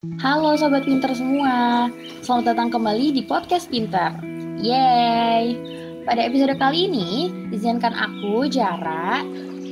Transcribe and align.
Halo 0.00 0.56
Sobat 0.56 0.88
Pinter 0.88 1.12
semua, 1.12 1.84
selamat 2.24 2.56
datang 2.56 2.72
kembali 2.72 3.12
di 3.12 3.20
Podcast 3.20 3.68
Pinter. 3.68 4.16
Yeay! 4.56 5.60
Pada 6.08 6.24
episode 6.24 6.56
kali 6.56 6.88
ini, 6.88 7.28
izinkan 7.52 7.92
aku, 7.92 8.48
Jara, 8.48 9.20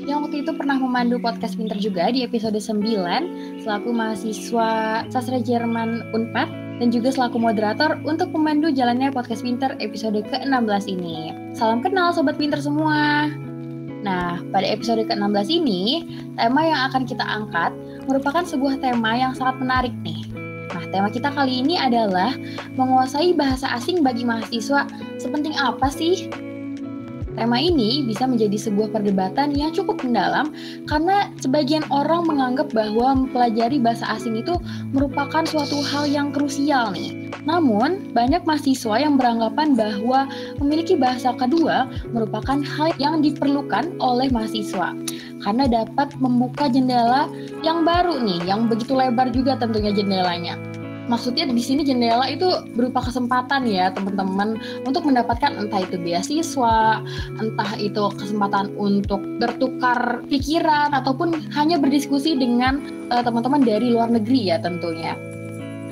yang 0.04 0.20
waktu 0.20 0.44
itu 0.44 0.52
pernah 0.52 0.76
memandu 0.76 1.16
Podcast 1.16 1.56
Pinter 1.56 1.80
juga 1.80 2.12
di 2.12 2.28
episode 2.28 2.60
9, 2.60 3.64
selaku 3.64 3.88
mahasiswa 3.88 5.00
sastra 5.08 5.40
Jerman 5.40 6.12
UNPAD, 6.12 6.52
dan 6.84 6.92
juga 6.92 7.08
selaku 7.08 7.40
moderator 7.40 7.96
untuk 8.04 8.28
memandu 8.36 8.68
jalannya 8.68 9.08
Podcast 9.08 9.40
Pinter 9.40 9.80
episode 9.80 10.20
ke-16 10.28 10.92
ini. 10.92 11.32
Salam 11.56 11.80
kenal 11.80 12.12
Sobat 12.12 12.36
Pinter 12.36 12.60
semua! 12.60 13.32
Nah, 14.04 14.44
pada 14.52 14.68
episode 14.68 15.08
ke-16 15.08 15.48
ini, 15.48 16.04
tema 16.36 16.68
yang 16.68 16.92
akan 16.92 17.08
kita 17.08 17.24
angkat 17.24 17.72
merupakan 18.08 18.42
sebuah 18.42 18.80
tema 18.80 19.14
yang 19.14 19.36
sangat 19.36 19.60
menarik 19.60 19.94
nih. 20.00 20.24
Nah, 20.72 20.84
tema 20.88 21.12
kita 21.12 21.28
kali 21.28 21.60
ini 21.60 21.76
adalah 21.76 22.32
menguasai 22.74 23.36
bahasa 23.36 23.68
asing 23.76 24.00
bagi 24.00 24.24
mahasiswa 24.24 24.88
sepenting 25.20 25.54
apa 25.60 25.92
sih? 25.92 26.32
Tema 27.38 27.62
ini 27.62 28.02
bisa 28.02 28.26
menjadi 28.26 28.58
sebuah 28.58 28.90
perdebatan 28.90 29.54
yang 29.54 29.70
cukup 29.70 30.02
mendalam 30.02 30.50
karena 30.90 31.30
sebagian 31.38 31.86
orang 31.86 32.26
menganggap 32.26 32.74
bahwa 32.74 33.14
mempelajari 33.14 33.78
bahasa 33.78 34.10
asing 34.10 34.42
itu 34.42 34.58
merupakan 34.90 35.46
suatu 35.46 35.78
hal 35.78 36.10
yang 36.10 36.34
krusial 36.34 36.90
nih. 36.90 37.30
Namun, 37.46 38.10
banyak 38.10 38.42
mahasiswa 38.42 38.98
yang 38.98 39.14
beranggapan 39.14 39.78
bahwa 39.78 40.26
memiliki 40.58 40.98
bahasa 40.98 41.30
kedua 41.38 41.86
merupakan 42.10 42.58
hal 42.58 42.90
yang 42.98 43.22
diperlukan 43.22 43.94
oleh 44.02 44.26
mahasiswa 44.34 44.98
karena 45.38 45.64
dapat 45.70 46.10
membuka 46.18 46.66
jendela 46.66 47.30
yang 47.62 47.86
baru 47.86 48.18
nih, 48.18 48.50
yang 48.50 48.66
begitu 48.66 48.98
lebar 48.98 49.30
juga 49.30 49.54
tentunya 49.54 49.94
jendelanya 49.94 50.58
maksudnya 51.08 51.48
di 51.48 51.64
sini 51.64 51.82
jendela 51.82 52.28
itu 52.28 52.46
berupa 52.76 53.02
kesempatan 53.02 53.64
ya 53.66 53.90
teman-teman 53.90 54.60
untuk 54.84 55.08
mendapatkan 55.08 55.56
entah 55.56 55.82
itu 55.82 55.96
beasiswa, 55.98 57.02
entah 57.40 57.70
itu 57.80 58.12
kesempatan 58.14 58.70
untuk 58.76 59.18
bertukar 59.40 60.22
pikiran 60.28 60.92
ataupun 60.92 61.34
hanya 61.56 61.80
berdiskusi 61.80 62.36
dengan 62.36 62.84
uh, 63.08 63.24
teman-teman 63.24 63.64
dari 63.64 63.90
luar 63.90 64.12
negeri 64.12 64.52
ya 64.52 64.60
tentunya. 64.60 65.16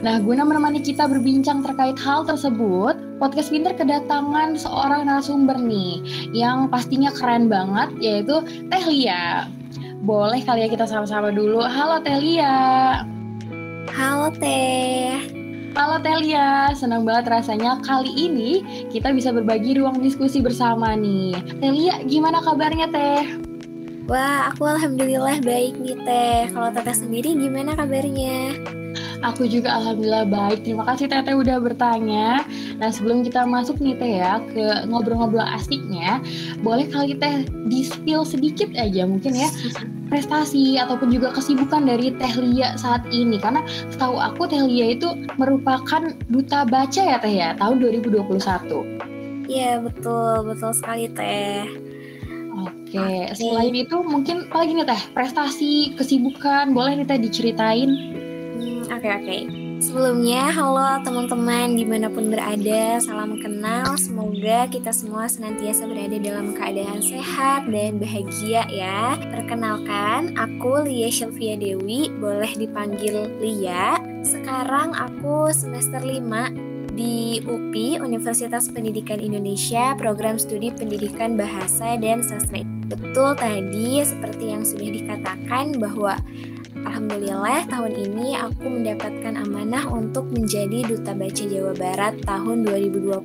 Nah, 0.04 0.20
guna 0.20 0.44
menemani 0.44 0.84
kita 0.84 1.08
berbincang 1.08 1.64
terkait 1.64 1.96
hal 1.96 2.28
tersebut, 2.28 3.16
Podcast 3.16 3.48
Pinter 3.48 3.72
kedatangan 3.72 4.60
seorang 4.60 5.08
narasumber 5.08 5.56
nih, 5.56 6.04
yang 6.36 6.68
pastinya 6.68 7.08
keren 7.16 7.48
banget, 7.48 7.96
yaitu 7.96 8.44
Teh 8.68 8.84
Lia. 8.84 9.48
Boleh 10.04 10.44
kali 10.44 10.62
ya 10.62 10.68
kita 10.68 10.84
sama-sama 10.84 11.32
dulu. 11.32 11.64
Halo 11.64 12.04
Teh 12.04 12.20
Lia. 12.20 13.15
Halo 13.96 14.28
Teh. 14.28 15.24
Halo 15.72 15.96
Telia, 16.04 16.68
senang 16.76 17.08
banget 17.08 17.32
rasanya 17.32 17.80
kali 17.80 18.12
ini 18.12 18.60
kita 18.92 19.08
bisa 19.08 19.32
berbagi 19.32 19.72
ruang 19.80 20.04
diskusi 20.04 20.44
bersama 20.44 20.92
nih. 20.92 21.32
Telia, 21.64 22.04
gimana 22.04 22.44
kabarnya 22.44 22.92
Teh? 22.92 23.24
Wah, 24.04 24.52
aku 24.52 24.68
alhamdulillah 24.68 25.40
baik 25.40 25.80
nih 25.80 25.96
Teh. 26.04 26.52
Kalau 26.52 26.68
Teteh 26.76 26.92
sendiri 26.92 27.40
gimana 27.40 27.72
kabarnya? 27.72 28.52
Aku 29.24 29.48
juga 29.48 29.72
alhamdulillah 29.80 30.28
baik. 30.28 30.66
Terima 30.66 30.84
kasih 30.84 31.08
Teteh 31.08 31.32
udah 31.32 31.56
bertanya. 31.62 32.44
Nah 32.76 32.90
sebelum 32.92 33.24
kita 33.24 33.48
masuk 33.48 33.80
nih 33.80 33.96
Teh 33.96 34.12
ya 34.20 34.42
ke 34.52 34.84
ngobrol-ngobrol 34.88 35.44
asiknya, 35.44 36.20
boleh 36.60 36.84
kali 36.90 37.16
Teh 37.16 37.48
di 37.70 37.80
spill 37.86 38.26
sedikit 38.28 38.68
aja 38.76 39.08
mungkin 39.08 39.32
ya 39.32 39.48
prestasi 40.12 40.78
ataupun 40.78 41.10
juga 41.10 41.32
kesibukan 41.32 41.88
dari 41.88 42.12
Teh 42.14 42.34
Lia 42.36 42.76
saat 42.76 43.02
ini 43.08 43.40
karena 43.40 43.64
setahu 43.90 44.20
aku 44.20 44.44
Teh 44.46 44.60
Lia 44.60 44.92
itu 44.94 45.08
merupakan 45.40 46.12
duta 46.28 46.68
baca 46.68 47.02
ya 47.02 47.16
Teh 47.16 47.34
ya 47.34 47.56
tahun 47.56 47.80
2021. 47.80 48.36
Iya 49.46 49.80
betul 49.80 50.44
betul 50.44 50.70
sekali 50.76 51.08
Teh. 51.10 51.64
Oke, 52.56 52.96
okay. 52.96 53.36
selain 53.36 53.76
itu 53.76 54.00
mungkin 54.00 54.48
apa 54.48 54.64
lagi 54.64 54.72
nih 54.80 54.86
Teh 54.88 55.02
prestasi 55.12 55.72
kesibukan 55.96 56.72
boleh 56.72 57.00
nih 57.00 57.06
Teh 57.08 57.20
diceritain? 57.20 58.16
Oke 58.86 59.10
oke. 59.10 59.26
Okay. 59.26 59.42
Sebelumnya, 59.82 60.46
halo 60.54 61.02
teman-teman 61.02 61.74
di 61.74 61.82
mana 61.82 62.06
pun 62.06 62.30
berada, 62.30 63.02
salam 63.02 63.34
kenal. 63.42 63.98
Semoga 63.98 64.70
kita 64.70 64.94
semua 64.94 65.26
senantiasa 65.26 65.90
berada 65.90 66.14
dalam 66.22 66.54
keadaan 66.54 67.02
sehat 67.02 67.66
dan 67.66 67.98
bahagia 67.98 68.62
ya. 68.70 69.18
Perkenalkan, 69.34 70.38
aku 70.38 70.86
Lia 70.86 71.10
Sylvia 71.10 71.58
Dewi, 71.58 72.14
boleh 72.14 72.54
dipanggil 72.54 73.26
Lia. 73.42 73.98
Sekarang 74.22 74.94
aku 74.94 75.50
semester 75.50 76.00
5 76.00 76.54
di 76.96 77.44
UPI, 77.44 78.00
Universitas 78.00 78.70
Pendidikan 78.70 79.18
Indonesia, 79.18 79.98
program 79.98 80.38
studi 80.38 80.70
pendidikan 80.70 81.34
bahasa 81.34 81.98
dan 81.98 82.22
sastra. 82.22 82.64
Betul 82.86 83.34
tadi, 83.34 84.00
seperti 84.06 84.54
yang 84.54 84.62
sudah 84.62 84.88
dikatakan 84.94 85.74
bahwa 85.76 86.16
Alhamdulillah 86.84 87.64
tahun 87.72 87.92
ini 87.96 88.36
aku 88.36 88.68
mendapatkan 88.68 89.32
amanah 89.40 89.88
untuk 89.88 90.28
menjadi 90.28 90.84
Duta 90.84 91.16
Baca 91.16 91.44
Jawa 91.48 91.72
Barat 91.72 92.20
tahun 92.26 92.68
2021 92.68 93.22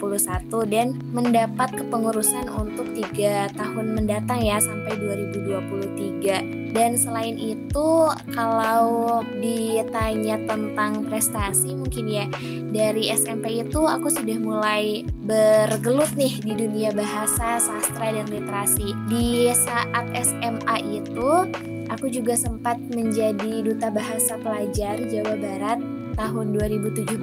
dan 0.72 0.95
mendapat 1.12 1.75
kepengurusan 1.75 2.47
untuk 2.47 2.88
tiga 2.95 3.51
tahun 3.57 3.97
mendatang 3.97 4.40
ya 4.40 4.61
sampai 4.63 4.95
2023. 4.95 6.72
Dan 6.72 6.95
selain 6.95 7.35
itu 7.35 7.90
kalau 8.31 9.19
ditanya 9.44 10.40
tentang 10.47 11.03
prestasi 11.03 11.75
mungkin 11.75 12.07
ya 12.07 12.25
dari 12.72 13.11
SMP 13.11 13.59
itu 13.59 13.84
aku 13.84 14.07
sudah 14.07 14.40
mulai 14.40 15.03
bergelut 15.28 16.16
nih 16.16 16.40
di 16.40 16.56
dunia 16.56 16.95
bahasa, 16.95 17.59
sastra, 17.59 18.16
dan 18.16 18.31
literasi. 18.31 18.95
Di 19.11 19.51
saat 19.51 20.07
SMA 20.16 21.03
itu 21.03 21.51
Aku 21.91 22.07
juga 22.07 22.40
sempat 22.40 22.79
menjadi 22.79 23.59
duta 23.59 23.91
bahasa 23.91 24.40
pelajar 24.40 24.96
Jawa 25.12 25.35
Barat 25.35 25.79
tahun 26.16 26.56
2017 26.56 27.19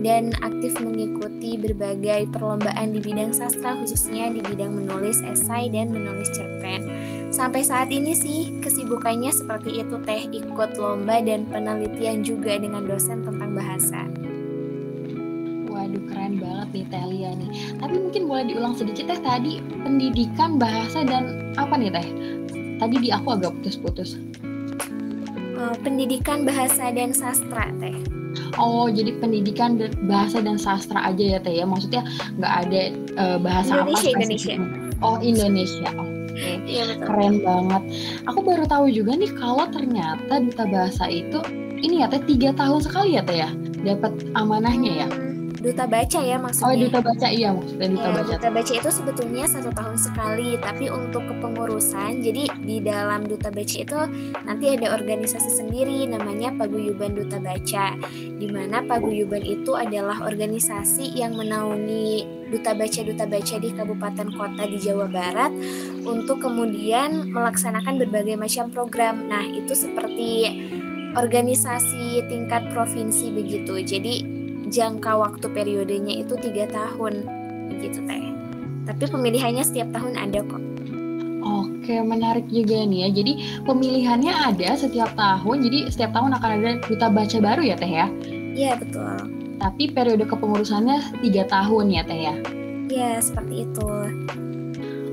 dan 0.00 0.32
aktif 0.40 0.80
mengikuti 0.80 1.60
berbagai 1.60 2.28
perlombaan 2.32 2.96
di 2.96 3.00
bidang 3.04 3.36
sastra 3.36 3.76
khususnya 3.76 4.32
di 4.32 4.40
bidang 4.40 4.72
menulis 4.72 5.20
esai 5.24 5.68
dan 5.68 5.92
menulis 5.92 6.32
cerpen. 6.32 6.88
Sampai 7.28 7.60
saat 7.68 7.92
ini 7.92 8.16
sih 8.16 8.56
kesibukannya 8.64 9.28
seperti 9.28 9.84
itu 9.84 9.96
teh 10.08 10.24
ikut 10.24 10.80
lomba 10.80 11.20
dan 11.20 11.44
penelitian 11.44 12.24
juga 12.24 12.56
dengan 12.56 12.88
dosen 12.88 13.28
tentang 13.28 13.52
bahasa. 13.52 14.08
Waduh 15.68 16.04
keren 16.08 16.40
banget 16.40 16.68
nih 16.72 16.84
Teh 16.88 17.04
Lia 17.12 17.32
nih. 17.36 17.50
Tapi 17.76 17.96
mungkin 18.00 18.22
boleh 18.24 18.44
diulang 18.48 18.72
sedikit 18.72 19.12
teh 19.12 19.20
tadi 19.20 19.60
pendidikan 19.84 20.56
bahasa 20.56 21.04
dan 21.04 21.52
apa 21.60 21.76
nih 21.76 21.92
Teh? 21.92 22.35
Tadi 22.76 22.96
di 23.00 23.08
aku 23.12 23.28
agak 23.32 23.56
putus-putus. 23.60 24.20
Uh, 25.56 25.72
pendidikan 25.80 26.44
bahasa 26.44 26.92
dan 26.92 27.16
sastra 27.16 27.72
teh. 27.80 27.96
Oh, 28.60 28.92
jadi 28.92 29.16
pendidikan 29.16 29.80
bahasa 30.04 30.44
dan 30.44 30.60
sastra 30.60 31.08
aja 31.08 31.36
ya 31.36 31.38
teh 31.40 31.56
ya. 31.56 31.64
Maksudnya 31.64 32.04
nggak 32.36 32.52
ada 32.68 32.82
uh, 33.16 33.38
bahasa 33.40 33.80
Indonesia, 33.80 34.12
apa 34.12 34.20
Indonesia. 34.20 34.54
Oh, 35.00 35.16
Indonesia. 35.20 35.88
Oke. 35.96 36.12
Okay. 36.36 36.54
Iya, 36.68 36.84
Keren 37.00 37.40
banget. 37.40 37.82
Aku 38.28 38.44
baru 38.44 38.68
tahu 38.68 38.92
juga 38.92 39.16
nih 39.16 39.32
kalau 39.40 39.64
ternyata 39.72 40.36
duta 40.36 40.64
bahasa 40.68 41.08
itu 41.08 41.40
ini 41.80 42.04
ya 42.04 42.12
teh 42.12 42.20
tiga 42.28 42.52
tahun 42.52 42.84
sekali 42.84 43.16
ya 43.16 43.22
teh 43.24 43.40
ya 43.40 43.48
dapat 43.84 44.12
amanahnya 44.36 44.92
ya. 45.04 45.08
Hmm 45.08 45.25
duta 45.66 45.82
baca 45.82 46.18
ya 46.22 46.38
maksudnya. 46.38 46.70
Oh, 46.70 46.78
duta 46.78 46.98
baca 47.02 47.26
iya 47.26 47.50
maksudnya 47.50 47.86
duta 47.90 48.06
ya, 48.06 48.14
baca. 48.14 48.32
Duta 48.38 48.48
baca 48.54 48.72
itu 48.78 48.90
sebetulnya 48.94 49.44
satu 49.50 49.70
tahun 49.74 49.96
sekali, 49.98 50.48
tapi 50.62 50.86
untuk 50.86 51.26
kepengurusan, 51.26 52.22
jadi 52.22 52.46
di 52.62 52.76
dalam 52.78 53.26
duta 53.26 53.50
baca 53.50 53.74
itu 53.74 53.98
nanti 54.46 54.66
ada 54.78 54.94
organisasi 54.94 55.50
sendiri 55.58 56.06
namanya 56.06 56.54
Paguyuban 56.54 57.18
Duta 57.18 57.42
Baca, 57.42 57.98
di 58.14 58.46
mana 58.46 58.78
Paguyuban 58.86 59.42
itu 59.42 59.74
adalah 59.74 60.22
organisasi 60.22 61.18
yang 61.18 61.34
menaungi 61.34 62.22
duta 62.54 62.70
baca 62.78 63.00
duta 63.02 63.26
baca 63.26 63.54
di 63.58 63.68
kabupaten 63.74 64.28
kota 64.38 64.62
di 64.70 64.78
Jawa 64.78 65.10
Barat 65.10 65.50
untuk 66.06 66.46
kemudian 66.46 67.34
melaksanakan 67.34 67.98
berbagai 68.06 68.38
macam 68.38 68.70
program. 68.70 69.26
Nah, 69.26 69.42
itu 69.42 69.74
seperti 69.74 70.30
organisasi 71.18 72.22
tingkat 72.30 72.70
provinsi 72.70 73.34
begitu. 73.34 73.82
Jadi 73.82 74.35
jangka 74.70 75.12
waktu 75.16 75.46
periodenya 75.50 76.22
itu 76.22 76.34
tiga 76.38 76.66
tahun 76.70 77.26
begitu 77.70 78.02
teh 78.06 78.30
tapi 78.86 79.02
pemilihannya 79.10 79.62
setiap 79.66 79.90
tahun 79.94 80.14
ada 80.14 80.42
kok 80.46 80.62
Oke, 81.46 82.02
menarik 82.02 82.50
juga 82.50 82.82
nih 82.82 83.06
ya. 83.06 83.08
Jadi 83.22 83.62
pemilihannya 83.62 84.34
ada 84.34 84.74
setiap 84.74 85.14
tahun. 85.14 85.62
Jadi 85.62 85.86
setiap 85.86 86.10
tahun 86.10 86.34
akan 86.34 86.50
ada 86.58 86.70
duta 86.82 87.06
baca 87.06 87.38
baru 87.38 87.62
ya 87.62 87.78
teh 87.78 87.86
ya? 87.86 88.10
Iya 88.58 88.74
betul. 88.74 89.30
Tapi 89.62 89.94
periode 89.94 90.26
kepengurusannya 90.26 91.22
tiga 91.22 91.46
tahun 91.46 91.94
ya 91.94 92.02
teh 92.02 92.18
ya? 92.18 92.34
Iya 92.90 93.22
seperti 93.22 93.70
itu. 93.70 93.90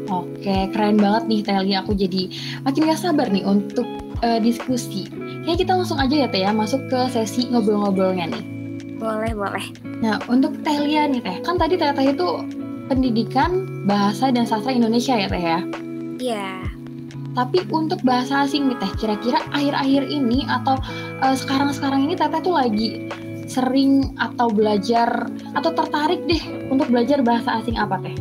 Oke, 0.10 0.70
keren 0.74 1.00
banget 1.00 1.24
nih 1.30 1.42
Teh 1.42 1.56
Aku 1.80 1.96
jadi 1.96 2.30
makin 2.68 2.92
gak 2.92 3.00
sabar 3.00 3.32
nih 3.32 3.48
untuk 3.48 3.88
uh, 4.20 4.38
diskusi 4.38 5.08
Kayaknya 5.44 5.58
kita 5.64 5.72
langsung 5.80 5.98
aja 5.98 6.16
ya 6.16 6.28
Teh 6.28 6.42
ya 6.44 6.52
masuk 6.52 6.86
ke 6.92 7.00
sesi 7.10 7.48
ngobrol-ngobrolnya 7.50 8.30
nih. 8.30 8.53
Boleh, 9.04 9.36
boleh. 9.36 9.66
Nah, 10.00 10.16
untuk 10.32 10.56
Teh 10.64 10.80
Lia 10.80 11.12
nih 11.12 11.20
Teh, 11.20 11.44
kan 11.44 11.60
tadi 11.60 11.76
Teh 11.76 11.92
Teh 11.92 12.16
itu 12.16 12.40
pendidikan 12.88 13.84
bahasa 13.84 14.32
dan 14.32 14.48
sastra 14.48 14.72
Indonesia 14.72 15.20
ya 15.20 15.28
Teh 15.28 15.44
ya? 15.44 15.60
Iya. 16.24 16.50
Tapi 17.36 17.68
untuk 17.68 18.00
bahasa 18.08 18.48
asing 18.48 18.72
nih 18.72 18.80
Teh, 18.80 18.92
kira-kira 19.04 19.44
akhir-akhir 19.52 20.08
ini 20.08 20.48
atau 20.48 20.80
uh, 21.20 21.36
sekarang-sekarang 21.36 22.08
ini 22.08 22.16
Teh 22.16 22.32
Teh 22.32 22.40
tuh 22.40 22.56
lagi 22.56 23.12
sering 23.52 24.16
atau 24.24 24.48
belajar 24.48 25.28
atau 25.52 25.72
tertarik 25.76 26.24
deh 26.24 26.72
untuk 26.72 26.88
belajar 26.88 27.20
bahasa 27.20 27.60
asing 27.60 27.76
apa 27.76 28.00
Teh? 28.00 28.16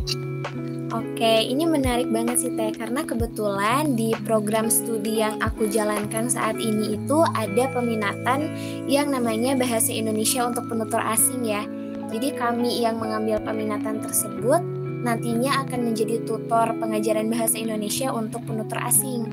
Oke, 0.93 1.41
ini 1.49 1.65
menarik 1.65 2.05
banget 2.13 2.45
sih 2.45 2.53
Teh 2.53 2.69
karena 2.69 3.01
kebetulan 3.01 3.97
di 3.97 4.13
program 4.29 4.69
studi 4.69 5.25
yang 5.25 5.41
aku 5.41 5.65
jalankan 5.65 6.29
saat 6.29 6.53
ini 6.61 6.93
itu 6.93 7.17
ada 7.33 7.65
peminatan 7.73 8.53
yang 8.85 9.09
namanya 9.09 9.57
Bahasa 9.57 9.89
Indonesia 9.89 10.45
untuk 10.45 10.69
penutur 10.69 11.01
asing 11.01 11.49
ya. 11.49 11.65
Jadi 12.13 12.37
kami 12.37 12.85
yang 12.85 13.01
mengambil 13.01 13.41
peminatan 13.41 14.05
tersebut 14.05 14.61
nantinya 15.01 15.65
akan 15.65 15.81
menjadi 15.81 16.21
tutor 16.29 16.77
pengajaran 16.77 17.25
bahasa 17.25 17.57
Indonesia 17.57 18.13
untuk 18.13 18.45
penutur 18.45 18.77
asing. 18.85 19.25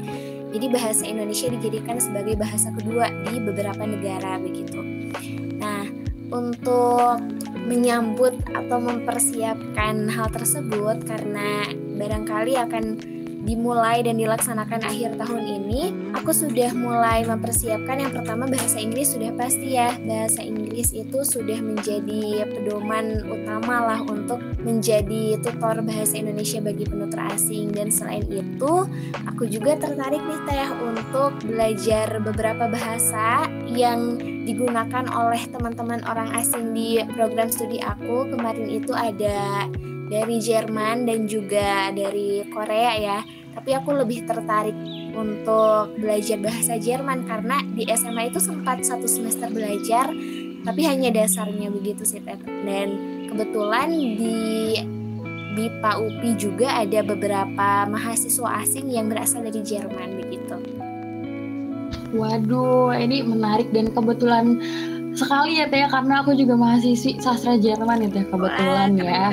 Jadi 0.57 0.67
bahasa 0.73 1.05
Indonesia 1.05 1.53
dijadikan 1.53 2.01
sebagai 2.01 2.41
bahasa 2.41 2.73
kedua 2.73 3.13
di 3.29 3.37
beberapa 3.37 3.85
negara 3.85 4.41
begitu. 4.41 4.81
Nah, 5.61 5.85
untuk 6.33 7.40
menyambut 7.71 8.35
atau 8.51 8.83
mempersiapkan 8.83 10.11
hal 10.11 10.27
tersebut 10.35 11.07
karena 11.07 11.71
barangkali 11.71 12.59
akan 12.59 12.85
dimulai 13.51 14.07
dan 14.07 14.15
dilaksanakan 14.15 14.87
akhir 14.87 15.19
tahun 15.19 15.43
ini, 15.43 16.15
aku 16.15 16.31
sudah 16.31 16.71
mulai 16.71 17.27
mempersiapkan 17.27 17.99
yang 17.99 18.15
pertama 18.15 18.47
bahasa 18.47 18.79
Inggris 18.79 19.11
sudah 19.11 19.35
pasti 19.35 19.75
ya. 19.75 19.91
Bahasa 20.07 20.47
Inggris 20.47 20.95
itu 20.95 21.19
sudah 21.27 21.59
menjadi 21.59 22.47
pedoman 22.47 23.27
utama 23.27 23.91
lah 23.91 24.01
untuk 24.07 24.39
menjadi 24.63 25.35
tutor 25.43 25.83
bahasa 25.83 26.15
Indonesia 26.23 26.63
bagi 26.63 26.87
penutur 26.87 27.19
asing 27.35 27.75
dan 27.75 27.91
selain 27.91 28.23
itu, 28.31 28.87
aku 29.27 29.51
juga 29.51 29.75
tertarik 29.75 30.23
nih 30.23 30.41
Teh 30.47 30.71
untuk 30.79 31.35
belajar 31.43 32.07
beberapa 32.23 32.71
bahasa 32.71 33.51
yang 33.67 34.15
digunakan 34.47 35.05
oleh 35.11 35.43
teman-teman 35.51 36.07
orang 36.07 36.31
asing 36.39 36.71
di 36.71 37.03
program 37.19 37.51
studi 37.51 37.83
aku. 37.83 38.31
Kemarin 38.31 38.71
itu 38.71 38.95
ada 38.95 39.67
dari 40.11 40.43
Jerman 40.43 41.07
dan 41.07 41.31
juga 41.31 41.95
dari 41.95 42.43
Korea 42.51 42.93
ya. 42.99 43.19
Tapi 43.51 43.71
aku 43.75 43.91
lebih 43.93 44.25
tertarik 44.25 44.77
untuk 45.15 45.95
belajar 45.99 46.39
bahasa 46.39 46.79
Jerman 46.79 47.27
karena 47.27 47.61
di 47.75 47.85
SMA 47.91 48.31
itu 48.31 48.39
sempat 48.39 48.81
satu 48.87 49.11
semester 49.11 49.51
belajar 49.51 50.11
tapi 50.61 50.85
hanya 50.85 51.11
dasarnya 51.11 51.73
begitu 51.73 52.05
sih. 52.05 52.21
Dan 52.23 52.89
kebetulan 53.33 53.91
di 53.91 54.77
di 55.51 55.67
PAUPI 55.83 56.31
juga 56.39 56.79
ada 56.79 57.03
beberapa 57.03 57.85
mahasiswa 57.91 58.63
asing 58.63 58.87
yang 58.95 59.11
berasal 59.11 59.43
dari 59.43 59.61
Jerman 59.67 60.23
begitu. 60.23 60.55
Waduh, 62.15 62.95
ini 62.95 63.23
menarik 63.23 63.71
dan 63.75 63.91
kebetulan 63.91 64.59
sekali 65.15 65.59
ya 65.59 65.67
Teh 65.67 65.91
karena 65.91 66.23
aku 66.23 66.39
juga 66.39 66.55
mahasiswi 66.55 67.19
sastra 67.19 67.59
Jerman 67.59 68.07
ya 68.07 68.11
Teh 68.15 68.27
kebetulan 68.31 68.91
Wah, 68.99 69.07
ya. 69.07 69.29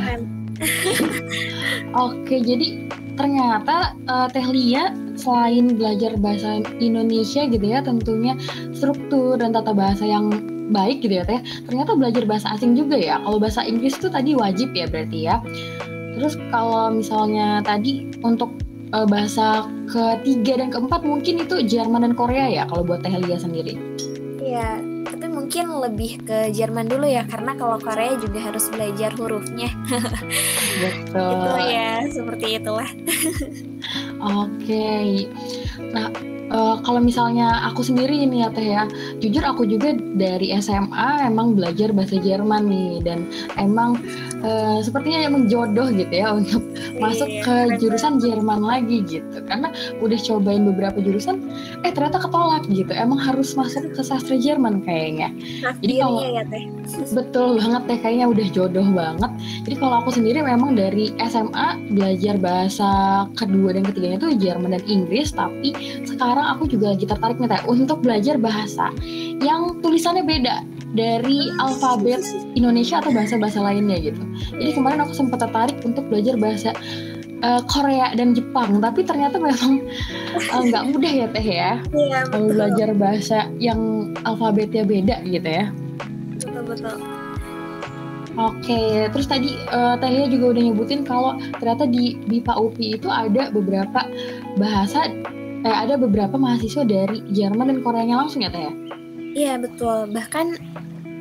Oke, 2.05 2.41
jadi 2.41 2.86
ternyata 3.17 3.97
uh, 4.07 4.29
Teh 4.29 4.45
Lia 4.45 4.93
selain 5.17 5.73
belajar 5.73 6.13
bahasa 6.21 6.61
Indonesia 6.77 7.43
gitu 7.49 7.65
ya, 7.65 7.81
tentunya 7.81 8.37
struktur 8.71 9.41
dan 9.41 9.51
tata 9.51 9.73
bahasa 9.73 10.05
yang 10.05 10.29
baik 10.69 11.01
gitu 11.01 11.19
ya 11.19 11.25
Teh. 11.25 11.41
Ternyata 11.65 11.97
belajar 11.97 12.23
bahasa 12.29 12.53
asing 12.53 12.77
juga 12.77 12.95
ya. 12.95 13.17
Kalau 13.25 13.41
bahasa 13.41 13.65
Inggris 13.65 13.97
tuh 13.97 14.13
tadi 14.13 14.37
wajib 14.37 14.71
ya 14.77 14.85
berarti 14.85 15.19
ya. 15.25 15.41
Terus 16.17 16.37
kalau 16.53 16.93
misalnya 16.93 17.65
tadi 17.65 18.09
untuk 18.21 18.53
uh, 18.93 19.05
bahasa 19.09 19.65
ketiga 19.89 20.61
dan 20.61 20.69
keempat 20.69 21.01
mungkin 21.01 21.43
itu 21.43 21.63
Jerman 21.65 22.05
dan 22.05 22.13
Korea 22.13 22.47
ya 22.47 22.63
kalau 22.69 22.85
buat 22.85 23.01
Teh 23.01 23.11
Lia 23.11 23.37
sendiri. 23.39 23.75
Iya, 24.43 24.79
mungkin 25.47 25.79
lebih 25.79 26.27
ke 26.27 26.51
Jerman 26.51 26.91
dulu 26.91 27.07
ya 27.07 27.23
karena 27.23 27.55
kalau 27.55 27.79
Korea 27.79 28.19
juga 28.19 28.51
harus 28.51 28.67
belajar 28.67 29.15
hurufnya. 29.15 29.71
Betul. 30.83 31.39
itu 31.39 31.53
ya, 31.71 32.03
seperti 32.11 32.59
itulah. 32.59 32.91
Oke. 34.43 34.59
Okay. 34.59 35.07
Nah, 35.95 36.11
uh, 36.51 36.79
kalau 36.83 36.99
misalnya 37.01 37.67
aku 37.67 37.83
sendiri 37.83 38.13
ini 38.13 38.43
ya 38.45 38.49
Teh 38.51 38.67
ya, 38.67 38.83
jujur 39.19 39.43
aku 39.43 39.67
juga 39.67 39.95
dari 39.95 40.53
SMA 40.59 41.27
emang 41.27 41.57
belajar 41.57 41.91
bahasa 41.91 42.19
Jerman 42.19 42.67
nih 42.67 42.93
dan 43.03 43.27
emang 43.59 43.99
uh, 44.43 44.79
sepertinya 44.83 45.27
emang 45.27 45.47
jodoh 45.49 45.89
gitu 45.93 46.11
ya 46.11 46.33
untuk 46.35 46.63
iya, 46.75 46.99
masuk 47.01 47.29
ke 47.43 47.55
jurusan 47.79 48.19
Jerman 48.21 48.61
lagi 48.63 49.03
gitu. 49.05 49.37
Karena 49.45 49.71
udah 50.01 50.19
cobain 50.19 50.63
beberapa 50.65 50.97
jurusan, 51.01 51.41
eh 51.85 51.91
ternyata 51.93 52.21
ketolak 52.21 52.63
gitu. 52.69 52.91
Emang 52.93 53.19
harus 53.21 53.53
masuk 53.53 53.93
ke 53.93 54.01
sastra 54.01 54.35
Jerman 54.37 54.83
kayaknya. 54.83 55.31
Jadi 55.81 55.93
kalau 56.01 56.21
ya, 56.25 56.43
Teh. 56.47 56.63
betul 57.17 57.59
banget 57.59 57.81
Teh 57.87 57.97
kayaknya 58.01 58.25
udah 58.31 58.45
jodoh 58.53 58.87
banget. 58.91 59.31
Jadi 59.67 59.75
kalau 59.77 59.95
aku 60.03 60.09
sendiri 60.15 60.39
memang 60.43 60.73
dari 60.77 61.11
SMA 61.27 61.67
belajar 61.93 62.35
bahasa 62.39 62.89
kedua 63.35 63.75
dan 63.75 63.83
ketiganya 63.85 64.17
itu 64.21 64.29
Jerman 64.39 64.71
dan 64.77 64.83
Inggris, 64.87 65.33
tapi 65.33 65.73
sekarang 66.05 66.36
sekarang 66.37 66.53
aku 66.53 66.69
juga 66.69 66.93
lagi 66.93 67.05
tertarik 67.09 67.37
nih 67.41 67.49
untuk 67.65 67.97
belajar 68.05 68.37
bahasa 68.37 68.93
yang 69.41 69.81
tulisannya 69.81 70.21
beda 70.21 70.61
dari 70.93 71.49
alfabet 71.57 72.21
Indonesia 72.53 73.01
atau 73.01 73.09
bahasa-bahasa 73.09 73.57
lainnya 73.57 73.97
gitu. 73.97 74.21
Jadi 74.53 74.71
kemarin 74.77 75.01
aku 75.01 75.17
sempat 75.17 75.41
tertarik 75.41 75.81
untuk 75.81 76.05
belajar 76.05 76.37
bahasa 76.37 76.77
uh, 77.41 77.57
Korea 77.65 78.13
dan 78.13 78.37
Jepang, 78.37 78.77
tapi 78.77 79.01
ternyata 79.01 79.41
memang 79.41 79.81
eh, 80.37 80.61
nggak 80.69 80.83
uh, 80.85 80.89
mudah 80.93 81.13
ya 81.25 81.27
teh 81.33 81.41
ya. 81.41 81.81
Iya, 81.89 82.29
Kalau 82.29 82.53
belajar 82.53 82.89
bahasa 82.93 83.49
yang 83.57 84.13
alfabetnya 84.21 84.85
beda 84.85 85.25
gitu 85.25 85.49
ya. 85.49 85.73
Betul 86.37 86.61
betul. 86.69 86.97
Oke, 88.37 89.09
terus 89.09 89.25
tadi 89.25 89.57
uh, 89.73 89.97
Teh 89.97 90.29
juga 90.29 90.53
udah 90.53 90.61
nyebutin 90.69 91.01
kalau 91.01 91.41
ternyata 91.57 91.89
di 91.89 92.21
BIPA 92.29 92.53
UPI 92.53 93.01
itu 93.01 93.09
ada 93.09 93.49
beberapa 93.49 94.05
bahasa 94.61 95.09
eh, 95.63 95.77
ada 95.87 95.95
beberapa 95.97 96.35
mahasiswa 96.35 96.83
dari 96.83 97.23
Jerman 97.31 97.71
dan 97.71 97.79
Koreanya 97.81 98.21
langsung 98.21 98.43
ya 98.43 98.51
Teh 98.51 98.67
ya? 98.67 98.73
Iya 99.37 99.53
betul, 99.61 100.09
bahkan 100.09 100.57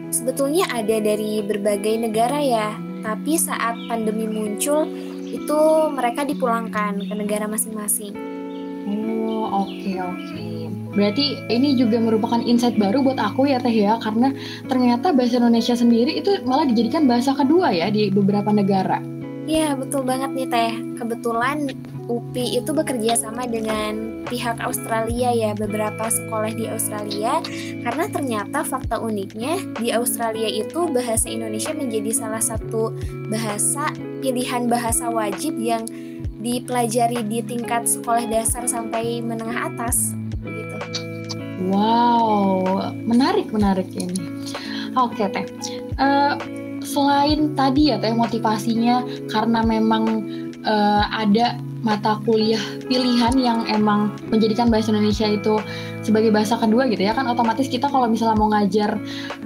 sebetulnya 0.08 0.64
ada 0.72 0.96
dari 1.00 1.44
berbagai 1.44 2.00
negara 2.00 2.40
ya, 2.40 2.72
tapi 3.04 3.36
saat 3.36 3.76
pandemi 3.86 4.24
muncul 4.24 4.88
itu 5.26 5.60
mereka 5.92 6.24
dipulangkan 6.24 7.02
ke 7.04 7.14
negara 7.14 7.44
masing-masing. 7.44 8.16
Oh 8.88 9.66
oke 9.66 9.68
okay, 9.68 9.96
oke. 10.00 10.16
Okay. 10.32 10.56
Berarti 10.96 11.36
ini 11.52 11.76
juga 11.76 12.00
merupakan 12.00 12.40
insight 12.40 12.80
baru 12.80 13.04
buat 13.04 13.20
aku 13.20 13.52
ya 13.52 13.60
Teh 13.60 13.74
ya, 13.74 14.00
karena 14.00 14.32
ternyata 14.64 15.12
bahasa 15.12 15.36
Indonesia 15.36 15.76
sendiri 15.76 16.16
itu 16.16 16.40
malah 16.48 16.64
dijadikan 16.64 17.04
bahasa 17.04 17.36
kedua 17.36 17.68
ya 17.68 17.92
di 17.92 18.08
beberapa 18.08 18.48
negara. 18.48 18.96
Iya 19.46 19.78
betul 19.78 20.02
banget 20.02 20.34
nih 20.34 20.48
Teh. 20.50 20.74
Kebetulan 20.98 21.70
UPI 22.10 22.62
itu 22.62 22.70
bekerja 22.74 23.14
sama 23.14 23.46
dengan 23.46 24.26
pihak 24.26 24.58
Australia 24.62 25.30
ya 25.30 25.54
beberapa 25.54 26.10
sekolah 26.10 26.50
di 26.50 26.66
Australia 26.66 27.38
karena 27.82 28.04
ternyata 28.10 28.66
fakta 28.66 28.98
uniknya 28.98 29.58
di 29.78 29.94
Australia 29.94 30.50
itu 30.50 30.90
bahasa 30.90 31.30
Indonesia 31.30 31.70
menjadi 31.70 32.10
salah 32.10 32.42
satu 32.42 32.90
bahasa 33.30 33.90
pilihan 34.18 34.66
bahasa 34.66 35.10
wajib 35.10 35.54
yang 35.62 35.86
dipelajari 36.42 37.22
di 37.26 37.38
tingkat 37.42 37.86
sekolah 37.86 38.26
dasar 38.26 38.66
sampai 38.66 39.22
menengah 39.22 39.70
atas 39.70 40.14
gitu. 40.42 40.78
Wow, 41.70 42.94
menarik 43.06 43.50
menarik 43.50 43.90
ini. 43.94 44.18
Oke 44.94 45.26
teh, 45.28 45.46
uh, 45.98 46.38
selain 46.86 47.52
tadi 47.58 47.90
ya 47.90 47.98
teh 47.98 48.14
motivasinya 48.14 49.02
karena 49.28 49.60
memang 49.66 50.04
uh, 50.62 51.04
ada 51.10 51.58
mata 51.84 52.18
kuliah 52.26 52.62
pilihan 52.90 53.34
yang 53.38 53.62
emang 53.70 54.10
menjadikan 54.30 54.66
bahasa 54.66 54.90
Indonesia 54.90 55.26
itu 55.30 55.62
sebagai 56.02 56.34
bahasa 56.34 56.58
kedua 56.58 56.90
gitu 56.90 57.06
ya 57.06 57.14
kan 57.14 57.30
otomatis 57.30 57.70
kita 57.70 57.86
kalau 57.86 58.10
misalnya 58.10 58.34
mau 58.38 58.50
ngajar 58.50 58.98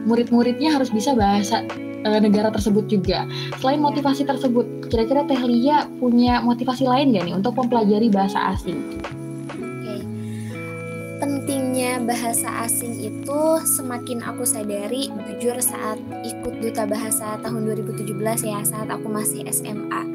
murid-muridnya 0.09 0.73
harus 0.73 0.89
bisa 0.89 1.13
bahasa 1.13 1.69
e, 2.05 2.11
negara 2.21 2.49
tersebut 2.49 2.89
juga. 2.89 3.29
Selain 3.61 3.81
motivasi 3.81 4.25
tersebut, 4.25 4.89
kira-kira 4.89 5.25
Teh 5.29 5.41
Lia 5.45 5.85
punya 6.01 6.41
motivasi 6.41 6.89
lain 6.89 7.13
gak 7.13 7.25
nih 7.29 7.35
untuk 7.37 7.53
mempelajari 7.57 8.09
bahasa 8.09 8.57
asing? 8.57 8.81
Pentingnya 11.31 12.03
bahasa 12.03 12.67
asing 12.67 13.07
itu 13.07 13.43
semakin 13.63 14.19
aku 14.19 14.43
sadari 14.43 15.07
jujur 15.31 15.63
saat 15.63 16.03
ikut 16.27 16.59
duta 16.59 16.83
bahasa 16.91 17.39
tahun 17.39 17.71
2017 17.71 18.19
ya 18.51 18.59
saat 18.67 18.91
aku 18.91 19.07
masih 19.07 19.47
SMA. 19.47 20.11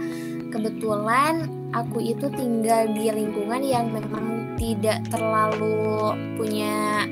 Kebetulan 0.51 1.48
aku 1.72 2.03
itu 2.03 2.27
tinggal 2.36 2.91
di 2.91 3.07
lingkungan 3.15 3.63
yang 3.63 3.95
memang 3.95 4.60
tidak 4.60 5.07
terlalu 5.07 6.12
punya 6.36 7.07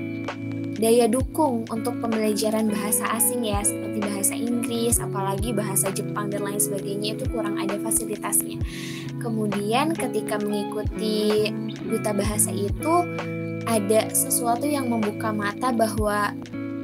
daya 0.75 1.07
dukung 1.07 1.63
untuk 1.71 1.95
pembelajaran 2.03 2.67
bahasa 2.75 3.07
asing 3.15 3.47
ya 3.47 3.63
seperti 3.63 4.03
bahasa 4.03 4.35
Inggris 4.35 4.99
apalagi 4.99 5.55
bahasa 5.55 5.87
Jepang 5.95 6.27
dan 6.27 6.43
lain 6.43 6.59
sebagainya 6.59 7.15
itu 7.15 7.23
kurang 7.31 7.55
ada 7.55 7.79
fasilitasnya 7.79 8.59
kemudian 9.23 9.95
ketika 9.95 10.35
mengikuti 10.43 11.47
duta 11.87 12.11
bahasa 12.11 12.51
itu 12.51 13.07
ada 13.73 14.13
sesuatu 14.13 14.69
yang 14.69 14.85
membuka 14.85 15.33
mata 15.33 15.73
bahwa 15.73 16.29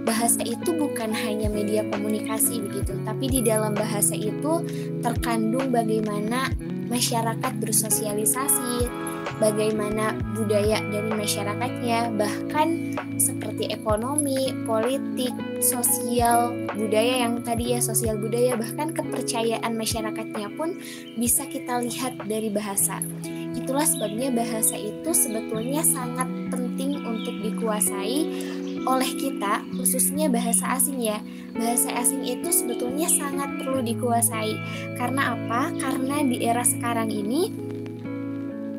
bahasa 0.10 0.42
itu 0.42 0.74
bukan 0.74 1.14
hanya 1.14 1.46
media 1.46 1.86
komunikasi 1.86 2.66
begitu, 2.66 2.98
tapi 3.06 3.30
di 3.30 3.46
dalam 3.46 3.78
bahasa 3.78 4.18
itu 4.18 4.66
terkandung 5.06 5.70
bagaimana 5.70 6.50
masyarakat 6.90 7.54
bersosialisasi, 7.62 8.90
bagaimana 9.38 10.18
budaya 10.34 10.82
dari 10.90 11.14
masyarakatnya, 11.14 12.10
bahkan 12.18 12.98
seperti 13.22 13.70
ekonomi, 13.70 14.50
politik, 14.66 15.36
sosial, 15.62 16.58
budaya 16.74 17.30
yang 17.30 17.46
tadi 17.46 17.78
ya 17.78 17.80
sosial 17.84 18.18
budaya, 18.18 18.58
bahkan 18.58 18.90
kepercayaan 18.90 19.78
masyarakatnya 19.78 20.50
pun 20.58 20.82
bisa 21.22 21.46
kita 21.46 21.78
lihat 21.86 22.18
dari 22.26 22.50
bahasa. 22.50 22.98
Itulah 23.54 23.86
sebabnya 23.86 24.34
bahasa 24.34 24.74
itu 24.74 25.14
sebetulnya 25.14 25.86
sangat 25.86 26.26
penting 26.50 26.69
dikuasai 27.60 28.20
oleh 28.88 29.12
kita, 29.20 29.68
khususnya 29.76 30.32
bahasa 30.32 30.80
asing 30.80 31.04
ya. 31.04 31.20
Bahasa 31.52 31.92
asing 32.00 32.24
itu 32.24 32.48
sebetulnya 32.56 33.12
sangat 33.12 33.60
perlu 33.60 33.84
dikuasai. 33.84 34.56
Karena 34.96 35.36
apa? 35.36 35.76
Karena 35.76 36.24
di 36.24 36.40
era 36.48 36.64
sekarang 36.64 37.12
ini 37.12 37.52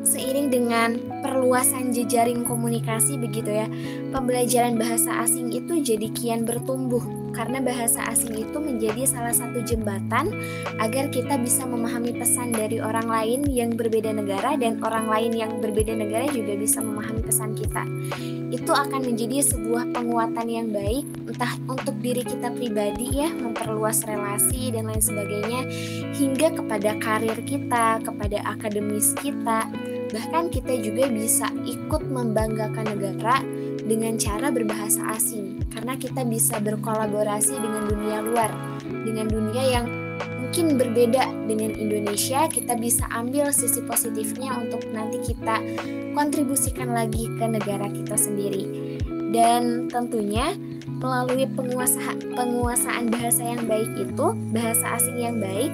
seiring 0.01 0.49
dengan 0.49 0.97
perluasan 1.21 1.93
jejaring 1.93 2.41
komunikasi 2.41 3.21
begitu 3.21 3.53
ya, 3.53 3.69
pembelajaran 4.09 4.75
bahasa 4.81 5.21
asing 5.21 5.53
itu 5.53 5.77
jadi 5.85 6.09
kian 6.09 6.41
bertumbuh 6.49 7.20
karena 7.31 7.63
bahasa 7.63 8.03
asing 8.11 8.35
itu 8.35 8.57
menjadi 8.59 9.07
salah 9.07 9.31
satu 9.31 9.63
jembatan 9.63 10.31
agar 10.79 11.07
kita 11.09 11.39
bisa 11.39 11.63
memahami 11.63 12.15
pesan 12.15 12.51
dari 12.51 12.83
orang 12.83 13.07
lain 13.07 13.47
yang 13.47 13.73
berbeda 13.75 14.11
negara 14.11 14.59
dan 14.59 14.83
orang 14.83 15.07
lain 15.07 15.31
yang 15.35 15.51
berbeda 15.63 15.95
negara 15.95 16.27
juga 16.29 16.53
bisa 16.55 16.83
memahami 16.83 17.23
pesan 17.23 17.55
kita. 17.55 17.83
Itu 18.51 18.75
akan 18.75 19.07
menjadi 19.07 19.47
sebuah 19.47 19.95
penguatan 19.95 20.47
yang 20.51 20.67
baik 20.75 21.07
entah 21.31 21.55
untuk 21.71 21.95
diri 22.03 22.27
kita 22.27 22.51
pribadi 22.51 23.23
ya, 23.23 23.31
memperluas 23.31 24.03
relasi 24.03 24.75
dan 24.75 24.91
lain 24.91 24.99
sebagainya 24.99 25.61
hingga 26.19 26.59
kepada 26.59 26.99
karir 26.99 27.39
kita, 27.47 28.03
kepada 28.03 28.43
akademis 28.43 29.15
kita. 29.23 29.71
Bahkan 30.11 30.51
kita 30.51 30.75
juga 30.83 31.07
bisa 31.07 31.47
ikut 31.63 32.03
membanggakan 32.11 32.91
negara 32.91 33.39
dengan 33.87 34.19
cara 34.19 34.51
berbahasa 34.51 35.15
asing 35.15 35.60
karena 35.71 35.97
kita 35.97 36.21
bisa 36.27 36.59
berkolaborasi 36.59 37.55
dengan 37.57 37.87
dunia 37.87 38.19
luar, 38.21 38.51
dengan 38.85 39.27
dunia 39.31 39.63
yang 39.65 39.85
mungkin 40.51 40.75
berbeda 40.75 41.31
dengan 41.47 41.71
Indonesia, 41.79 42.43
kita 42.51 42.75
bisa 42.75 43.07
ambil 43.15 43.55
sisi 43.55 43.79
positifnya 43.87 44.51
untuk 44.59 44.83
nanti 44.91 45.31
kita 45.31 45.63
kontribusikan 46.11 46.91
lagi 46.91 47.31
ke 47.39 47.45
negara 47.47 47.87
kita 47.87 48.19
sendiri. 48.19 48.99
Dan 49.31 49.87
tentunya 49.87 50.51
melalui 50.99 51.47
penguasaan 51.47 52.35
penguasaan 52.35 53.07
bahasa 53.07 53.47
yang 53.47 53.63
baik 53.63 53.89
itu, 53.95 54.27
bahasa 54.51 54.99
asing 54.99 55.23
yang 55.23 55.39
baik, 55.39 55.71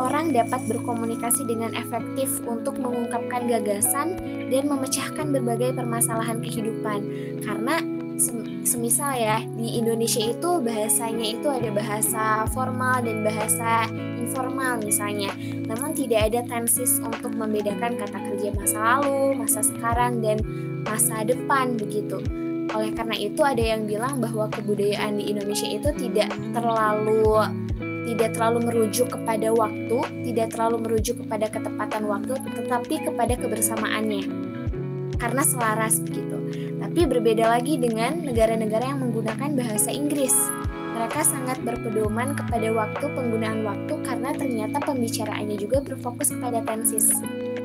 orang 0.00 0.32
dapat 0.32 0.64
berkomunikasi 0.64 1.44
dengan 1.44 1.76
efektif 1.76 2.40
untuk 2.48 2.80
mengungkapkan 2.80 3.48
gagasan 3.52 4.16
dan 4.48 4.64
memecahkan 4.64 5.28
berbagai 5.28 5.76
permasalahan 5.76 6.40
kehidupan. 6.40 7.00
Karena 7.44 7.84
semisal 8.64 9.12
ya 9.12 9.44
di 9.44 9.76
Indonesia 9.76 10.24
itu 10.24 10.50
bahasanya 10.64 11.26
itu 11.36 11.48
ada 11.52 11.68
bahasa 11.68 12.48
formal 12.50 13.04
dan 13.04 13.20
bahasa 13.20 13.86
informal 14.20 14.80
misalnya. 14.80 15.30
Namun 15.68 15.92
tidak 15.92 16.32
ada 16.32 16.40
tensis 16.48 16.96
untuk 17.04 17.32
membedakan 17.36 18.00
kata 18.00 18.18
kerja 18.32 18.48
masa 18.56 18.78
lalu, 18.80 19.36
masa 19.36 19.60
sekarang 19.60 20.24
dan 20.24 20.40
masa 20.88 21.22
depan 21.22 21.76
begitu. 21.76 22.18
Oleh 22.74 22.90
karena 22.92 23.16
itu 23.16 23.40
ada 23.44 23.62
yang 23.62 23.86
bilang 23.86 24.18
bahwa 24.18 24.50
kebudayaan 24.50 25.20
di 25.20 25.30
Indonesia 25.30 25.68
itu 25.68 25.88
tidak 25.94 26.32
terlalu 26.56 27.46
tidak 28.06 28.38
terlalu 28.38 28.58
merujuk 28.70 29.10
kepada 29.10 29.50
waktu, 29.50 29.98
tidak 30.30 30.54
terlalu 30.54 30.76
merujuk 30.78 31.26
kepada 31.26 31.50
ketepatan 31.50 32.06
waktu, 32.06 32.38
tetapi 32.38 32.94
kepada 33.02 33.34
kebersamaannya. 33.34 34.24
Karena 35.18 35.42
selaras 35.42 35.98
begitu. 35.98 36.38
Tapi 36.86 37.02
berbeda 37.02 37.50
lagi 37.50 37.82
dengan 37.82 38.22
negara-negara 38.22 38.94
yang 38.94 39.02
menggunakan 39.02 39.58
bahasa 39.58 39.90
Inggris. 39.90 40.30
Mereka 40.94 41.18
sangat 41.26 41.58
berpedoman 41.66 42.38
kepada 42.38 42.70
waktu 42.70 43.10
penggunaan 43.10 43.66
waktu 43.66 43.90
karena 44.06 44.30
ternyata 44.30 44.78
pembicaraannya 44.86 45.58
juga 45.58 45.82
berfokus 45.82 46.30
kepada 46.30 46.62
tensis. 46.62 47.10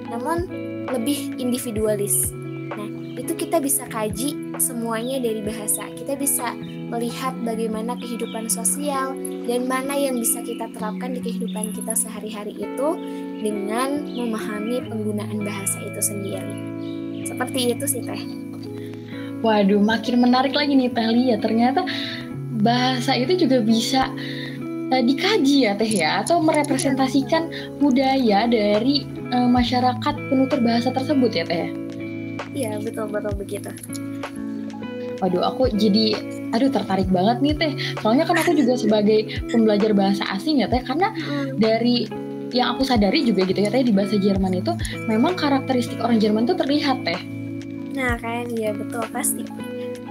Namun 0.10 0.50
lebih 0.90 1.38
individualis. 1.38 2.34
Nah, 2.74 2.90
itu 3.14 3.38
kita 3.38 3.62
bisa 3.62 3.86
kaji 3.94 4.58
semuanya 4.58 5.22
dari 5.22 5.46
bahasa. 5.46 5.86
Kita 5.94 6.18
bisa 6.18 6.58
melihat 6.90 7.38
bagaimana 7.46 7.94
kehidupan 8.02 8.50
sosial 8.50 9.14
dan 9.46 9.70
mana 9.70 10.02
yang 10.02 10.18
bisa 10.18 10.42
kita 10.42 10.66
terapkan 10.74 11.14
di 11.14 11.22
kehidupan 11.22 11.78
kita 11.78 11.94
sehari-hari 11.94 12.58
itu 12.58 12.90
dengan 13.38 14.02
memahami 14.02 14.82
penggunaan 14.82 15.46
bahasa 15.46 15.78
itu 15.78 16.02
sendiri. 16.02 16.58
Seperti 17.22 17.78
itu 17.78 17.86
sih 17.86 18.02
Teh. 18.02 18.51
Waduh, 19.42 19.82
makin 19.82 20.22
menarik 20.22 20.54
lagi 20.54 20.78
nih 20.78 20.94
Teh 20.94 21.10
Lia. 21.10 21.38
Ternyata 21.42 21.82
bahasa 22.62 23.18
itu 23.18 23.46
juga 23.46 23.58
bisa 23.66 24.06
uh, 24.94 25.02
dikaji 25.02 25.66
ya 25.66 25.74
Teh 25.74 25.90
ya, 25.90 26.22
atau 26.22 26.38
merepresentasikan 26.46 27.50
budaya 27.82 28.46
dari 28.46 29.10
uh, 29.34 29.50
masyarakat 29.50 30.14
penutur 30.30 30.62
bahasa 30.62 30.94
tersebut 30.94 31.32
ya 31.34 31.46
Teh. 31.50 31.58
Ya? 31.58 31.70
Iya 32.54 32.72
betul 32.86 33.10
betul 33.10 33.34
begitu. 33.34 33.74
Waduh, 35.22 35.42
aku 35.42 35.74
jadi 35.74 36.18
aduh 36.54 36.70
tertarik 36.70 37.10
banget 37.10 37.42
nih 37.42 37.54
Teh. 37.58 37.74
Soalnya 38.06 38.30
kan 38.30 38.38
aku 38.38 38.54
juga 38.54 38.78
sebagai 38.78 39.26
pembelajar 39.50 39.98
bahasa 39.98 40.22
asing 40.30 40.62
ya 40.62 40.70
Teh, 40.70 40.86
karena 40.86 41.18
hmm. 41.18 41.58
dari 41.58 42.06
yang 42.54 42.78
aku 42.78 42.86
sadari 42.86 43.26
juga 43.26 43.48
gitu 43.50 43.58
ya 43.58 43.74
Teh 43.74 43.90
di 43.90 43.94
bahasa 43.96 44.22
Jerman 44.22 44.54
itu 44.54 44.78
memang 45.10 45.34
karakteristik 45.34 45.98
orang 45.98 46.22
Jerman 46.22 46.46
itu 46.46 46.54
terlihat 46.54 47.02
Teh 47.02 47.41
Nah 47.92 48.16
kan, 48.20 48.48
iya 48.52 48.72
betul 48.72 49.04
pasti. 49.12 49.44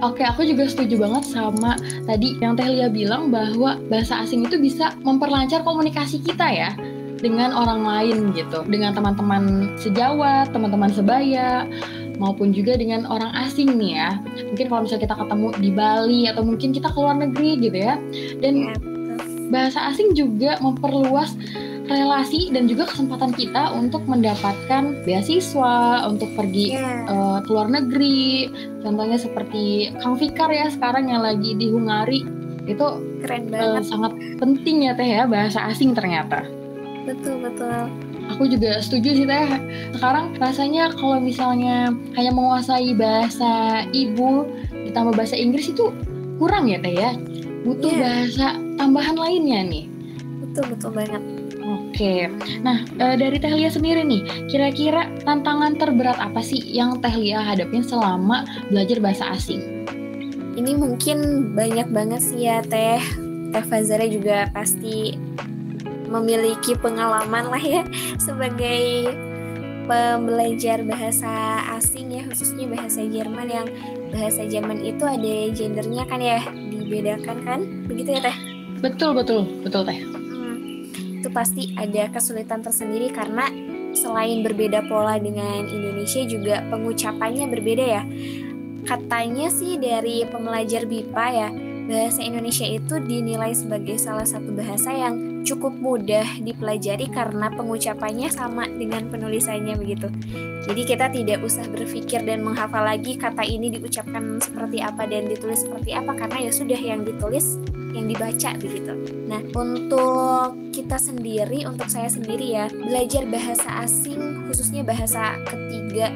Oke, 0.01 0.25
aku 0.25 0.41
juga 0.41 0.65
setuju 0.65 0.97
banget 0.97 1.29
sama 1.29 1.77
tadi 2.09 2.33
yang 2.41 2.57
Teh 2.57 2.65
Lia 2.65 2.89
bilang 2.89 3.29
bahwa 3.29 3.77
bahasa 3.85 4.25
asing 4.25 4.49
itu 4.49 4.57
bisa 4.57 4.97
memperlancar 5.05 5.61
komunikasi 5.61 6.17
kita 6.25 6.49
ya 6.49 6.73
dengan 7.21 7.53
orang 7.53 7.85
lain 7.85 8.33
gitu, 8.33 8.65
dengan 8.65 8.97
teman-teman 8.97 9.77
sejawat, 9.77 10.49
teman-teman 10.49 10.89
sebaya, 10.89 11.69
maupun 12.17 12.49
juga 12.49 12.77
dengan 12.77 13.05
orang 13.05 13.29
asing 13.45 13.77
nih 13.77 13.93
ya. 13.97 14.09
Mungkin 14.49 14.65
kalau 14.73 14.81
misalnya 14.89 15.05
kita 15.05 15.15
ketemu 15.21 15.47
di 15.61 15.69
Bali 15.69 16.21
atau 16.25 16.41
mungkin 16.41 16.69
kita 16.73 16.89
ke 16.89 16.97
luar 16.97 17.17
negeri 17.21 17.61
gitu 17.61 17.77
ya. 17.77 17.97
Dan 18.41 18.53
ya, 18.57 18.73
bahasa 19.53 19.93
asing 19.93 20.17
juga 20.17 20.57
memperluas 20.65 21.37
relasi 21.89 22.53
dan 22.53 22.69
juga 22.69 22.89
kesempatan 22.89 23.33
kita 23.33 23.73
untuk 23.73 24.05
mendapatkan 24.05 25.01
beasiswa 25.05 26.05
untuk 26.05 26.29
pergi 26.37 26.77
yeah. 26.77 27.07
Iya. 27.07 27.13
uh, 27.13 27.39
ke 27.41 27.49
luar 27.49 27.67
negeri. 27.71 28.51
Contohnya 28.81 29.17
seperti 29.17 29.93
Kang 30.01 30.17
Fikar 30.17 30.49
ya 30.51 30.67
sekarang 30.69 31.09
yang 31.09 31.23
lagi 31.25 31.57
di 31.57 31.71
Hungari. 31.71 32.21
Itu 32.69 33.01
keren 33.25 33.49
banget. 33.49 33.81
uh, 33.81 33.83
sangat 33.85 34.13
penting 34.37 34.89
ya 34.89 34.93
teh 34.93 35.07
ya 35.07 35.23
bahasa 35.25 35.65
asing 35.69 35.97
ternyata. 35.97 36.45
Betul 37.07 37.41
betul. 37.41 37.89
Aku 38.37 38.47
juga 38.47 38.79
setuju 38.79 39.09
sih 39.17 39.25
teh. 39.25 39.47
Sekarang 39.97 40.37
rasanya 40.37 40.93
kalau 40.95 41.17
misalnya 41.17 41.89
hanya 42.15 42.31
menguasai 42.31 42.93
bahasa 42.93 43.83
ibu 43.91 44.45
ditambah 44.71 45.17
bahasa 45.17 45.35
Inggris 45.35 45.73
itu 45.73 45.89
kurang 46.37 46.69
ya 46.69 46.77
teh 46.77 46.93
ya? 46.93 47.17
Butuh 47.61 47.91
yeah. 47.93 48.01
bahasa 48.01 48.47
tambahan 48.77 49.17
lainnya 49.17 49.61
nih. 49.65 49.85
Betul 50.41 50.65
betul 50.73 50.91
banget 50.93 51.40
Oke, 52.01 52.33
nah 52.65 52.81
e, 52.97 53.05
dari 53.13 53.37
Teh 53.37 53.53
Lia 53.53 53.69
sendiri 53.69 54.01
nih, 54.01 54.49
kira-kira 54.49 55.05
tantangan 55.21 55.77
terberat 55.77 56.17
apa 56.17 56.41
sih 56.41 56.57
yang 56.57 56.97
Teh 56.97 57.13
Lia 57.13 57.45
hadapin 57.45 57.85
selama 57.85 58.41
belajar 58.73 58.97
bahasa 58.97 59.29
asing? 59.29 59.85
Ini 60.57 60.81
mungkin 60.81 61.53
banyak 61.53 61.93
banget 61.93 62.25
sih 62.25 62.49
ya 62.49 62.65
Teh. 62.65 62.97
Teh 63.53 63.65
Fazara 63.69 64.09
juga 64.09 64.49
pasti 64.49 65.13
memiliki 66.09 66.73
pengalaman 66.73 67.53
lah 67.53 67.61
ya 67.61 67.85
sebagai 68.25 69.13
pembelajar 69.85 70.81
bahasa 70.81 71.61
asing 71.77 72.17
ya 72.17 72.25
khususnya 72.25 72.65
bahasa 72.65 73.05
Jerman 73.05 73.45
yang 73.45 73.69
bahasa 74.09 74.41
Jerman 74.49 74.81
itu 74.81 75.05
ada 75.05 75.53
gendernya 75.53 76.09
kan 76.09 76.17
ya 76.17 76.41
dibedakan 76.49 77.37
kan? 77.45 77.59
Begitu 77.85 78.17
ya 78.17 78.25
teh? 78.25 78.37
Betul 78.81 79.13
betul. 79.13 79.45
Betul 79.61 79.85
teh 79.85 80.01
itu 81.21 81.29
pasti 81.29 81.77
ada 81.77 82.09
kesulitan 82.09 82.65
tersendiri 82.65 83.13
karena 83.13 83.45
selain 83.93 84.41
berbeda 84.41 84.81
pola 84.89 85.21
dengan 85.21 85.69
Indonesia 85.69 86.25
juga 86.25 86.65
pengucapannya 86.73 87.45
berbeda 87.45 87.85
ya. 87.85 88.03
katanya 88.81 89.53
sih 89.53 89.77
dari 89.77 90.25
pembelajar 90.25 90.89
BIPA 90.89 91.25
ya, 91.29 91.53
bahasa 91.85 92.25
Indonesia 92.25 92.65
itu 92.65 92.97
dinilai 92.97 93.53
sebagai 93.53 94.01
salah 94.01 94.25
satu 94.25 94.49
bahasa 94.57 94.89
yang 94.89 95.45
cukup 95.45 95.69
mudah 95.77 96.25
dipelajari 96.41 97.05
karena 97.09 97.53
pengucapannya 97.53 98.29
sama 98.33 98.65
dengan 98.65 99.05
penulisannya 99.09 99.77
begitu. 99.77 100.09
Jadi 100.65 100.81
kita 100.81 101.13
tidak 101.13 101.45
usah 101.45 101.65
berpikir 101.69 102.25
dan 102.25 102.45
menghafal 102.45 102.85
lagi 102.85 103.17
kata 103.17 103.45
ini 103.45 103.73
diucapkan 103.73 104.37
seperti 104.41 104.81
apa 104.81 105.09
dan 105.09 105.29
ditulis 105.29 105.61
seperti 105.61 105.93
apa 105.93 106.13
karena 106.17 106.49
ya 106.49 106.51
sudah 106.53 106.77
yang 106.77 107.01
ditulis 107.01 107.61
yang 107.91 108.07
dibaca 108.07 108.55
begitu. 108.59 108.93
Nah, 109.27 109.41
untuk 109.55 110.55
kita 110.71 110.97
sendiri, 110.99 111.63
untuk 111.67 111.87
saya 111.87 112.07
sendiri 112.07 112.47
ya, 112.55 112.65
belajar 112.71 113.23
bahasa 113.27 113.83
asing 113.83 114.47
khususnya 114.47 114.83
bahasa 114.83 115.39
ketiga 115.47 116.11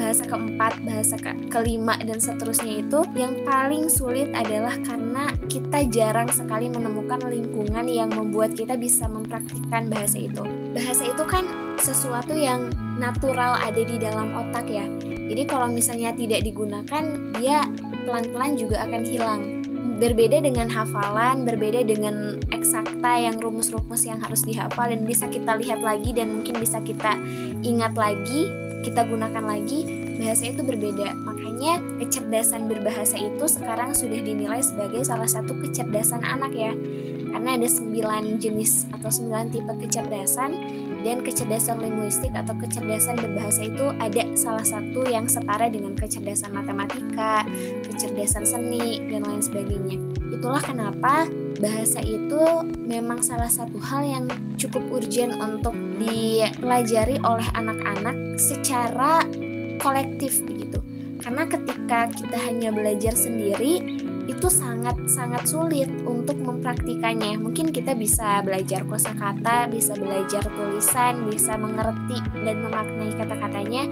bahasa 0.00 0.24
keempat, 0.24 0.80
bahasa 0.80 1.14
ke 1.20 1.32
kelima 1.52 1.92
dan 2.00 2.16
seterusnya 2.16 2.80
itu 2.80 3.04
yang 3.12 3.36
paling 3.44 3.92
sulit 3.92 4.32
adalah 4.32 4.72
karena 4.80 5.28
kita 5.50 5.84
jarang 5.92 6.30
sekali 6.32 6.72
menemukan 6.72 7.20
lingkungan 7.28 7.84
yang 7.84 8.08
membuat 8.08 8.56
kita 8.56 8.80
bisa 8.80 9.04
mempraktikkan 9.10 9.92
bahasa 9.92 10.16
itu. 10.16 10.40
Bahasa 10.72 11.04
itu 11.04 11.24
kan 11.28 11.44
sesuatu 11.76 12.32
yang 12.32 12.72
natural 12.96 13.60
ada 13.60 13.82
di 13.84 14.00
dalam 14.00 14.32
otak 14.32 14.64
ya. 14.72 14.88
Jadi 15.04 15.42
kalau 15.46 15.68
misalnya 15.70 16.16
tidak 16.16 16.42
digunakan, 16.48 17.04
dia 17.38 17.68
pelan-pelan 18.08 18.56
juga 18.56 18.82
akan 18.88 19.02
hilang 19.04 19.42
berbeda 20.00 20.40
dengan 20.40 20.72
hafalan, 20.72 21.44
berbeda 21.44 21.84
dengan 21.84 22.40
eksakta 22.48 23.20
yang 23.20 23.36
rumus-rumus 23.36 24.08
yang 24.08 24.16
harus 24.24 24.40
dihafal 24.48 24.88
dan 24.88 25.04
bisa 25.04 25.28
kita 25.28 25.60
lihat 25.60 25.84
lagi 25.84 26.16
dan 26.16 26.40
mungkin 26.40 26.56
bisa 26.56 26.80
kita 26.80 27.20
ingat 27.60 27.92
lagi 27.92 28.48
kita 28.80 29.04
gunakan 29.04 29.44
lagi, 29.44 29.84
bahasa 30.16 30.48
itu 30.48 30.64
berbeda. 30.64 31.12
Makanya 31.12 31.80
kecerdasan 32.00 32.64
berbahasa 32.66 33.20
itu 33.20 33.44
sekarang 33.44 33.92
sudah 33.92 34.20
dinilai 34.20 34.64
sebagai 34.64 35.04
salah 35.04 35.28
satu 35.28 35.52
kecerdasan 35.60 36.24
anak 36.24 36.52
ya. 36.56 36.72
Karena 37.30 37.54
ada 37.54 37.68
sembilan 37.68 38.42
jenis 38.42 38.90
atau 38.90 39.06
sembilan 39.12 39.46
tipe 39.54 39.72
kecerdasan 39.86 40.50
dan 41.00 41.24
kecerdasan 41.24 41.80
linguistik 41.80 42.32
atau 42.32 42.52
kecerdasan 42.56 43.16
berbahasa 43.16 43.66
itu 43.66 43.92
ada 44.00 44.22
salah 44.36 44.64
satu 44.64 45.06
yang 45.08 45.24
setara 45.26 45.68
dengan 45.72 45.96
kecerdasan 45.96 46.52
matematika, 46.52 47.44
kecerdasan 47.88 48.44
seni, 48.44 49.00
dan 49.08 49.24
lain 49.24 49.42
sebagainya. 49.42 49.96
Itulah 50.30 50.62
kenapa 50.62 51.26
bahasa 51.60 52.00
itu 52.00 52.64
memang 52.80 53.20
salah 53.20 53.50
satu 53.50 53.76
hal 53.76 54.02
yang 54.06 54.24
cukup 54.56 54.80
urgent 54.88 55.36
untuk 55.36 55.76
dipelajari 56.00 57.20
oleh 57.20 57.48
anak-anak 57.52 58.40
secara 58.40 59.24
kolektif 59.80 60.40
begitu. 60.48 60.80
Karena 61.20 61.44
ketika 61.44 62.08
kita 62.08 62.38
hanya 62.48 62.72
belajar 62.72 63.12
sendiri, 63.12 63.99
itu 64.30 64.46
sangat-sangat 64.46 65.42
sulit 65.50 65.90
untuk 66.06 66.38
mempraktikannya. 66.38 67.34
Mungkin 67.42 67.74
kita 67.74 67.98
bisa 67.98 68.40
belajar 68.46 68.86
kosakata, 68.86 69.66
bisa 69.66 69.98
belajar 69.98 70.46
tulisan, 70.46 71.26
bisa 71.26 71.58
mengerti 71.58 72.22
dan 72.46 72.62
memaknai 72.62 73.10
kata-katanya, 73.18 73.82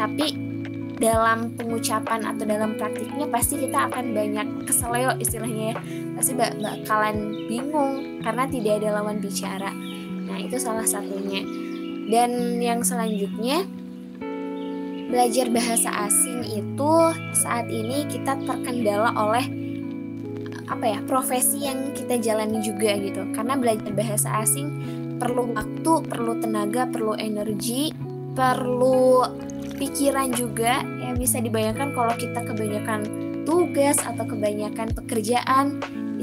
tapi 0.00 0.52
dalam 0.96 1.58
pengucapan 1.58 2.22
atau 2.22 2.46
dalam 2.46 2.78
praktiknya 2.78 3.26
pasti 3.26 3.58
kita 3.58 3.90
akan 3.90 4.14
banyak 4.14 4.46
keseleo 4.70 5.18
istilahnya 5.18 5.74
ya. 5.74 5.76
Pasti 6.14 6.32
bakalan 6.38 7.48
bingung 7.50 8.22
karena 8.22 8.44
tidak 8.46 8.72
ada 8.80 8.88
lawan 9.02 9.18
bicara. 9.18 9.74
Nah 10.22 10.38
itu 10.38 10.56
salah 10.62 10.86
satunya. 10.86 11.42
Dan 12.06 12.62
yang 12.62 12.86
selanjutnya 12.86 13.66
belajar 15.10 15.50
bahasa 15.50 15.90
asing 16.06 16.46
itu 16.46 16.92
saat 17.34 17.66
ini 17.66 18.06
kita 18.06 18.38
terkendala 18.46 19.10
oleh 19.18 19.61
apa 20.72 20.96
ya 20.96 21.00
profesi 21.04 21.68
yang 21.68 21.92
kita 21.92 22.16
jalani 22.16 22.64
juga 22.64 22.96
gitu. 22.96 23.28
Karena 23.36 23.54
belajar 23.60 23.92
bahasa 23.92 24.28
asing 24.40 24.68
perlu 25.22 25.54
waktu 25.54 25.92
perlu 26.08 26.42
tenaga 26.42 26.88
perlu 26.90 27.14
energi 27.14 27.94
perlu 28.32 29.22
pikiran 29.78 30.32
juga 30.34 30.82
yang 31.04 31.20
bisa 31.20 31.38
dibayangkan 31.38 31.94
kalau 31.94 32.14
kita 32.16 32.42
kebanyakan 32.42 33.00
tugas 33.44 33.98
atau 34.02 34.24
kebanyakan 34.26 34.90
pekerjaan 34.94 35.78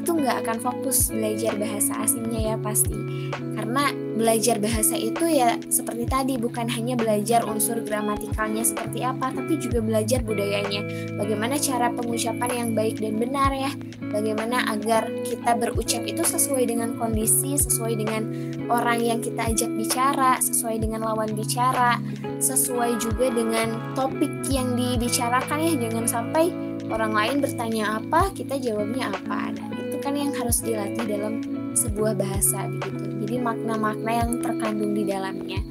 itu 0.09 0.25
nggak 0.25 0.41
akan 0.41 0.57
fokus 0.57 1.13
belajar 1.13 1.53
bahasa 1.53 1.93
asingnya 2.01 2.41
ya 2.41 2.55
pasti. 2.57 2.97
Karena 3.29 3.93
belajar 4.17 4.57
bahasa 4.57 4.97
itu 4.97 5.21
ya 5.29 5.53
seperti 5.69 6.09
tadi 6.09 6.33
bukan 6.33 6.65
hanya 6.65 6.97
belajar 6.97 7.45
unsur 7.45 7.77
gramatikalnya 7.85 8.65
seperti 8.65 9.05
apa 9.05 9.29
tapi 9.29 9.61
juga 9.61 9.85
belajar 9.85 10.25
budayanya. 10.25 11.13
Bagaimana 11.13 11.61
cara 11.61 11.93
pengucapan 11.93 12.49
yang 12.49 12.69
baik 12.73 12.97
dan 12.97 13.21
benar 13.21 13.53
ya. 13.53 13.69
Bagaimana 14.09 14.65
agar 14.73 15.13
kita 15.29 15.53
berucap 15.53 16.01
itu 16.01 16.25
sesuai 16.25 16.65
dengan 16.65 16.97
kondisi 16.97 17.53
sesuai 17.61 17.93
dengan 17.93 18.25
orang 18.65 19.05
yang 19.05 19.21
kita 19.21 19.45
ajak 19.45 19.69
bicara 19.77 20.41
sesuai 20.41 20.81
dengan 20.81 21.05
lawan 21.05 21.37
bicara 21.37 22.01
sesuai 22.41 22.97
juga 22.97 23.29
dengan 23.29 23.93
topik 23.93 24.49
yang 24.49 24.73
dibicarakan 24.73 25.69
ya. 25.69 25.73
Jangan 25.85 26.05
sampai 26.09 26.49
orang 26.89 27.13
lain 27.13 27.37
bertanya 27.45 28.01
apa 28.01 28.33
kita 28.33 28.57
jawabnya 28.57 29.13
apa 29.13 29.53
nah, 29.53 29.78
kan 29.99 30.15
yang 30.15 30.31
harus 30.35 30.63
dilatih 30.63 31.05
dalam 31.05 31.43
sebuah 31.75 32.15
bahasa 32.15 32.67
begitu. 32.67 33.27
Jadi 33.27 33.35
makna-makna 33.39 34.11
yang 34.25 34.31
terkandung 34.39 34.93
di 34.95 35.03
dalamnya. 35.07 35.61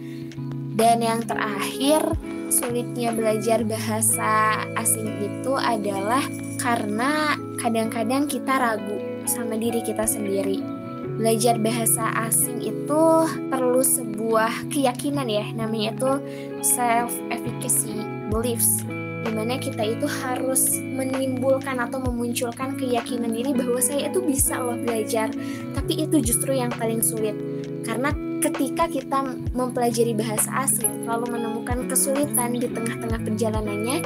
Dan 0.78 1.02
yang 1.02 1.26
terakhir, 1.26 2.00
sulitnya 2.48 3.10
belajar 3.10 3.66
bahasa 3.66 4.62
asing 4.78 5.10
itu 5.20 5.52
adalah 5.58 6.22
karena 6.62 7.34
kadang-kadang 7.58 8.30
kita 8.30 8.56
ragu 8.56 8.98
sama 9.26 9.58
diri 9.58 9.82
kita 9.82 10.06
sendiri. 10.06 10.62
Belajar 11.18 11.58
bahasa 11.58 12.06
asing 12.30 12.62
itu 12.62 13.04
perlu 13.50 13.82
sebuah 13.82 14.70
keyakinan 14.70 15.26
ya, 15.26 15.50
namanya 15.50 15.90
itu 15.98 16.12
self 16.62 17.10
efficacy 17.34 18.06
beliefs 18.30 18.86
di 19.24 19.30
mana 19.34 19.58
kita 19.58 19.82
itu 19.82 20.06
harus 20.06 20.78
menimbulkan 20.78 21.78
atau 21.80 21.98
memunculkan 22.02 22.78
keyakinan 22.78 23.32
diri 23.34 23.54
bahwa 23.54 23.80
saya 23.82 24.10
itu 24.10 24.22
bisa 24.22 24.58
loh 24.60 24.78
belajar. 24.78 25.30
Tapi 25.74 26.06
itu 26.06 26.22
justru 26.22 26.54
yang 26.54 26.70
paling 26.74 27.02
sulit. 27.02 27.34
Karena 27.82 28.12
ketika 28.38 28.86
kita 28.86 29.34
mempelajari 29.50 30.14
bahasa 30.14 30.62
asing 30.62 31.06
lalu 31.06 31.34
menemukan 31.34 31.90
kesulitan 31.90 32.54
di 32.54 32.70
tengah-tengah 32.70 33.20
perjalanannya 33.26 33.98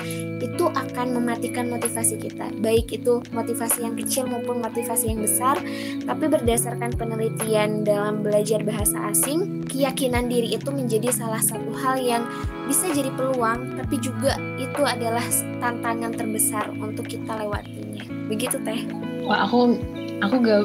itu 0.42 0.64
akan 0.68 1.07
mematikan 1.16 1.68
motivasi 1.68 2.18
kita. 2.18 2.51
Baik 2.64 2.90
itu 2.90 3.21
motivasi 3.31 3.85
yang 3.85 3.95
kecil 3.95 4.27
maupun 4.27 4.64
motivasi 4.64 5.12
yang 5.12 5.21
besar 5.21 5.61
tapi 6.09 6.25
berdasarkan 6.27 6.97
penelitian 6.97 7.85
dalam 7.85 8.25
belajar 8.25 8.64
bahasa 8.64 9.12
asing 9.12 9.62
keyakinan 9.68 10.33
diri 10.33 10.57
itu 10.57 10.68
menjadi 10.73 11.12
salah 11.12 11.40
satu 11.40 11.71
hal 11.79 12.01
yang 12.01 12.25
bisa 12.66 12.88
jadi 12.90 13.12
peluang 13.12 13.79
tapi 13.79 14.01
juga 14.01 14.35
itu 14.57 14.83
adalah 14.83 15.25
tantangan 15.61 16.12
terbesar 16.16 16.73
untuk 16.81 17.05
kita 17.07 17.37
lewatinya. 17.37 18.03
Begitu 18.33 18.57
teh. 18.64 18.88
Wah 19.23 19.47
aku 19.47 19.79
aku 20.23 20.35
gak 20.39 20.65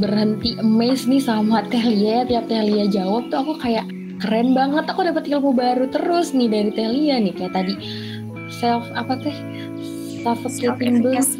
berhenti 0.00 0.56
amazed 0.58 1.06
nih 1.06 1.20
sama 1.20 1.62
Telia. 1.68 2.24
Tiap 2.24 2.48
Telia 2.48 2.88
jawab 2.88 3.28
tuh 3.28 3.44
aku 3.44 3.52
kayak 3.60 3.84
keren 4.24 4.56
banget. 4.56 4.88
Aku 4.88 5.04
dapat 5.04 5.28
ilmu 5.28 5.52
baru 5.52 5.86
terus 5.92 6.32
nih 6.32 6.48
dari 6.48 6.70
Telia 6.72 7.20
nih. 7.20 7.36
Kayak 7.36 7.52
tadi 7.62 7.74
self 8.48 8.88
apa 8.96 9.20
teh? 9.20 9.36
Suffocating 10.26 11.06
beliefs 11.06 11.38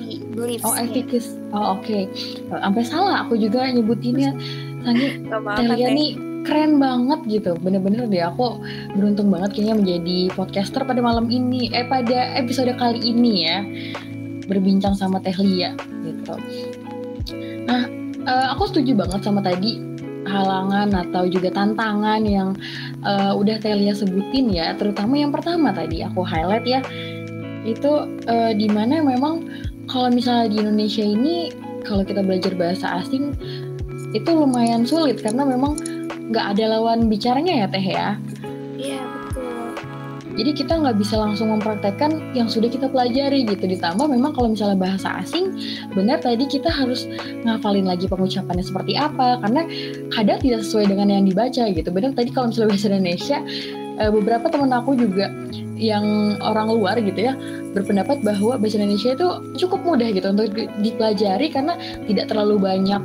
oh 0.62 0.76
efficacy. 0.76 1.32
Oh 1.50 1.80
oke. 1.80 1.82
Okay. 1.82 2.06
sampai 2.52 2.82
salah 2.84 3.24
aku 3.24 3.40
juga 3.40 3.66
nyebutinnya. 3.72 4.36
Sangi 4.84 5.24
Telia 5.58 5.88
nih 5.90 6.10
keren 6.44 6.78
banget 6.78 7.20
gitu. 7.26 7.56
Bener-bener 7.58 8.06
deh 8.06 8.22
aku 8.22 8.60
beruntung 8.94 9.32
banget 9.32 9.56
kayaknya 9.56 9.74
menjadi 9.80 10.18
podcaster 10.36 10.84
pada 10.84 11.00
malam 11.00 11.32
ini. 11.32 11.72
Eh 11.72 11.88
pada 11.88 12.36
episode 12.36 12.70
kali 12.76 13.00
ini 13.00 13.32
ya. 13.48 13.58
Berbincang 14.46 14.94
sama 14.94 15.18
Tehlia 15.18 15.74
gitu 16.06 16.38
nah 17.66 17.82
uh, 18.24 18.46
aku 18.54 18.70
setuju 18.70 18.94
banget 18.96 19.20
sama 19.26 19.42
tadi 19.42 19.82
halangan 20.26 20.90
atau 21.06 21.30
juga 21.30 21.54
tantangan 21.54 22.22
yang 22.26 22.58
uh, 23.06 23.30
udah 23.38 23.62
Telia 23.62 23.94
sebutin 23.94 24.50
ya, 24.50 24.74
terutama 24.74 25.14
yang 25.14 25.30
pertama 25.30 25.70
tadi 25.70 26.02
aku 26.02 26.26
highlight 26.26 26.66
ya, 26.66 26.82
itu 27.62 28.10
uh, 28.26 28.50
di 28.50 28.66
mana 28.66 29.06
memang 29.06 29.46
kalau 29.86 30.10
misalnya 30.10 30.50
di 30.50 30.56
Indonesia 30.66 31.06
ini 31.06 31.54
kalau 31.86 32.02
kita 32.02 32.26
belajar 32.26 32.58
bahasa 32.58 32.98
asing 32.98 33.38
itu 34.10 34.30
lumayan 34.34 34.82
sulit. 34.82 35.22
Karena 35.22 35.46
memang 35.46 35.78
nggak 36.34 36.58
ada 36.58 36.74
lawan 36.74 37.06
bicaranya 37.06 37.62
ya 37.62 37.66
Teh 37.70 37.86
ya. 37.86 38.18
Jadi 40.36 40.50
kita 40.52 40.76
nggak 40.76 41.00
bisa 41.00 41.16
langsung 41.16 41.48
mempraktekkan 41.48 42.36
yang 42.36 42.46
sudah 42.46 42.68
kita 42.68 42.92
pelajari 42.92 43.48
gitu. 43.48 43.64
Ditambah 43.64 44.04
memang 44.04 44.36
kalau 44.36 44.52
misalnya 44.52 44.76
bahasa 44.76 45.24
asing, 45.24 45.56
benar 45.96 46.20
tadi 46.20 46.44
kita 46.44 46.68
harus 46.68 47.08
ngafalin 47.48 47.88
lagi 47.88 48.04
pengucapannya 48.06 48.64
seperti 48.64 49.00
apa. 49.00 49.40
Karena 49.40 49.64
kadang 50.12 50.38
tidak 50.44 50.60
sesuai 50.62 50.92
dengan 50.92 51.08
yang 51.08 51.24
dibaca 51.24 51.64
gitu. 51.72 51.88
Benar 51.88 52.12
tadi 52.12 52.30
kalau 52.30 52.52
misalnya 52.52 52.68
bahasa 52.76 52.86
Indonesia, 52.92 53.38
uh, 54.00 54.10
beberapa 54.12 54.46
teman 54.52 54.70
aku 54.76 54.92
juga 54.96 55.32
yang 55.76 56.36
orang 56.40 56.72
luar 56.72 56.96
gitu 57.04 57.28
ya 57.28 57.36
berpendapat 57.76 58.24
bahwa 58.24 58.56
bahasa 58.56 58.80
Indonesia 58.80 59.12
itu 59.12 59.28
cukup 59.60 59.84
mudah 59.84 60.08
gitu 60.08 60.32
untuk 60.32 60.48
dipelajari 60.80 61.52
karena 61.52 61.76
tidak 62.08 62.32
terlalu 62.32 62.56
banyak 62.56 63.02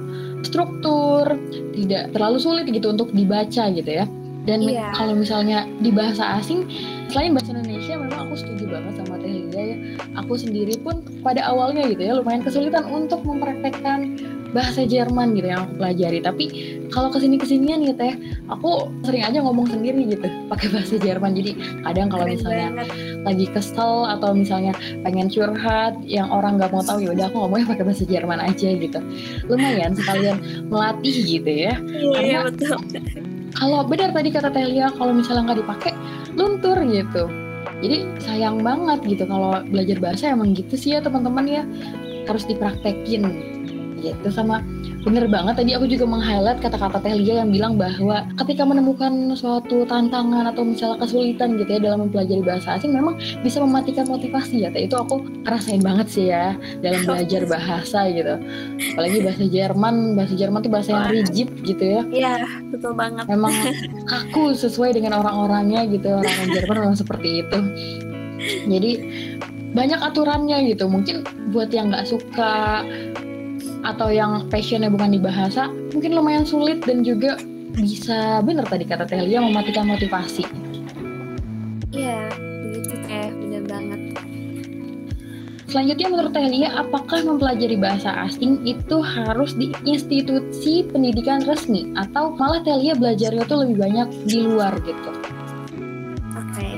struktur, 0.47 1.27
tidak 1.75 2.15
terlalu 2.15 2.37
sulit 2.39 2.65
gitu 2.71 2.87
untuk 2.91 3.11
dibaca 3.11 3.67
gitu 3.71 3.91
ya. 3.91 4.07
Dan 4.41 4.65
yeah. 4.65 4.89
kalau 4.97 5.13
misalnya 5.13 5.69
di 5.85 5.93
bahasa 5.93 6.41
asing, 6.41 6.65
selain 7.13 7.37
bahasa 7.37 7.53
Indonesia, 7.53 7.93
memang 7.93 8.19
aku 8.29 8.35
setuju 8.41 8.73
banget 8.73 8.93
sama 8.97 9.21
Teh 9.21 9.29
Lia 9.29 9.61
ya. 9.61 9.77
Aku 10.25 10.33
sendiri 10.33 10.81
pun 10.81 11.05
pada 11.21 11.45
awalnya 11.45 11.85
gitu 11.85 12.01
ya 12.01 12.17
lumayan 12.17 12.41
kesulitan 12.41 12.89
untuk 12.89 13.21
mempraktekkan 13.21 14.17
bahasa 14.51 14.83
Jerman 14.83 15.37
gitu 15.37 15.47
yang 15.53 15.69
aku 15.69 15.73
pelajari. 15.77 16.19
Tapi 16.25 16.45
kalau 16.89 17.13
ke 17.13 17.21
sini 17.21 17.37
kesinian 17.37 17.85
gitu 17.85 18.01
ya, 18.01 18.15
aku 18.49 18.89
sering 19.05 19.23
aja 19.29 19.45
ngomong 19.45 19.69
sendiri 19.69 20.09
gitu 20.09 20.25
pakai 20.51 20.73
bahasa 20.73 20.97
Jerman. 20.97 21.37
Jadi 21.37 21.51
kadang 21.85 22.09
kalau 22.09 22.25
misalnya 22.25 22.67
lagi 23.21 23.45
kesel 23.45 24.09
atau 24.09 24.33
misalnya 24.33 24.73
pengen 25.05 25.29
curhat 25.29 25.93
yang 26.01 26.33
orang 26.33 26.57
nggak 26.57 26.73
mau 26.73 26.81
tahu 26.81 27.05
ya 27.05 27.13
udah 27.13 27.29
aku 27.29 27.37
ngomongnya 27.45 27.77
pakai 27.77 27.85
bahasa 27.85 28.03
Jerman 28.09 28.41
aja 28.41 28.69
gitu. 28.73 28.99
Lumayan 29.45 29.93
sekalian 29.93 30.41
melatih 30.73 31.15
gitu 31.29 31.51
ya. 31.69 31.77
Iya, 31.77 32.19
iya 32.25 32.39
betul 32.49 32.81
kalau 33.55 33.83
benar 33.83 34.15
tadi 34.15 34.29
kata 34.31 34.49
Telia 34.53 34.87
kalau 34.95 35.11
misalnya 35.11 35.51
nggak 35.51 35.59
dipakai 35.65 35.93
luntur 36.35 36.77
gitu. 36.87 37.27
Jadi 37.81 38.05
sayang 38.21 38.61
banget 38.61 39.01
gitu 39.09 39.25
kalau 39.25 39.57
belajar 39.65 39.97
bahasa 39.97 40.29
emang 40.29 40.53
gitu 40.53 40.77
sih 40.77 40.93
ya 40.93 40.99
teman-teman 41.01 41.45
ya. 41.49 41.63
Harus 42.29 42.45
dipraktekin 42.45 43.50
gitu 44.01 44.27
sama 44.33 44.65
bener 45.01 45.25
banget. 45.29 45.57
Tadi 45.57 45.71
aku 45.73 45.85
juga 45.89 46.05
meng-highlight 46.05 46.61
kata-kata 46.61 47.01
Teh 47.01 47.13
Lia 47.17 47.41
yang 47.41 47.49
bilang 47.49 47.73
bahwa 47.77 48.25
ketika 48.37 48.65
menemukan 48.65 49.33
suatu 49.33 49.85
tantangan 49.85 50.49
atau 50.53 50.61
misalnya 50.65 51.01
kesulitan 51.01 51.57
gitu 51.57 51.69
ya 51.77 51.79
dalam 51.81 52.05
mempelajari 52.07 52.43
bahasa 52.45 52.77
asing 52.77 52.93
memang 52.93 53.17
bisa 53.41 53.61
mematikan 53.61 54.05
motivasi 54.05 54.65
ya. 54.65 54.69
Teh 54.69 54.85
itu 54.85 54.95
aku 54.97 55.25
rasain 55.45 55.81
banget 55.81 56.07
sih 56.09 56.25
ya 56.29 56.53
dalam 56.81 57.01
belajar 57.09 57.45
bahasa 57.49 57.99
gitu. 58.09 58.33
Apalagi 58.93 59.17
bahasa 59.25 59.43
Jerman 59.45 59.95
bahasa 60.13 60.33
Jerman 60.37 60.59
tuh 60.61 60.71
bahasa 60.71 60.89
yang 60.93 61.05
rigid 61.09 61.49
gitu 61.65 61.83
ya. 61.83 62.01
Iya 62.09 62.35
betul 62.69 62.93
banget. 62.93 63.25
Memang 63.25 63.53
kaku 64.11 64.53
sesuai 64.53 64.97
dengan 64.97 65.17
orang-orangnya 65.21 65.85
gitu 65.89 66.21
orang 66.21 66.49
Jerman 66.53 66.77
memang 66.89 66.97
seperti 66.97 67.45
itu. 67.45 67.59
Jadi 68.65 68.91
banyak 69.71 69.99
aturannya 70.03 70.57
gitu. 70.67 70.85
Mungkin 70.91 71.23
buat 71.55 71.71
yang 71.71 71.91
nggak 71.91 72.07
suka 72.07 72.83
atau 73.81 74.13
yang 74.13 74.47
passionnya 74.49 74.89
bukan 74.89 75.17
di 75.17 75.19
bahasa 75.21 75.69
mungkin 75.93 76.13
lumayan 76.13 76.45
sulit 76.45 76.85
dan 76.85 77.01
juga 77.01 77.37
bisa 77.71 78.43
bener 78.43 78.67
tadi 78.67 78.83
kata 78.83 79.07
Telia 79.07 79.39
mematikan 79.39 79.87
motivasi. 79.87 80.43
Iya, 81.91 82.27
begitu 82.67 82.95
teh, 83.07 83.27
bener 83.31 83.63
banget. 83.67 83.99
Selanjutnya 85.71 86.07
menurut 86.11 86.33
Telia, 86.35 86.69
apakah 86.75 87.23
mempelajari 87.23 87.79
bahasa 87.79 88.11
asing 88.27 88.59
itu 88.67 88.99
harus 88.99 89.55
di 89.55 89.71
institusi 89.87 90.83
pendidikan 90.83 91.47
resmi 91.47 91.95
atau 91.95 92.35
malah 92.35 92.59
Telia 92.59 92.91
belajarnya 92.91 93.47
tuh 93.47 93.63
lebih 93.63 93.79
banyak 93.79 94.07
di 94.27 94.43
luar 94.43 94.75
gitu? 94.83 95.11
Oke. 96.35 96.51
Okay. 96.51 96.75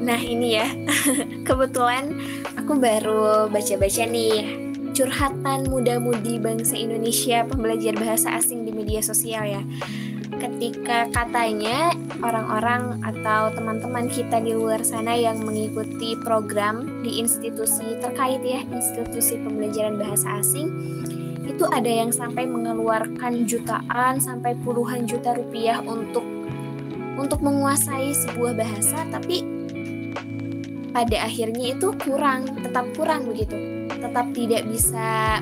Nah 0.00 0.16
ini 0.16 0.56
ya, 0.56 0.68
kebetulan 1.48 2.16
aku 2.56 2.80
baru 2.80 3.52
baca-baca 3.52 4.04
nih 4.08 4.65
curhatan 4.96 5.68
muda-mudi 5.68 6.40
bangsa 6.40 6.72
Indonesia 6.72 7.44
pembelajar 7.44 7.92
bahasa 8.00 8.32
asing 8.32 8.64
di 8.64 8.72
media 8.72 9.04
sosial 9.04 9.44
ya. 9.44 9.60
Ketika 10.40 11.12
katanya 11.12 11.92
orang-orang 12.24 13.04
atau 13.04 13.52
teman-teman 13.52 14.08
kita 14.08 14.40
di 14.40 14.56
luar 14.56 14.80
sana 14.80 15.12
yang 15.12 15.44
mengikuti 15.44 16.16
program 16.24 17.04
di 17.04 17.20
institusi 17.20 18.00
terkait 18.00 18.40
ya, 18.40 18.64
institusi 18.72 19.36
pembelajaran 19.36 20.00
bahasa 20.00 20.40
asing, 20.40 20.72
itu 21.44 21.64
ada 21.68 21.88
yang 21.92 22.08
sampai 22.08 22.48
mengeluarkan 22.48 23.44
jutaan 23.44 24.16
sampai 24.16 24.56
puluhan 24.64 25.04
juta 25.04 25.36
rupiah 25.36 25.76
untuk 25.84 26.24
untuk 27.20 27.44
menguasai 27.44 28.16
sebuah 28.16 28.56
bahasa 28.56 29.04
tapi 29.12 29.44
pada 30.96 31.28
akhirnya 31.28 31.76
itu 31.76 31.92
kurang, 32.00 32.48
tetap 32.64 32.88
kurang 32.96 33.28
begitu 33.28 33.75
tetap 33.98 34.26
tidak 34.36 34.62
bisa 34.68 35.40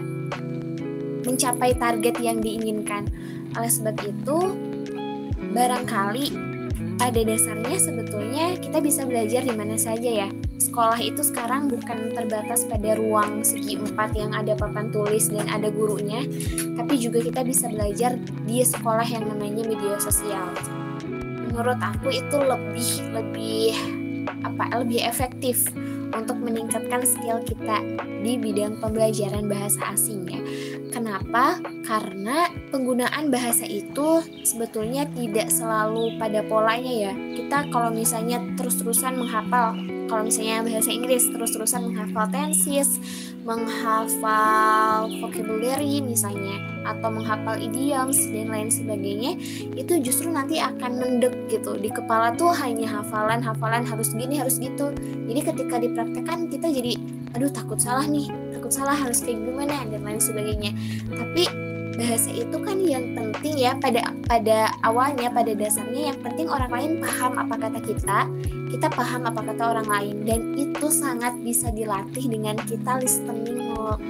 mencapai 1.25 1.73
target 1.75 2.17
yang 2.21 2.39
diinginkan. 2.39 3.09
Oleh 3.57 3.71
sebab 3.71 3.97
itu, 4.05 4.39
barangkali 5.55 6.55
pada 6.95 7.21
dasarnya 7.27 7.79
sebetulnya 7.79 8.55
kita 8.59 8.79
bisa 8.79 9.03
belajar 9.03 9.43
di 9.43 9.55
mana 9.55 9.75
saja 9.75 10.27
ya. 10.27 10.29
Sekolah 10.59 10.99
itu 10.99 11.23
sekarang 11.23 11.71
bukan 11.71 12.15
terbatas 12.15 12.67
pada 12.67 12.99
ruang 12.99 13.47
segi 13.47 13.79
empat 13.79 14.15
yang 14.19 14.35
ada 14.35 14.59
papan 14.59 14.91
tulis 14.91 15.31
dan 15.31 15.47
ada 15.47 15.71
gurunya, 15.71 16.27
tapi 16.75 16.99
juga 16.99 17.23
kita 17.23 17.47
bisa 17.47 17.71
belajar 17.71 18.19
di 18.47 18.63
sekolah 18.63 19.07
yang 19.07 19.27
namanya 19.31 19.63
media 19.67 19.99
sosial. 20.03 20.51
Menurut 21.47 21.79
aku 21.79 22.11
itu 22.11 22.39
lebih 22.43 22.91
lebih 23.15 23.71
apa 24.43 24.83
lebih 24.83 25.05
efektif 25.05 25.63
untuk 26.15 26.39
meningkatkan 26.39 27.03
skill 27.03 27.43
kita 27.43 27.83
di 28.23 28.39
bidang 28.39 28.79
pembelajaran 28.79 29.51
bahasa 29.51 29.93
asingnya. 29.93 30.41
Kenapa? 30.95 31.59
Karena 31.83 32.47
penggunaan 32.71 33.29
bahasa 33.29 33.67
itu 33.67 34.23
sebetulnya 34.47 35.05
tidak 35.11 35.51
selalu 35.51 36.15
pada 36.23 36.47
polanya 36.47 37.11
ya. 37.11 37.13
Kita 37.13 37.67
kalau 37.75 37.91
misalnya 37.91 38.39
terus-terusan 38.55 39.19
menghafal, 39.19 39.75
kalau 40.07 40.23
misalnya 40.23 40.63
bahasa 40.63 40.95
Inggris 40.95 41.27
terus-terusan 41.35 41.91
menghafal 41.91 42.31
tenses, 42.31 43.03
menghafal 43.45 45.13
vocabulary 45.21 46.01
misalnya 46.01 46.57
atau 46.85 47.13
menghafal 47.13 47.61
idioms 47.61 48.17
dan 48.33 48.49
lain 48.49 48.73
sebagainya 48.73 49.37
itu 49.77 50.01
justru 50.01 50.33
nanti 50.33 50.61
akan 50.61 51.01
mendek 51.01 51.37
gitu. 51.53 51.77
Di 51.77 51.93
kepala 51.93 52.33
tuh 52.37 52.57
hanya 52.57 52.89
hafalan 52.89 53.45
hafalan 53.45 53.85
harus 53.85 54.17
gini 54.17 54.41
harus 54.41 54.57
gitu. 54.57 54.93
Jadi 55.29 55.41
ketika 55.45 55.77
dipraktekkan 55.77 56.49
kita 56.49 56.73
jadi 56.73 56.97
aduh 57.37 57.51
takut 57.51 57.77
salah 57.83 58.07
nih 58.07 58.31
takut 58.55 58.71
salah 58.71 58.95
harus 58.97 59.21
kayak 59.21 59.43
gimana 59.45 59.85
dan 59.93 60.01
lain 60.01 60.21
sebagainya. 60.21 60.73
Tapi 61.13 61.64
bahasa 61.95 62.31
itu 62.35 62.57
kan 62.59 62.79
yang 62.83 63.15
penting 63.15 63.55
ya 63.55 63.73
pada 63.79 64.11
pada 64.27 64.71
awalnya 64.83 65.31
pada 65.31 65.55
dasarnya 65.55 66.13
yang 66.13 66.19
penting 66.21 66.51
orang 66.51 66.71
lain 66.71 66.93
paham 66.99 67.39
apa 67.39 67.55
kata 67.55 67.81
kita 67.83 68.19
kita 68.71 68.87
paham 68.91 69.23
apa 69.31 69.41
kata 69.53 69.63
orang 69.79 69.89
lain 69.89 70.17
dan 70.27 70.41
itu 70.59 70.87
sangat 70.91 71.35
bisa 71.41 71.71
dilatih 71.71 72.27
dengan 72.27 72.59
kita 72.67 72.99
listening 72.99 73.63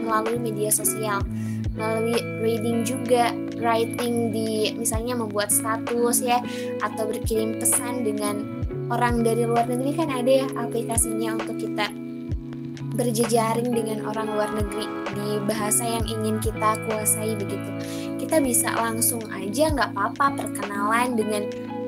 melalui 0.05 0.41
media 0.41 0.73
sosial 0.73 1.21
melalui 1.75 2.17
reading 2.41 2.87
juga 2.87 3.35
writing 3.59 4.31
di 4.31 4.73
misalnya 4.79 5.19
membuat 5.19 5.51
status 5.51 6.23
ya 6.23 6.39
atau 6.81 7.05
berkirim 7.11 7.59
pesan 7.59 8.07
dengan 8.07 8.45
orang 8.93 9.25
dari 9.25 9.45
luar 9.49 9.67
negeri 9.67 9.93
kan 9.97 10.09
ada 10.13 10.45
ya 10.45 10.47
aplikasinya 10.55 11.41
untuk 11.41 11.59
kita 11.59 12.04
berjejaring 12.95 13.75
dengan 13.75 14.07
orang 14.07 14.31
luar 14.31 14.51
negeri 14.55 14.87
di 15.15 15.29
bahasa 15.47 15.83
yang 15.83 16.07
ingin 16.07 16.39
kita 16.39 16.79
kuasai 16.87 17.35
begitu. 17.35 17.71
Kita 18.23 18.39
bisa 18.41 18.73
langsung 18.79 19.21
aja 19.31 19.71
nggak 19.75 19.91
apa-apa 19.93 20.39
perkenalan 20.39 21.19
dengan 21.19 21.43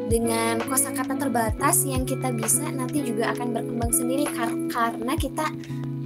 dengan 0.06 0.62
kosakata 0.62 1.18
terbatas 1.18 1.82
yang 1.82 2.06
kita 2.06 2.30
bisa 2.30 2.62
nanti 2.70 3.02
juga 3.02 3.34
akan 3.34 3.50
berkembang 3.50 3.90
sendiri 3.90 4.26
kar 4.30 4.50
karena 4.70 5.14
kita 5.18 5.46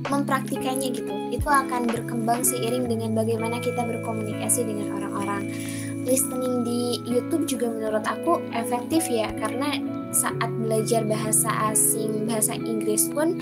mempraktikannya 0.08 0.88
gitu. 0.96 1.12
Itu 1.32 1.48
akan 1.48 1.88
berkembang 1.88 2.40
seiring 2.40 2.88
dengan 2.88 3.12
bagaimana 3.12 3.60
kita 3.60 3.84
berkomunikasi 3.84 4.64
dengan 4.64 4.96
orang-orang. 4.96 5.52
Listening 6.08 6.64
di 6.64 6.80
YouTube 7.04 7.44
juga 7.44 7.68
menurut 7.68 8.04
aku 8.08 8.40
efektif 8.56 9.04
ya 9.12 9.28
karena 9.36 9.76
saat 10.10 10.48
belajar 10.48 11.06
bahasa 11.06 11.70
asing 11.70 12.26
bahasa 12.26 12.56
Inggris 12.56 13.06
pun 13.12 13.38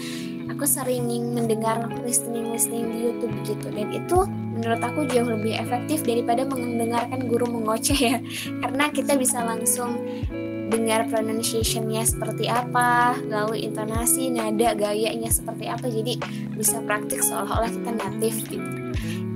aku 0.50 0.64
sering 0.64 1.06
mendengar 1.32 1.86
listening 2.02 2.50
listening 2.50 2.88
di 2.90 2.98
YouTube 3.08 3.34
gitu 3.46 3.66
dan 3.70 3.88
itu 3.92 4.18
menurut 4.28 4.82
aku 4.82 5.06
jauh 5.06 5.28
lebih 5.28 5.54
efektif 5.54 6.02
daripada 6.02 6.42
mendengarkan 6.48 7.30
guru 7.30 7.46
mengoceh 7.46 7.94
ya 7.94 8.18
karena 8.64 8.90
kita 8.90 9.14
bisa 9.14 9.44
langsung 9.44 10.02
dengar 10.68 11.08
pronunciationnya 11.08 12.04
seperti 12.04 12.44
apa, 12.44 13.16
lalu 13.24 13.64
intonasi, 13.64 14.28
nada, 14.28 14.76
gayanya 14.76 15.32
seperti 15.32 15.64
apa, 15.64 15.88
jadi 15.88 16.20
bisa 16.52 16.84
praktik 16.84 17.24
seolah-olah 17.24 17.72
kita 17.72 17.90
native 17.96 18.38
gitu. 18.52 18.68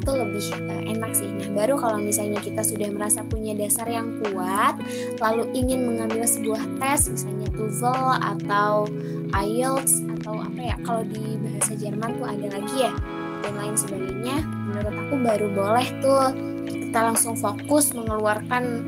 Itu 0.02 0.10
lebih 0.12 0.44
uh, 0.52 0.82
enak 0.92 1.12
sih. 1.16 1.30
Nah, 1.30 1.48
baru 1.56 1.80
kalau 1.80 1.98
misalnya 2.02 2.42
kita 2.42 2.60
sudah 2.60 2.90
merasa 2.92 3.24
punya 3.24 3.56
dasar 3.56 3.88
yang 3.88 4.20
kuat, 4.20 4.76
lalu 5.24 5.48
ingin 5.56 5.88
mengambil 5.88 6.28
sebuah 6.28 6.60
tes, 6.76 7.08
misalnya 7.08 7.48
TOEFL 7.56 8.04
atau 8.20 8.90
IELTS 9.32 10.11
atau 10.22 10.38
apa 10.38 10.60
ya, 10.62 10.76
kalau 10.86 11.02
di 11.02 11.34
bahasa 11.42 11.74
Jerman 11.74 12.22
tuh 12.22 12.26
ada 12.30 12.46
lagi 12.54 12.76
ya, 12.78 12.94
dan 13.42 13.58
lain 13.58 13.74
sebagainya, 13.74 14.36
menurut 14.70 14.94
aku 14.94 15.14
baru 15.18 15.46
boleh 15.50 15.88
tuh 15.98 16.30
kita 16.70 16.98
langsung 17.10 17.34
fokus 17.34 17.90
mengeluarkan 17.90 18.86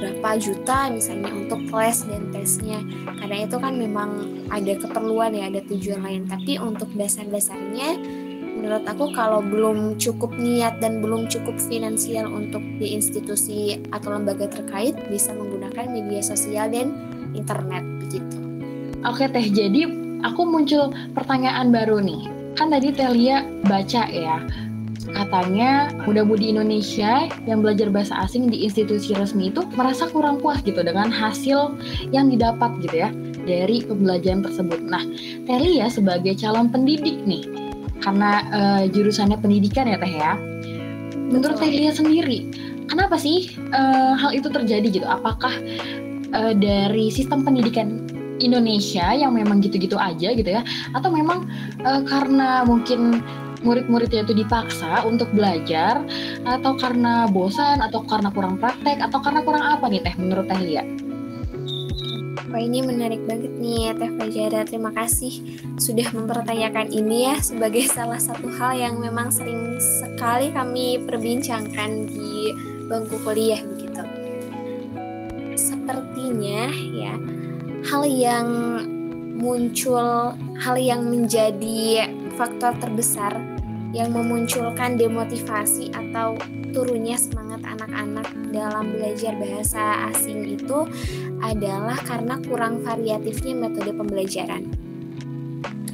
berapa 0.00 0.36
juta 0.40 0.92
misalnya 0.92 1.32
untuk 1.32 1.60
les 1.72 2.04
dan 2.04 2.28
tesnya. 2.32 2.80
Karena 3.20 3.48
itu 3.48 3.56
kan 3.60 3.76
memang 3.76 4.10
ada 4.52 4.72
keperluan 4.76 5.36
ya 5.36 5.48
ada 5.48 5.60
tujuan 5.68 6.00
lain. 6.04 6.24
Tapi 6.28 6.56
untuk 6.56 6.88
dasar-dasarnya 6.96 8.00
menurut 8.60 8.84
aku 8.84 9.12
kalau 9.16 9.40
belum 9.44 9.96
cukup 9.96 10.36
niat 10.36 10.80
dan 10.80 11.00
belum 11.00 11.28
cukup 11.28 11.56
finansial 11.68 12.28
untuk 12.28 12.60
di 12.80 12.96
institusi 12.96 13.80
atau 13.92 14.12
lembaga 14.12 14.48
terkait 14.48 14.96
bisa 15.08 15.32
menggunakan 15.32 15.88
media 15.88 16.20
sosial 16.20 16.68
dan 16.68 16.92
internet 17.32 17.84
begitu. 18.00 18.36
Oke 19.00 19.28
teh, 19.32 19.48
jadi 19.48 19.99
aku 20.24 20.46
muncul 20.46 20.92
pertanyaan 21.12 21.72
baru 21.72 22.00
nih. 22.00 22.28
Kan 22.58 22.74
tadi 22.74 22.92
Telia 22.92 23.46
baca 23.64 24.10
ya, 24.10 24.42
katanya 25.16 25.88
muda-mudi 26.04 26.52
Indonesia 26.52 27.30
yang 27.48 27.64
belajar 27.64 27.88
bahasa 27.88 28.26
asing 28.26 28.50
di 28.50 28.66
institusi 28.66 29.16
resmi 29.16 29.48
itu 29.48 29.64
merasa 29.78 30.10
kurang 30.10 30.42
puas 30.42 30.60
gitu 30.66 30.82
dengan 30.82 31.08
hasil 31.08 31.72
yang 32.12 32.28
didapat 32.28 32.74
gitu 32.84 33.06
ya 33.06 33.10
dari 33.48 33.80
pembelajaran 33.86 34.44
tersebut. 34.44 34.82
Nah, 34.82 35.00
Teli 35.48 35.80
ya 35.80 35.88
sebagai 35.88 36.36
calon 36.36 36.68
pendidik 36.68 37.22
nih, 37.24 37.46
karena 38.02 38.44
uh, 38.50 38.82
jurusannya 38.90 39.38
pendidikan 39.40 39.88
ya 39.88 39.96
Teh 39.96 40.12
ya. 40.12 40.34
Menurut 41.30 41.62
Telia 41.62 41.94
sendiri, 41.94 42.50
kenapa 42.90 43.14
sih 43.14 43.54
uh, 43.70 44.18
hal 44.18 44.34
itu 44.34 44.50
terjadi 44.50 44.90
gitu? 44.90 45.06
Apakah 45.06 45.54
uh, 46.34 46.52
dari 46.52 47.08
sistem 47.14 47.46
pendidikan 47.46 48.09
Indonesia 48.40 49.12
yang 49.14 49.36
memang 49.36 49.60
gitu-gitu 49.60 50.00
aja 50.00 50.32
gitu 50.32 50.50
ya. 50.50 50.64
Atau 50.96 51.12
memang 51.12 51.46
uh, 51.84 52.02
karena 52.04 52.64
mungkin 52.64 53.20
murid-muridnya 53.60 54.24
itu 54.24 54.32
dipaksa 54.32 55.04
untuk 55.04 55.28
belajar 55.36 56.00
atau 56.48 56.72
karena 56.80 57.28
bosan 57.28 57.84
atau 57.84 58.00
karena 58.08 58.32
kurang 58.32 58.56
praktek 58.56 58.98
atau 59.04 59.20
karena 59.20 59.40
kurang 59.44 59.64
apa 59.64 59.84
nih 59.92 60.00
teh 60.00 60.14
menurut 60.16 60.48
teh 60.48 60.60
Lia? 60.60 60.84
Wah 62.50 62.58
ini 62.58 62.82
menarik 62.82 63.22
banget 63.30 63.54
nih 63.62 63.94
Teh 63.94 64.10
Fajara 64.18 64.66
Terima 64.66 64.90
kasih 64.90 65.62
sudah 65.78 66.10
mempertanyakan 66.10 66.90
ini 66.90 67.30
ya 67.30 67.38
Sebagai 67.38 67.86
salah 67.94 68.18
satu 68.18 68.50
hal 68.58 68.74
yang 68.74 68.98
memang 68.98 69.30
sering 69.30 69.78
sekali 69.78 70.50
kami 70.50 70.98
perbincangkan 71.06 72.10
di 72.10 72.50
bangku 72.90 73.22
kuliah 73.22 73.62
begitu. 73.62 74.02
Sepertinya 75.54 76.66
ya 76.90 77.14
Hal 77.80 78.04
yang 78.04 78.48
muncul 79.40 80.36
Hal 80.60 80.76
yang 80.76 81.08
menjadi 81.08 82.04
faktor 82.36 82.76
terbesar 82.76 83.32
yang 83.90 84.12
memunculkan 84.12 85.00
demotivasi 85.00 85.90
atau 85.90 86.36
turunnya 86.70 87.18
semangat 87.18 87.64
anak-anak 87.66 88.28
dalam 88.54 88.94
belajar 88.94 89.34
bahasa 89.34 90.12
asing 90.14 90.46
itu 90.54 90.86
adalah 91.42 91.98
karena 92.06 92.38
kurang 92.44 92.84
variatifnya 92.84 93.56
metode 93.56 93.90
pembelajaran. 93.96 94.68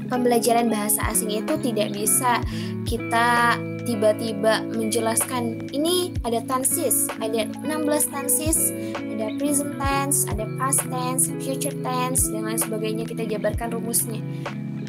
Pembelajaran 0.06 0.66
bahasa 0.66 1.06
asing 1.08 1.30
itu 1.30 1.54
tidak 1.62 1.94
bisa 1.94 2.42
kita 2.84 3.58
tiba-tiba 3.86 4.66
menjelaskan 4.74 5.70
ini 5.70 6.12
ada 6.26 6.42
tenses, 6.44 7.06
ada 7.22 7.46
16 7.62 8.12
tenses, 8.12 8.74
ada 8.92 9.32
present 9.38 9.72
tense, 9.78 10.26
ada 10.26 10.44
past 10.58 10.82
tense, 10.90 11.30
future 11.38 11.74
tense, 11.80 12.28
dan 12.28 12.50
lain 12.50 12.58
sebagainya 12.58 13.06
kita 13.06 13.24
jabarkan 13.24 13.72
rumusnya. 13.72 14.18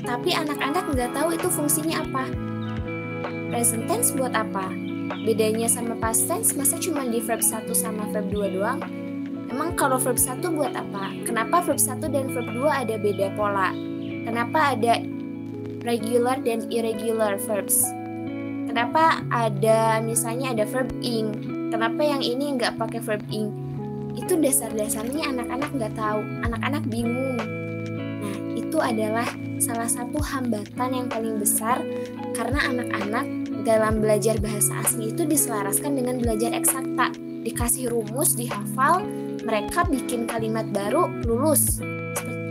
Tapi 0.01 0.33
anak-anak 0.33 0.83
nggak 0.91 1.11
tahu 1.13 1.29
itu 1.37 1.47
fungsinya 1.47 2.01
apa 2.03 2.25
present 3.47 3.89
tense 3.89 4.13
buat 4.13 4.35
apa? 4.35 4.69
Bedanya 5.23 5.65
sama 5.71 5.95
past 5.97 6.27
tense 6.27 6.53
masa 6.53 6.77
cuma 6.77 7.07
di 7.07 7.23
verb 7.23 7.41
1 7.41 7.65
sama 7.73 8.05
verb 8.11 8.29
2 8.29 8.53
doang? 8.59 8.79
Emang 9.47 9.73
kalau 9.79 9.97
verb 9.97 10.19
1 10.19 10.43
buat 10.43 10.75
apa? 10.75 11.15
Kenapa 11.23 11.63
verb 11.63 11.79
1 11.79 12.05
dan 12.11 12.29
verb 12.29 12.47
2 12.53 12.67
ada 12.67 12.95
beda 12.99 13.33
pola? 13.33 13.71
Kenapa 14.27 14.75
ada 14.75 14.99
regular 15.87 16.37
dan 16.43 16.67
irregular 16.69 17.39
verbs? 17.39 17.81
Kenapa 18.77 19.25
ada 19.33 19.97
misalnya 20.05 20.53
ada 20.53 20.61
verb 20.69 20.93
ing? 21.01 21.33
Kenapa 21.73 21.97
yang 22.05 22.21
ini 22.21 22.61
nggak 22.61 22.77
pakai 22.77 23.01
verb 23.01 23.25
ing? 23.33 23.49
Itu 24.13 24.37
dasar-dasarnya 24.37 25.33
anak-anak 25.33 25.73
nggak 25.73 25.97
tahu, 25.97 26.21
anak-anak 26.45 26.85
bingung. 26.85 27.41
Nah, 27.41 28.37
itu 28.53 28.77
adalah 28.77 29.25
salah 29.57 29.89
satu 29.89 30.21
hambatan 30.21 30.93
yang 30.93 31.09
paling 31.09 31.41
besar 31.41 31.81
karena 32.37 32.69
anak-anak 32.69 33.25
dalam 33.65 33.97
belajar 33.97 34.37
bahasa 34.37 34.77
asing 34.85 35.09
itu 35.09 35.25
diselaraskan 35.25 35.97
dengan 35.97 36.21
belajar 36.21 36.53
eksakta. 36.53 37.17
Dikasih 37.17 37.89
rumus, 37.89 38.37
dihafal, 38.37 39.01
mereka 39.41 39.89
bikin 39.89 40.29
kalimat 40.29 40.69
baru, 40.69 41.09
lulus. 41.25 41.81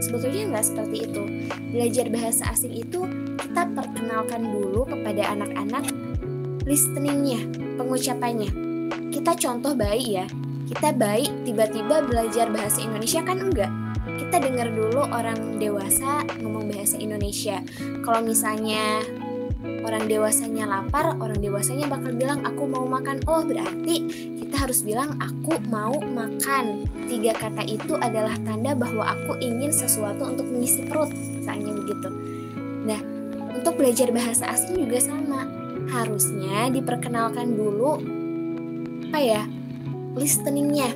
Sebetulnya 0.03 0.59
nggak 0.59 0.75
seperti 0.75 1.07
itu. 1.07 1.23
Belajar 1.71 2.11
bahasa 2.11 2.51
asing 2.51 2.75
itu 2.75 3.07
kita 3.39 3.63
perkenalkan 3.79 4.43
dulu 4.43 4.91
kepada 4.91 5.39
anak-anak 5.39 6.06
listeningnya, 6.67 7.47
pengucapannya. 7.79 8.51
Kita 9.15 9.39
contoh 9.39 9.73
baik 9.73 10.07
ya, 10.07 10.27
kita 10.69 10.93
baik 10.93 11.31
tiba-tiba 11.47 12.05
belajar 12.05 12.51
bahasa 12.53 12.83
Indonesia 12.83 13.23
kan 13.23 13.39
enggak 13.39 13.71
kita 14.17 14.43
dengar 14.43 14.69
dulu 14.75 15.07
orang 15.07 15.59
dewasa 15.63 16.27
ngomong 16.43 16.71
bahasa 16.71 16.99
Indonesia. 16.99 17.63
Kalau 18.03 18.21
misalnya 18.27 19.03
orang 19.87 20.11
dewasanya 20.11 20.67
lapar, 20.67 21.15
orang 21.19 21.39
dewasanya 21.39 21.87
bakal 21.87 22.11
bilang 22.11 22.43
aku 22.43 22.67
mau 22.67 22.87
makan. 22.87 23.23
Oh, 23.31 23.47
berarti 23.47 23.97
kita 24.43 24.67
harus 24.67 24.83
bilang 24.83 25.15
aku 25.23 25.63
mau 25.71 25.95
makan. 26.03 26.91
Tiga 27.07 27.39
kata 27.39 27.63
itu 27.71 27.95
adalah 27.99 28.35
tanda 28.43 28.75
bahwa 28.75 29.15
aku 29.15 29.39
ingin 29.39 29.71
sesuatu 29.71 30.27
untuk 30.27 30.47
mengisi 30.51 30.83
perut, 30.87 31.11
misalnya 31.15 31.71
begitu. 31.75 32.09
Nah, 32.87 33.01
untuk 33.55 33.79
belajar 33.79 34.11
bahasa 34.11 34.51
asing 34.51 34.87
juga 34.87 34.99
sama. 34.99 35.46
Harusnya 35.91 36.71
diperkenalkan 36.71 37.55
dulu 37.55 38.03
apa 39.07 39.21
ya? 39.23 39.43
listeningnya 40.17 40.91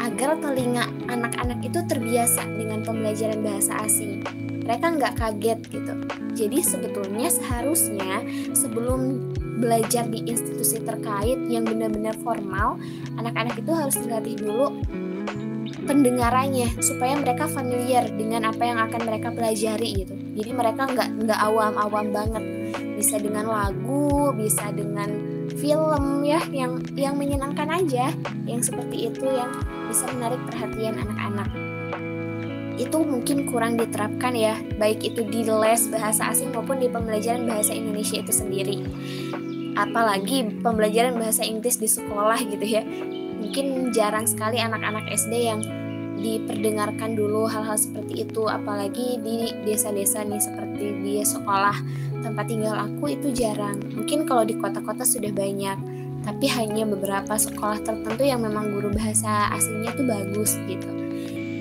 agar 0.00 0.40
telinga 0.40 0.88
anak-anak 1.08 1.60
itu 1.60 1.80
terbiasa 1.84 2.44
dengan 2.44 2.84
pembelajaran 2.84 3.40
bahasa 3.44 3.76
asing. 3.84 4.24
Mereka 4.64 4.96
nggak 4.96 5.14
kaget 5.20 5.60
gitu. 5.70 5.94
Jadi 6.36 6.58
sebetulnya 6.60 7.28
seharusnya 7.32 8.24
sebelum 8.52 9.32
belajar 9.56 10.04
di 10.08 10.20
institusi 10.26 10.82
terkait 10.84 11.38
yang 11.48 11.64
benar-benar 11.64 12.16
formal, 12.20 12.76
anak-anak 13.16 13.56
itu 13.56 13.72
harus 13.72 13.96
dilatih 13.96 14.36
dulu 14.36 14.76
pendengarannya 15.86 16.76
supaya 16.82 17.14
mereka 17.16 17.46
familiar 17.46 18.10
dengan 18.10 18.50
apa 18.50 18.62
yang 18.66 18.78
akan 18.82 19.00
mereka 19.06 19.30
pelajari 19.32 20.04
gitu. 20.04 20.14
Jadi 20.36 20.50
mereka 20.52 20.90
nggak 20.90 21.08
nggak 21.24 21.40
awam-awam 21.40 22.06
banget. 22.10 22.44
Bisa 22.96 23.20
dengan 23.20 23.44
lagu, 23.44 24.32
bisa 24.32 24.72
dengan 24.72 25.12
film 25.52 26.24
ya 26.24 26.40
yang 26.48 26.80
yang 26.96 27.14
menyenangkan 27.20 27.68
aja, 27.68 28.08
yang 28.48 28.64
seperti 28.64 29.12
itu 29.12 29.28
yang 29.28 29.52
bisa 29.92 30.08
menarik 30.16 30.40
perhatian 30.48 30.96
anak-anak. 31.04 31.48
Itu 32.76 33.04
mungkin 33.04 33.48
kurang 33.48 33.76
diterapkan 33.76 34.32
ya, 34.32 34.56
baik 34.80 35.12
itu 35.12 35.24
di 35.28 35.44
les 35.44 35.88
bahasa 35.92 36.32
asing 36.32 36.52
maupun 36.52 36.80
di 36.80 36.88
pembelajaran 36.88 37.44
bahasa 37.44 37.72
Indonesia 37.72 38.20
itu 38.20 38.32
sendiri. 38.32 38.80
Apalagi 39.76 40.60
pembelajaran 40.64 41.20
bahasa 41.20 41.44
Inggris 41.44 41.76
di 41.76 41.88
sekolah 41.88 42.40
gitu 42.48 42.64
ya. 42.64 42.80
Mungkin 43.36 43.92
jarang 43.92 44.24
sekali 44.24 44.56
anak-anak 44.56 45.12
SD 45.12 45.32
yang 45.44 45.60
diperdengarkan 46.16 47.14
dulu 47.14 47.44
hal-hal 47.44 47.76
seperti 47.76 48.24
itu 48.24 48.48
apalagi 48.48 49.20
di 49.20 49.52
desa-desa 49.68 50.24
nih 50.24 50.40
seperti 50.40 50.86
di 51.04 51.14
sekolah 51.20 51.76
tempat 52.24 52.44
tinggal 52.48 52.76
aku 52.76 53.12
itu 53.12 53.30
jarang 53.36 53.78
mungkin 53.92 54.24
kalau 54.24 54.42
di 54.42 54.56
kota-kota 54.56 55.04
sudah 55.04 55.30
banyak 55.30 55.76
tapi 56.26 56.50
hanya 56.50 56.82
beberapa 56.82 57.38
sekolah 57.38 57.78
tertentu 57.86 58.26
yang 58.26 58.42
memang 58.42 58.74
guru 58.74 58.90
bahasa 58.90 59.46
asingnya 59.54 59.94
tuh 59.94 60.10
bagus 60.10 60.58
gitu. 60.66 60.90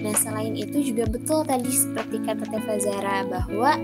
Nah 0.02 0.14
selain 0.18 0.58
itu 0.58 0.82
juga 0.82 1.06
betul 1.06 1.46
tadi 1.46 1.70
seperti 1.70 2.26
kata 2.26 2.50
Teva 2.50 2.76
Zara 2.82 3.18
bahwa 3.30 3.78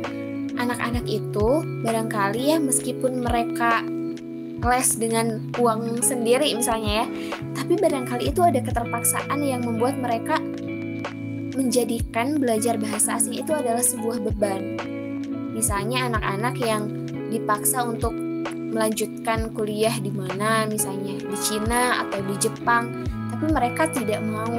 anak-anak 0.58 1.06
itu 1.06 1.62
barangkali 1.86 2.54
ya 2.54 2.58
meskipun 2.58 3.22
mereka 3.22 3.86
les 4.62 4.90
dengan 4.94 5.42
uang 5.58 6.06
sendiri 6.06 6.54
misalnya 6.54 7.04
ya, 7.04 7.06
tapi 7.58 7.82
barangkali 7.82 8.30
itu 8.30 8.42
ada 8.46 8.62
keterpaksaan 8.62 9.42
yang 9.42 9.66
membuat 9.66 9.98
mereka 9.98 10.38
menjadikan 11.58 12.38
belajar 12.38 12.78
bahasa 12.78 13.18
asing 13.18 13.42
itu 13.42 13.52
adalah 13.52 13.82
sebuah 13.82 14.22
beban. 14.22 14.78
Misalnya 15.52 16.08
anak-anak 16.08 16.56
yang 16.62 16.88
dipaksa 17.34 17.84
untuk 17.84 18.14
melanjutkan 18.72 19.52
kuliah 19.52 19.94
di 20.00 20.14
mana 20.16 20.64
misalnya 20.64 21.20
di 21.20 21.38
Cina 21.44 22.08
atau 22.08 22.24
di 22.24 22.36
Jepang 22.40 23.04
tapi 23.36 23.52
mereka 23.52 23.84
tidak 23.92 24.24
mau 24.24 24.56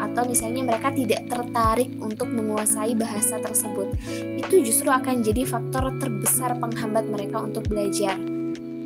atau 0.00 0.24
misalnya 0.24 0.64
mereka 0.64 0.88
tidak 0.96 1.28
tertarik 1.28 1.92
untuk 2.00 2.32
menguasai 2.32 2.96
bahasa 2.96 3.36
tersebut. 3.36 3.92
Itu 4.40 4.64
justru 4.64 4.88
akan 4.88 5.20
jadi 5.20 5.44
faktor 5.44 5.92
terbesar 6.00 6.56
penghambat 6.56 7.04
mereka 7.04 7.44
untuk 7.44 7.68
belajar 7.68 8.16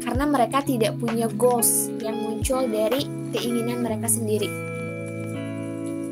karena 0.04 0.28
mereka 0.28 0.60
tidak 0.60 0.94
punya 1.00 1.26
goals 1.34 1.88
yang 1.98 2.14
muncul 2.20 2.62
dari 2.68 3.08
keinginan 3.32 3.80
mereka 3.80 4.06
sendiri 4.06 4.46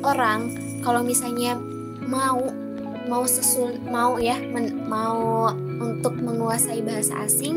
orang 0.02 0.50
kalau 0.82 1.04
misalnya 1.04 1.54
mau 2.08 2.50
mau 3.06 3.28
sesul 3.28 3.76
mau 3.86 4.16
ya 4.18 4.40
men, 4.40 4.88
mau 4.88 5.52
untuk 5.78 6.16
menguasai 6.18 6.82
bahasa 6.82 7.28
asing 7.28 7.56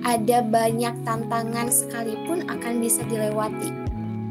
ada 0.00 0.40
banyak 0.40 0.96
tantangan 1.04 1.68
sekalipun 1.68 2.48
akan 2.48 2.80
bisa 2.80 3.04
dilewati. 3.04 3.68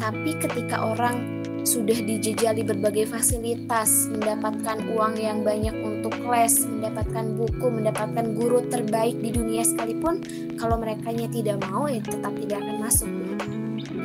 Tapi 0.01 0.31
ketika 0.41 0.81
orang 0.81 1.45
sudah 1.61 1.93
dijejali 1.93 2.65
berbagai 2.65 3.05
fasilitas, 3.11 4.09
mendapatkan 4.09 4.81
uang 4.95 5.13
yang 5.19 5.45
banyak 5.45 5.75
untuk 6.09 6.25
les, 6.33 6.65
mendapatkan 6.65 7.25
buku, 7.37 7.67
mendapatkan 7.69 8.25
guru 8.33 8.65
terbaik 8.65 9.21
di 9.21 9.29
dunia 9.29 9.61
sekalipun, 9.61 10.25
kalau 10.57 10.81
mereka 10.81 11.13
tidak 11.13 11.61
mau 11.69 11.85
ya 11.85 12.01
tetap 12.01 12.33
tidak 12.33 12.57
akan 12.65 12.77
masuk. 12.81 13.09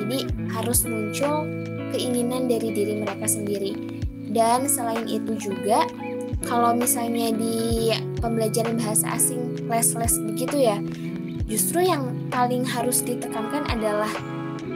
Jadi 0.04 0.18
harus 0.52 0.84
muncul 0.84 1.48
keinginan 1.96 2.44
dari 2.44 2.68
diri 2.76 3.00
mereka 3.00 3.24
sendiri. 3.24 3.72
Dan 4.28 4.68
selain 4.68 5.08
itu 5.08 5.32
juga 5.40 5.88
kalau 6.44 6.76
misalnya 6.76 7.32
di 7.32 7.88
pembelajaran 8.20 8.76
bahasa 8.76 9.16
asing 9.16 9.64
les-les 9.64 10.14
begitu 10.28 10.56
ya, 10.60 10.76
justru 11.48 11.88
yang 11.88 12.12
paling 12.28 12.68
harus 12.68 13.00
ditekankan 13.00 13.64
adalah 13.72 14.12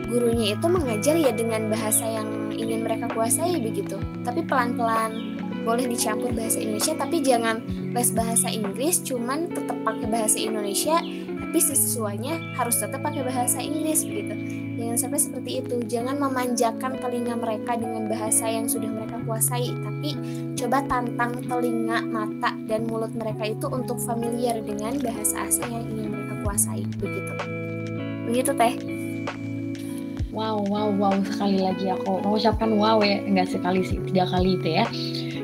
gurunya 0.09 0.57
itu 0.57 0.65
mengajar 0.65 1.13
ya 1.21 1.29
dengan 1.37 1.69
bahasa 1.69 2.09
yang 2.09 2.57
ingin 2.57 2.89
mereka 2.89 3.13
kuasai 3.13 3.61
begitu. 3.61 4.01
Tapi 4.25 4.41
pelan-pelan 4.49 5.38
boleh 5.69 5.85
dicampur 5.85 6.33
bahasa 6.33 6.65
Indonesia 6.65 6.97
tapi 6.97 7.21
jangan 7.21 7.61
les 7.93 8.09
bahasa 8.17 8.49
Inggris 8.49 9.05
cuman 9.05 9.53
tetap 9.53 9.77
pakai 9.85 10.09
bahasa 10.09 10.41
Indonesia 10.41 10.97
tapi 11.29 11.59
siswanya 11.61 12.41
harus 12.57 12.81
tetap 12.81 13.05
pakai 13.05 13.21
bahasa 13.21 13.61
Inggris 13.61 14.09
begitu 14.09 14.59
Jangan 14.79 14.95
sampai 14.95 15.19
seperti 15.19 15.51
itu. 15.59 15.77
Jangan 15.91 16.23
memanjakan 16.23 17.03
telinga 17.03 17.35
mereka 17.35 17.75
dengan 17.75 18.07
bahasa 18.07 18.47
yang 18.47 18.71
sudah 18.71 18.87
mereka 18.87 19.19
kuasai, 19.27 19.75
tapi 19.75 20.15
coba 20.55 20.87
tantang 20.87 21.35
telinga, 21.51 21.99
mata, 22.07 22.55
dan 22.71 22.87
mulut 22.87 23.11
mereka 23.11 23.51
itu 23.51 23.67
untuk 23.67 23.99
familiar 23.99 24.63
dengan 24.63 25.03
bahasa 25.03 25.51
asing 25.51 25.67
yang 25.67 25.83
ingin 25.83 26.09
mereka 26.15 26.35
kuasai. 26.47 26.87
Begitu. 26.95 27.35
Begitu, 28.31 28.51
Teh. 28.55 28.75
Wow, 30.31 30.63
wow, 30.71 30.95
wow. 30.95 31.15
Sekali 31.27 31.59
lagi 31.59 31.91
aku 31.91 32.23
mengucapkan 32.23 32.71
wow 32.79 33.03
ya. 33.03 33.19
Enggak 33.27 33.51
sekali 33.51 33.83
sih, 33.83 33.99
tiga 34.07 34.31
kali 34.31 34.63
itu 34.63 34.69
ya. 34.79 34.87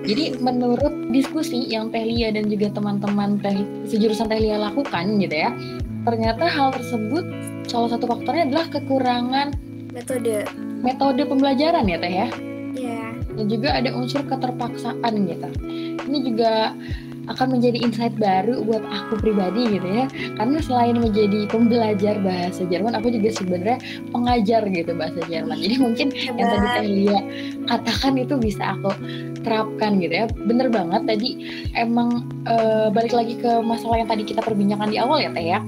Jadi 0.05 0.37
menurut 0.37 1.09
diskusi 1.09 1.65
yang 1.73 1.89
Teh 1.89 2.05
Lia 2.05 2.29
dan 2.29 2.53
juga 2.53 2.69
teman-teman 2.77 3.41
Teh 3.41 3.57
sejurusan 3.89 4.29
Teh 4.29 4.37
Lia 4.37 4.61
lakukan 4.61 5.17
gitu 5.17 5.33
ya, 5.33 5.51
ternyata 6.05 6.45
hal 6.45 6.77
tersebut 6.77 7.25
salah 7.65 7.89
satu 7.97 8.05
faktornya 8.05 8.45
adalah 8.53 8.69
kekurangan 8.69 9.57
metode 9.97 10.45
metode 10.85 11.23
pembelajaran 11.25 11.89
ya 11.89 11.97
teh 11.97 12.13
ya. 12.13 12.29
Iya. 12.77 13.03
Dan 13.35 13.47
juga 13.49 13.69
ada 13.75 13.91
unsur 13.97 14.23
keterpaksaan 14.29 15.13
gitu. 15.27 15.49
Ini 16.05 16.19
juga 16.21 16.77
akan 17.31 17.59
menjadi 17.59 17.79
insight 17.81 18.15
baru 18.21 18.61
buat 18.65 18.85
aku 18.85 19.21
pribadi 19.21 19.79
gitu 19.79 19.89
ya. 19.89 20.07
Karena 20.37 20.59
selain 20.61 20.97
menjadi 21.01 21.49
pembelajar 21.49 22.21
bahasa 22.21 22.63
Jerman 22.69 22.97
aku 22.97 23.13
juga 23.13 23.33
sebenarnya 23.33 23.79
pengajar 24.13 24.63
gitu 24.69 24.93
bahasa 24.97 25.21
Jerman. 25.29 25.57
Jadi 25.57 25.77
mungkin 25.81 26.09
Hebat. 26.13 26.39
yang 26.39 26.49
tadi 26.49 26.69
Teh 26.75 26.87
Lia 26.89 27.21
katakan 27.65 28.13
itu 28.21 28.35
bisa 28.37 28.77
aku 28.77 28.91
terapkan 29.45 30.01
gitu 30.01 30.25
ya. 30.25 30.27
Bener 30.49 30.69
banget 30.73 31.05
tadi 31.05 31.31
emang 31.77 32.29
e, 32.49 32.55
balik 32.93 33.13
lagi 33.13 33.37
ke 33.41 33.61
masalah 33.61 34.01
yang 34.01 34.09
tadi 34.09 34.25
kita 34.25 34.41
perbincangkan 34.45 34.89
di 34.93 34.99
awal 35.01 35.21
ya 35.21 35.31
Teh 35.33 35.45
ya. 35.45 35.61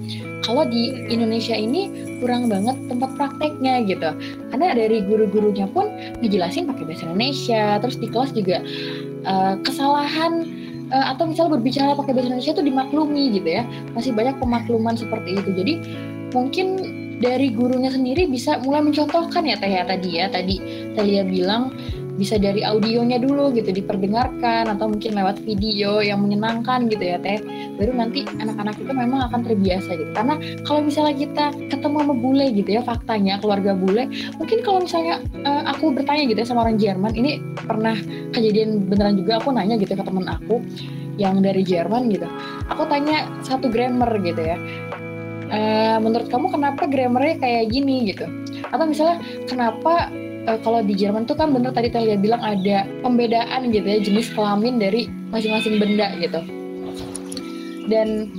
Kalau 0.45 0.63
di 0.63 0.95
Indonesia 1.11 1.57
ini 1.57 1.91
kurang 2.23 2.47
banget 2.47 2.77
tempat 2.87 3.11
prakteknya 3.19 3.83
gitu. 3.85 4.11
Karena 4.53 4.77
dari 4.77 5.03
guru-gurunya 5.05 5.67
pun 5.69 5.89
ngejelasin 6.21 6.69
pakai 6.69 6.85
bahasa 6.87 7.05
Indonesia 7.09 7.81
terus 7.81 7.97
di 7.97 8.09
kelas 8.09 8.31
juga 8.37 8.61
e, 9.25 9.35
kesalahan 9.65 10.66
uh, 10.91 11.07
atau 11.15 11.27
misalnya 11.31 11.59
berbicara 11.59 11.97
pakai 11.97 12.13
bahasa 12.15 12.29
Indonesia 12.31 12.53
itu 12.55 12.65
dimaklumi 12.65 13.25
gitu 13.39 13.49
ya. 13.49 13.63
Masih 13.95 14.13
banyak 14.13 14.37
pemakluman 14.39 14.95
seperti 14.95 15.39
itu. 15.39 15.51
Jadi 15.55 15.75
mungkin 16.35 16.67
dari 17.17 17.49
gurunya 17.49 17.89
sendiri 17.89 18.29
bisa 18.29 18.61
mulai 18.61 18.85
mencontohkan 18.85 19.49
ya 19.49 19.57
teh 19.57 19.71
ya 19.71 19.83
tadi 19.87 20.11
ya. 20.21 20.27
Tadi 20.29 20.57
Telia 20.95 21.23
bilang 21.25 21.73
bisa 22.17 22.41
dari 22.41 22.65
audionya 22.65 23.21
dulu 23.21 23.53
gitu 23.53 23.71
diperdengarkan 23.71 24.73
atau 24.73 24.89
mungkin 24.89 25.15
lewat 25.15 25.41
video 25.45 26.01
yang 26.01 26.25
menyenangkan 26.25 26.89
gitu 26.89 27.05
ya 27.05 27.21
teh. 27.21 27.39
Baru 27.77 27.93
nanti 27.93 28.25
anak-anak 28.41 28.81
itu 28.81 28.93
memang 28.93 29.29
akan 29.31 29.41
terbiasa 29.45 29.91
gitu. 29.95 30.11
Karena 30.17 30.41
kalau 30.65 30.81
misalnya 30.85 31.15
kita 31.15 31.45
ketemu 31.69 31.97
sama 32.03 32.15
bule 32.17 32.47
gitu 32.57 32.71
ya 32.73 32.83
faktanya 32.83 33.37
keluarga 33.39 33.77
bule 33.77 34.09
mungkin 34.41 34.59
kalau 34.65 34.81
misalnya 34.83 35.21
uh, 35.45 35.69
aku 35.71 35.93
bertanya 35.93 36.25
gitu 36.27 36.39
ya 36.41 36.49
sama 36.49 36.65
orang 36.65 36.81
Jerman 36.81 37.13
ini 37.15 37.39
pernah 37.69 37.95
kejadian 38.33 38.89
beneran 38.89 39.21
juga? 39.21 39.39
Aku 39.39 39.53
nanya 39.53 39.77
gitu 39.77 39.93
ke 39.93 40.03
teman 40.03 40.25
aku 40.27 40.65
yang 41.21 41.41
dari 41.45 41.65
Jerman 41.65 42.09
gitu. 42.13 42.29
Aku 42.73 42.89
tanya 42.89 43.29
satu 43.45 43.69
grammar 43.69 44.09
gitu 44.25 44.41
ya. 44.41 44.57
Uh, 45.47 46.03
menurut 46.03 46.27
kamu 46.27 46.51
kenapa 46.51 46.91
grammarnya 46.91 47.39
kayak 47.39 47.71
gini 47.71 48.11
gitu? 48.11 48.27
Atau 48.75 48.89
misalnya 48.89 49.23
kenapa 49.47 50.11
uh, 50.47 50.59
kalau 50.63 50.81
di 50.81 50.95
Jerman 50.95 51.27
tuh 51.27 51.37
kan 51.37 51.53
bener 51.53 51.75
tadi 51.75 51.91
Telia 51.91 52.17
bilang 52.17 52.41
ada 52.41 52.87
pembedaan 53.03 53.71
gitu 53.75 53.87
ya 53.87 53.99
jenis 54.01 54.31
kelamin 54.33 54.79
dari 54.79 55.11
masing-masing 55.35 55.77
benda 55.83 56.15
gitu. 56.23 56.41
Dan 57.87 58.31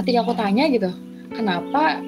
ketika 0.00 0.20
aku 0.24 0.36
tanya 0.36 0.68
gitu, 0.68 0.92
kenapa 1.32 2.00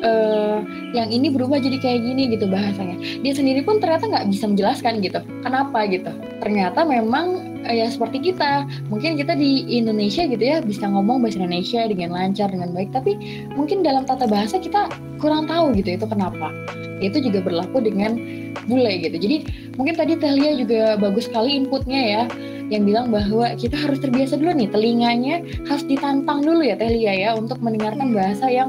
uh, 0.00 0.64
yang 0.96 1.12
ini 1.12 1.28
berubah 1.28 1.60
jadi 1.60 1.76
kayak 1.76 2.00
gini 2.04 2.22
gitu 2.32 2.48
bahasanya. 2.48 2.96
Dia 3.20 3.32
sendiri 3.36 3.60
pun 3.64 3.82
ternyata 3.82 4.08
nggak 4.08 4.26
bisa 4.32 4.44
menjelaskan 4.48 5.04
gitu. 5.04 5.20
Kenapa 5.44 5.84
gitu? 5.88 6.08
Ternyata 6.40 6.88
memang 6.88 7.57
ya 7.70 7.86
seperti 7.88 8.32
kita. 8.32 8.66
Mungkin 8.88 9.20
kita 9.20 9.36
di 9.36 9.64
Indonesia 9.68 10.24
gitu 10.24 10.40
ya 10.40 10.58
bisa 10.64 10.88
ngomong 10.88 11.22
bahasa 11.22 11.40
Indonesia 11.40 11.84
dengan 11.86 12.16
lancar 12.16 12.48
dengan 12.52 12.72
baik, 12.72 12.90
tapi 12.92 13.44
mungkin 13.54 13.84
dalam 13.84 14.08
tata 14.08 14.24
bahasa 14.26 14.58
kita 14.58 14.88
kurang 15.20 15.46
tahu 15.46 15.76
gitu 15.76 15.96
itu 16.00 16.06
kenapa. 16.08 16.50
Itu 16.98 17.22
juga 17.22 17.44
berlaku 17.44 17.84
dengan 17.84 18.18
bule 18.66 19.00
gitu. 19.00 19.16
Jadi 19.16 19.36
mungkin 19.78 19.94
tadi 19.94 20.18
Telia 20.18 20.58
juga 20.58 20.98
bagus 20.98 21.30
sekali 21.30 21.54
inputnya 21.56 22.00
ya 22.02 22.22
yang 22.68 22.84
bilang 22.84 23.08
bahwa 23.08 23.56
kita 23.56 23.80
harus 23.80 23.96
terbiasa 24.00 24.36
dulu 24.36 24.52
nih 24.52 24.68
telinganya 24.68 25.40
harus 25.64 25.84
ditantang 25.88 26.44
dulu 26.44 26.60
ya 26.60 26.76
Telia 26.76 27.12
ya 27.16 27.30
untuk 27.32 27.56
mendengarkan 27.64 28.12
bahasa 28.12 28.44
yang 28.52 28.68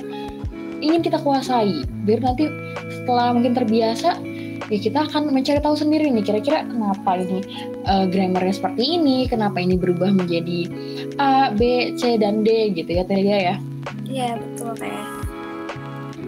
ingin 0.80 1.04
kita 1.04 1.20
kuasai 1.20 1.84
biar 2.08 2.24
nanti 2.24 2.48
setelah 2.88 3.36
mungkin 3.36 3.52
terbiasa 3.52 4.16
ya 4.70 4.78
kita 4.78 5.00
akan 5.10 5.34
mencari 5.34 5.60
tahu 5.60 5.76
sendiri 5.76 6.14
nih 6.14 6.24
kira-kira 6.24 6.62
kenapa 6.64 7.18
ini 7.18 7.42
uh, 7.90 8.06
grammarnya 8.06 8.54
seperti 8.54 9.02
ini 9.02 9.26
kenapa 9.26 9.58
ini 9.58 9.76
berubah 9.76 10.14
menjadi 10.14 10.70
A, 11.18 11.50
B, 11.54 11.94
C 11.98 12.22
dan 12.22 12.46
D 12.46 12.72
gitu 12.78 12.90
ya 12.90 13.04
Telia 13.04 13.38
ya 13.38 13.56
iya 14.06 14.30
betul 14.38 14.78
Teh 14.78 15.20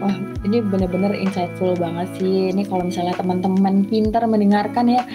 Wah, 0.02 0.18
ini 0.42 0.58
benar-benar 0.58 1.14
insightful 1.14 1.78
banget 1.78 2.10
sih. 2.18 2.50
Ini 2.50 2.66
kalau 2.66 2.90
misalnya 2.90 3.14
teman-teman 3.14 3.86
pintar 3.86 4.26
mendengarkan 4.26 4.90
ya, 4.90 5.06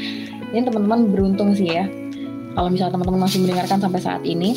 ini 0.56 0.64
teman-teman 0.64 1.12
beruntung 1.12 1.52
sih 1.52 1.76
ya. 1.76 1.92
Kalau 2.56 2.72
misalnya 2.72 2.96
teman-teman 2.96 3.28
masih 3.28 3.44
mendengarkan 3.44 3.84
sampai 3.84 4.00
saat 4.00 4.24
ini. 4.24 4.56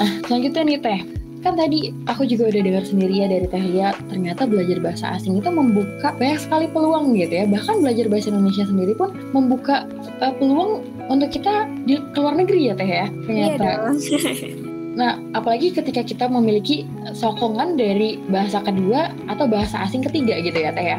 Nah, 0.00 0.24
selanjutnya 0.24 0.62
nih 0.64 0.78
Teh. 0.80 1.00
Kan 1.44 1.54
tadi 1.54 1.92
aku 2.08 2.26
juga 2.26 2.48
udah 2.50 2.62
dengar 2.62 2.84
sendiri 2.84 3.22
ya 3.22 3.26
dari 3.28 3.46
Teh 3.46 3.62
Lia, 3.62 3.92
ternyata 4.08 4.48
belajar 4.48 4.78
bahasa 4.82 5.16
asing 5.16 5.38
itu 5.38 5.50
membuka 5.52 6.12
banyak 6.16 6.40
sekali 6.42 6.66
peluang 6.70 7.14
gitu 7.14 7.32
ya. 7.32 7.44
Bahkan 7.46 7.84
belajar 7.84 8.06
bahasa 8.10 8.28
Indonesia 8.32 8.64
sendiri 8.66 8.92
pun 8.96 9.14
membuka 9.30 9.86
uh, 10.20 10.34
peluang 10.36 10.82
untuk 11.06 11.30
kita 11.30 11.70
di 11.86 12.00
luar 12.16 12.34
negeri 12.34 12.72
ya 12.72 12.74
Teh 12.74 12.90
ya. 12.90 13.06
Ternyata. 13.26 13.64
Iya 13.64 13.76
dong. 13.80 13.96
Nah, 14.96 15.20
apalagi 15.36 15.76
ketika 15.76 16.00
kita 16.00 16.24
memiliki 16.24 16.88
sokongan 17.12 17.76
dari 17.76 18.16
bahasa 18.32 18.64
kedua 18.64 19.12
atau 19.28 19.44
bahasa 19.44 19.84
asing 19.84 20.00
ketiga 20.00 20.40
gitu 20.40 20.56
ya, 20.56 20.72
Teh 20.72 20.96
ya. 20.96 20.98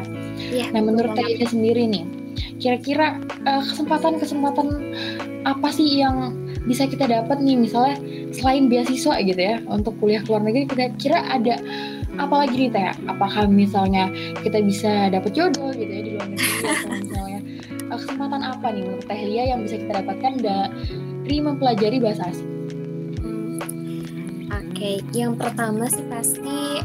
Iya. 0.54 0.70
Nah, 0.70 0.86
menurut 0.86 1.18
Teh 1.18 1.42
sendiri 1.42 1.82
nih, 1.90 2.06
kira-kira 2.62 3.18
uh, 3.42 3.58
kesempatan-kesempatan 3.66 4.68
apa 5.42 5.68
sih 5.74 5.98
yang 5.98 6.30
bisa 6.68 6.84
kita 6.84 7.08
dapat 7.08 7.40
nih 7.40 7.56
misalnya 7.56 7.96
selain 8.36 8.68
beasiswa 8.68 9.16
gitu 9.24 9.40
ya 9.40 9.64
untuk 9.72 9.96
kuliah 9.96 10.20
ke 10.20 10.28
luar 10.28 10.44
negeri 10.44 10.68
kira-kira 10.68 11.24
ada 11.32 11.56
apa 12.18 12.44
lagi 12.44 12.68
nih 12.68 12.70
Teh? 12.74 12.92
Apakah 13.08 13.48
misalnya 13.48 14.12
kita 14.44 14.60
bisa 14.60 15.08
dapat 15.08 15.32
jodoh 15.32 15.72
gitu 15.72 15.88
ya 15.88 16.02
di 16.04 16.10
luar 16.18 16.28
negeri 16.28 16.52
atau 16.66 16.88
misalnya 16.92 17.40
uh, 17.88 17.98
kesempatan 17.98 18.42
apa 18.44 18.66
nih 18.74 18.82
menurut 18.84 19.06
Teh 19.06 19.20
Lia 19.24 19.44
yang 19.56 19.60
bisa 19.64 19.80
kita 19.80 19.92
dapatkan 20.04 20.32
dari 20.44 21.36
mempelajari 21.40 21.96
bahasa 22.02 22.28
asing? 22.28 22.50
Oke, 24.52 25.02
yang 25.10 25.34
pertama 25.34 25.90
sih 25.90 26.06
pasti 26.06 26.82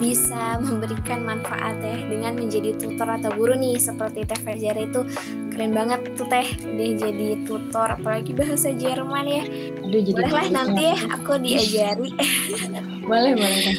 bisa 0.00 0.56
memberikan 0.64 1.20
manfaat 1.22 1.76
ya 1.84 2.00
dengan 2.08 2.32
menjadi 2.32 2.72
tutor 2.80 3.04
atau 3.04 3.30
guru 3.36 3.52
nih 3.52 3.76
seperti 3.76 4.24
Teh 4.24 4.40
Fajar 4.40 4.80
itu 4.80 5.04
keren 5.52 5.76
banget 5.76 6.00
tuh 6.16 6.24
Teh 6.24 6.48
dia 6.56 6.90
jadi 6.96 7.36
tutor 7.44 8.00
apalagi 8.00 8.32
bahasa 8.32 8.72
Jerman 8.72 9.28
ya. 9.28 9.44
Aduh, 9.84 10.00
jadi 10.00 10.16
boleh 10.24 10.32
lah 10.32 10.48
nanti 10.48 10.82
ya 10.88 10.98
aku 11.12 11.32
diajari. 11.36 12.10
boleh 13.10 13.32
boleh. 13.36 13.76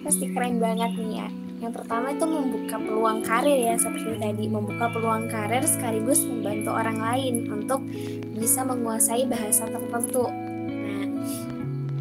Pasti 0.00 0.24
keren 0.32 0.56
banget 0.56 0.96
nih 0.96 1.12
ya. 1.20 1.28
Yang 1.60 1.84
pertama 1.84 2.16
itu 2.16 2.24
membuka 2.24 2.76
peluang 2.80 3.20
karir 3.20 3.58
ya 3.60 3.76
seperti 3.76 4.16
tadi, 4.16 4.44
membuka 4.48 4.88
peluang 4.88 5.28
karir 5.28 5.60
sekaligus 5.68 6.24
membantu 6.24 6.72
orang 6.72 6.96
lain 6.96 7.52
untuk 7.52 7.84
bisa 8.32 8.64
menguasai 8.64 9.28
bahasa 9.28 9.68
tertentu. 9.68 10.49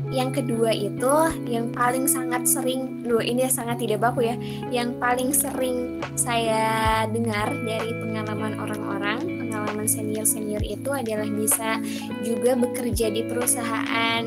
Yang 0.09 0.41
kedua 0.41 0.73
itu 0.73 1.13
yang 1.45 1.69
paling 1.69 2.09
sangat 2.09 2.49
sering, 2.49 3.05
dua 3.05 3.21
ini 3.21 3.45
sangat 3.45 3.77
tidak 3.77 4.01
baku 4.01 4.25
ya, 4.25 4.35
yang 4.73 4.97
paling 4.97 5.29
sering 5.29 6.01
saya 6.17 7.05
dengar 7.13 7.53
dari 7.61 7.93
pengalaman 7.93 8.57
orang-orang, 8.57 9.21
pengalaman 9.21 9.85
senior-senior 9.85 10.65
itu 10.65 10.89
adalah 10.89 11.29
bisa 11.29 11.77
juga 12.25 12.57
bekerja 12.57 13.13
di 13.13 13.21
perusahaan 13.21 14.23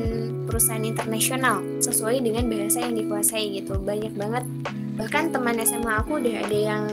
perusahaan 0.47 0.87
internasional 0.87 1.59
sesuai 1.83 2.23
dengan 2.23 2.47
bahasa 2.47 2.79
yang 2.79 2.95
dikuasai 2.95 3.59
gitu. 3.59 3.75
Banyak 3.75 4.15
banget 4.15 4.47
bahkan 4.93 5.33
teman 5.33 5.57
SMA 5.65 5.99
aku 5.99 6.21
udah 6.21 6.35
ada 6.47 6.57
yang 6.57 6.83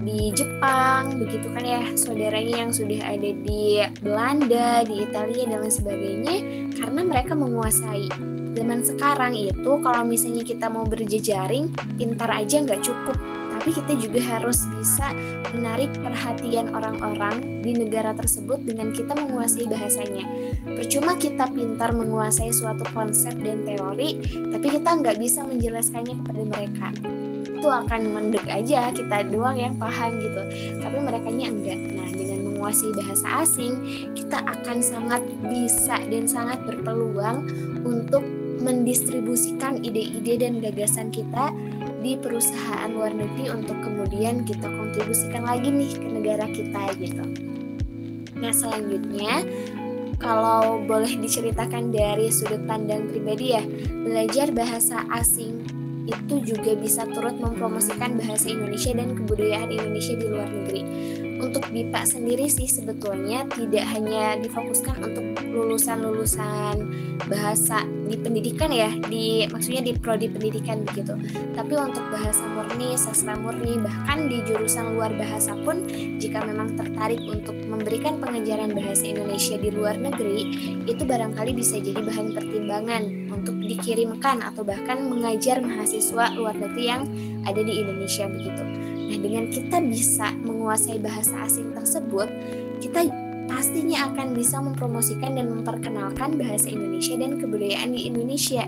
di 0.00 0.32
Jepang 0.32 1.20
begitu 1.20 1.46
kan 1.52 1.64
ya 1.64 1.82
saudaranya 1.92 2.64
yang 2.64 2.72
sudah 2.72 3.00
ada 3.04 3.30
di 3.30 3.84
Belanda 4.00 4.80
di 4.84 5.04
Italia 5.04 5.44
dan 5.44 5.60
lain 5.60 5.74
sebagainya 5.74 6.36
karena 6.80 7.00
mereka 7.04 7.32
menguasai 7.36 8.08
zaman 8.56 8.80
sekarang 8.82 9.32
itu 9.36 9.72
kalau 9.84 10.02
misalnya 10.02 10.42
kita 10.42 10.66
mau 10.72 10.88
berjejaring 10.88 11.70
pintar 12.00 12.32
aja 12.32 12.64
nggak 12.64 12.80
cukup 12.80 13.16
tapi 13.60 13.76
kita 13.76 13.92
juga 14.00 14.20
harus 14.24 14.64
bisa 14.80 15.12
menarik 15.52 15.92
perhatian 16.00 16.72
orang-orang 16.72 17.60
di 17.60 17.76
negara 17.76 18.16
tersebut 18.16 18.64
dengan 18.64 18.88
kita 18.88 19.12
menguasai 19.12 19.68
bahasanya. 19.68 20.24
Percuma 20.64 21.12
kita 21.20 21.44
pintar 21.52 21.92
menguasai 21.92 22.56
suatu 22.56 22.88
konsep 22.96 23.36
dan 23.36 23.68
teori, 23.68 24.16
tapi 24.48 24.64
kita 24.64 25.04
nggak 25.04 25.20
bisa 25.20 25.44
menjelaskannya 25.44 26.24
kepada 26.24 26.42
mereka 26.48 26.88
itu 27.60 27.68
akan 27.68 28.16
mendek 28.16 28.48
aja 28.48 28.88
kita 28.88 29.28
doang 29.28 29.60
yang 29.60 29.76
paham 29.76 30.16
gitu. 30.16 30.40
Tapi 30.80 30.96
mereka 30.96 31.28
nya 31.28 31.52
enggak. 31.52 31.76
Nah 31.92 32.08
dengan 32.08 32.48
menguasai 32.48 32.88
bahasa 32.96 33.44
asing 33.44 33.74
kita 34.16 34.40
akan 34.40 34.80
sangat 34.80 35.20
bisa 35.44 36.00
dan 36.08 36.24
sangat 36.24 36.64
berpeluang 36.64 37.44
untuk 37.84 38.24
mendistribusikan 38.64 39.84
ide-ide 39.84 40.40
dan 40.40 40.64
gagasan 40.64 41.12
kita 41.12 41.52
di 42.00 42.16
perusahaan 42.16 42.88
luar 42.88 43.12
negeri 43.12 43.52
untuk 43.52 43.76
kemudian 43.84 44.48
kita 44.48 44.64
kontribusikan 44.64 45.44
lagi 45.44 45.68
nih 45.68 45.92
ke 46.00 46.08
negara 46.08 46.48
kita 46.48 46.82
gitu. 46.96 47.24
Nah 48.40 48.52
selanjutnya 48.56 49.44
kalau 50.16 50.80
boleh 50.84 51.12
diceritakan 51.20 51.92
dari 51.92 52.28
sudut 52.28 52.60
pandang 52.68 53.08
pribadi 53.08 53.56
ya, 53.56 53.64
belajar 53.88 54.52
bahasa 54.52 55.04
asing 55.16 55.79
itu 56.08 56.34
juga 56.54 56.72
bisa 56.78 57.04
turut 57.08 57.36
mempromosikan 57.36 58.16
bahasa 58.16 58.48
Indonesia 58.48 58.92
dan 58.96 59.12
kebudayaan 59.16 59.68
Indonesia 59.68 60.14
di 60.16 60.26
luar 60.28 60.48
negeri. 60.48 60.82
Untuk 61.40 61.64
BIPA 61.72 62.04
sendiri 62.04 62.46
sih 62.52 62.68
sebetulnya 62.68 63.48
tidak 63.48 63.88
hanya 63.96 64.36
difokuskan 64.44 65.00
untuk 65.00 65.24
lulusan-lulusan 65.50 66.76
bahasa 67.26 67.80
di 68.06 68.16
pendidikan 68.20 68.68
ya, 68.68 68.92
di 69.08 69.48
maksudnya 69.48 69.80
di 69.80 69.96
prodi 69.96 70.28
pendidikan 70.28 70.84
begitu. 70.84 71.16
Tapi 71.56 71.72
untuk 71.80 72.04
bahasa 72.12 72.44
murni, 72.44 72.92
sastra 73.00 73.40
murni, 73.40 73.80
bahkan 73.80 74.28
di 74.28 74.44
jurusan 74.44 74.94
luar 74.94 75.16
bahasa 75.16 75.56
pun 75.64 75.88
jika 76.20 76.44
memang 76.44 76.76
tertarik 76.76 77.24
untuk 77.24 77.56
memberikan 77.64 78.20
pengajaran 78.20 78.76
bahasa 78.76 79.08
Indonesia 79.08 79.56
di 79.56 79.72
luar 79.72 79.96
negeri, 79.96 80.40
itu 80.84 81.02
barangkali 81.08 81.56
bisa 81.56 81.80
jadi 81.80 82.04
bahan 82.04 82.36
pertimbangan 82.36 83.02
untuk 83.30 83.56
dikirimkan 83.62 84.42
atau 84.42 84.66
bahkan 84.66 85.06
mengajar 85.06 85.62
mahasiswa 85.62 86.34
luar 86.34 86.54
negeri 86.58 86.84
yang 86.84 87.02
ada 87.46 87.62
di 87.62 87.80
Indonesia 87.80 88.26
begitu. 88.26 88.62
Nah, 89.10 89.18
dengan 89.18 89.44
kita 89.50 89.78
bisa 89.82 90.30
menguasai 90.42 90.98
bahasa 91.02 91.46
asing 91.46 91.74
tersebut, 91.74 92.28
kita 92.78 93.10
pastinya 93.50 94.06
akan 94.12 94.34
bisa 94.38 94.62
mempromosikan 94.62 95.34
dan 95.34 95.50
memperkenalkan 95.50 96.38
bahasa 96.38 96.70
Indonesia 96.70 97.18
dan 97.18 97.42
kebudayaan 97.42 97.90
di 97.90 98.06
Indonesia. 98.06 98.62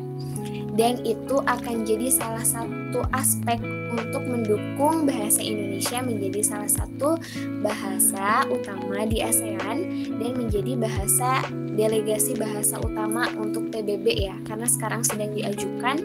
Dan 0.72 1.04
itu 1.04 1.36
akan 1.44 1.84
jadi 1.84 2.08
salah 2.08 2.44
satu 2.44 3.04
aspek 3.12 3.60
untuk 3.92 4.24
mendukung 4.24 5.04
bahasa 5.04 5.44
Indonesia 5.44 6.00
menjadi 6.00 6.40
salah 6.40 6.70
satu 6.70 7.20
bahasa 7.60 8.48
utama 8.48 9.04
di 9.04 9.20
ASEAN 9.20 9.78
dan 10.16 10.32
menjadi 10.32 10.72
bahasa 10.80 11.44
delegasi 11.76 12.36
bahasa 12.36 12.80
utama 12.80 13.28
untuk 13.36 13.68
PBB 13.68 14.32
ya. 14.32 14.36
Karena 14.48 14.64
sekarang 14.64 15.04
sedang 15.04 15.36
diajukan 15.36 15.96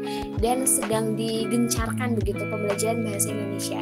dan 0.43 0.67
sedang 0.67 1.15
digencarkan 1.15 2.19
begitu 2.19 2.43
pembelajaran 2.43 3.07
bahasa 3.07 3.31
Indonesia 3.31 3.81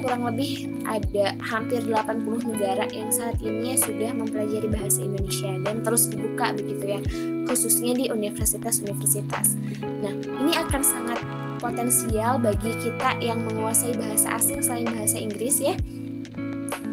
kurang 0.00 0.26
lebih 0.26 0.68
ada 0.88 1.36
hampir 1.44 1.84
80 1.84 2.50
negara 2.50 2.84
yang 2.90 3.12
saat 3.12 3.36
ini 3.44 3.76
sudah 3.76 4.10
mempelajari 4.16 4.68
bahasa 4.68 5.04
Indonesia 5.04 5.52
dan 5.62 5.84
terus 5.84 6.08
dibuka 6.08 6.56
begitu 6.56 6.84
ya 6.98 7.00
khususnya 7.46 7.92
di 7.98 8.06
universitas-universitas. 8.08 9.58
Nah, 9.82 10.14
ini 10.14 10.52
akan 10.54 10.82
sangat 10.86 11.18
potensial 11.60 12.40
bagi 12.40 12.72
kita 12.78 13.20
yang 13.20 13.42
menguasai 13.44 13.92
bahasa 13.98 14.38
asing 14.38 14.62
selain 14.64 14.88
bahasa 14.88 15.18
Inggris 15.18 15.60
ya. 15.60 15.74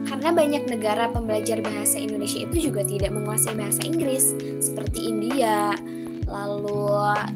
Karena 0.08 0.34
banyak 0.34 0.66
negara 0.66 1.14
pembelajar 1.14 1.62
bahasa 1.62 2.02
Indonesia 2.02 2.42
itu 2.42 2.72
juga 2.72 2.82
tidak 2.82 3.14
menguasai 3.14 3.54
bahasa 3.54 3.86
Inggris 3.86 4.34
seperti 4.58 5.14
India, 5.14 5.78
lalu 6.26 6.90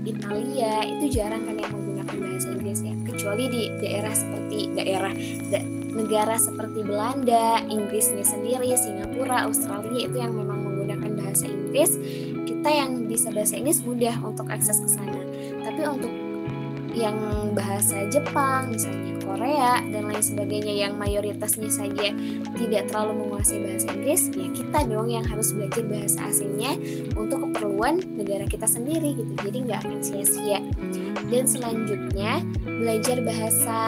Italia 0.03 0.81
itu 0.83 1.21
jarang 1.21 1.45
kan 1.45 1.55
yang 1.61 1.71
menggunakan 1.71 2.15
bahasa 2.17 2.47
Inggris 2.51 2.81
ya. 2.81 3.00
Kecuali 3.11 3.45
di 3.51 3.63
daerah 3.83 4.15
seperti 4.15 4.71
daerah 4.71 5.13
da, 5.51 5.59
negara 5.91 6.35
seperti 6.39 6.79
Belanda, 6.81 7.59
Inggrisnya 7.67 8.23
sendiri, 8.23 8.71
Singapura, 8.79 9.45
Australia 9.45 10.07
itu 10.07 10.17
yang 10.17 10.33
memang 10.33 10.63
menggunakan 10.63 11.11
bahasa 11.19 11.45
Inggris. 11.51 11.99
Kita 12.47 12.69
yang 12.71 13.05
bisa 13.11 13.29
bahasa 13.35 13.59
Inggris 13.59 13.83
mudah 13.83 14.15
untuk 14.23 14.47
akses 14.47 14.79
ke 14.79 14.89
sana. 14.89 15.21
Tapi 15.61 15.81
untuk 15.83 16.13
yang 16.95 17.15
bahasa 17.55 18.07
Jepang, 18.07 18.71
misalnya 18.71 19.20
Korea 19.31 19.79
dan 19.87 20.11
lain 20.11 20.19
sebagainya 20.19 20.73
yang 20.87 20.99
mayoritasnya 20.99 21.71
saja 21.71 22.11
tidak 22.59 22.91
terlalu 22.91 23.23
menguasai 23.23 23.63
bahasa 23.63 23.87
Inggris, 23.95 24.27
ya 24.35 24.47
kita 24.51 24.79
dong 24.91 25.07
yang 25.07 25.23
harus 25.23 25.55
belajar 25.55 25.87
bahasa 25.87 26.19
asingnya 26.27 26.75
untuk 27.15 27.47
keperluan 27.47 28.03
negara 28.19 28.43
kita 28.43 28.67
sendiri 28.67 29.15
gitu. 29.15 29.31
Jadi 29.39 29.57
nggak 29.71 29.79
akan 29.87 29.99
sia-sia. 30.03 30.59
Dan 31.31 31.47
selanjutnya 31.47 32.43
belajar 32.67 33.17
bahasa 33.23 33.79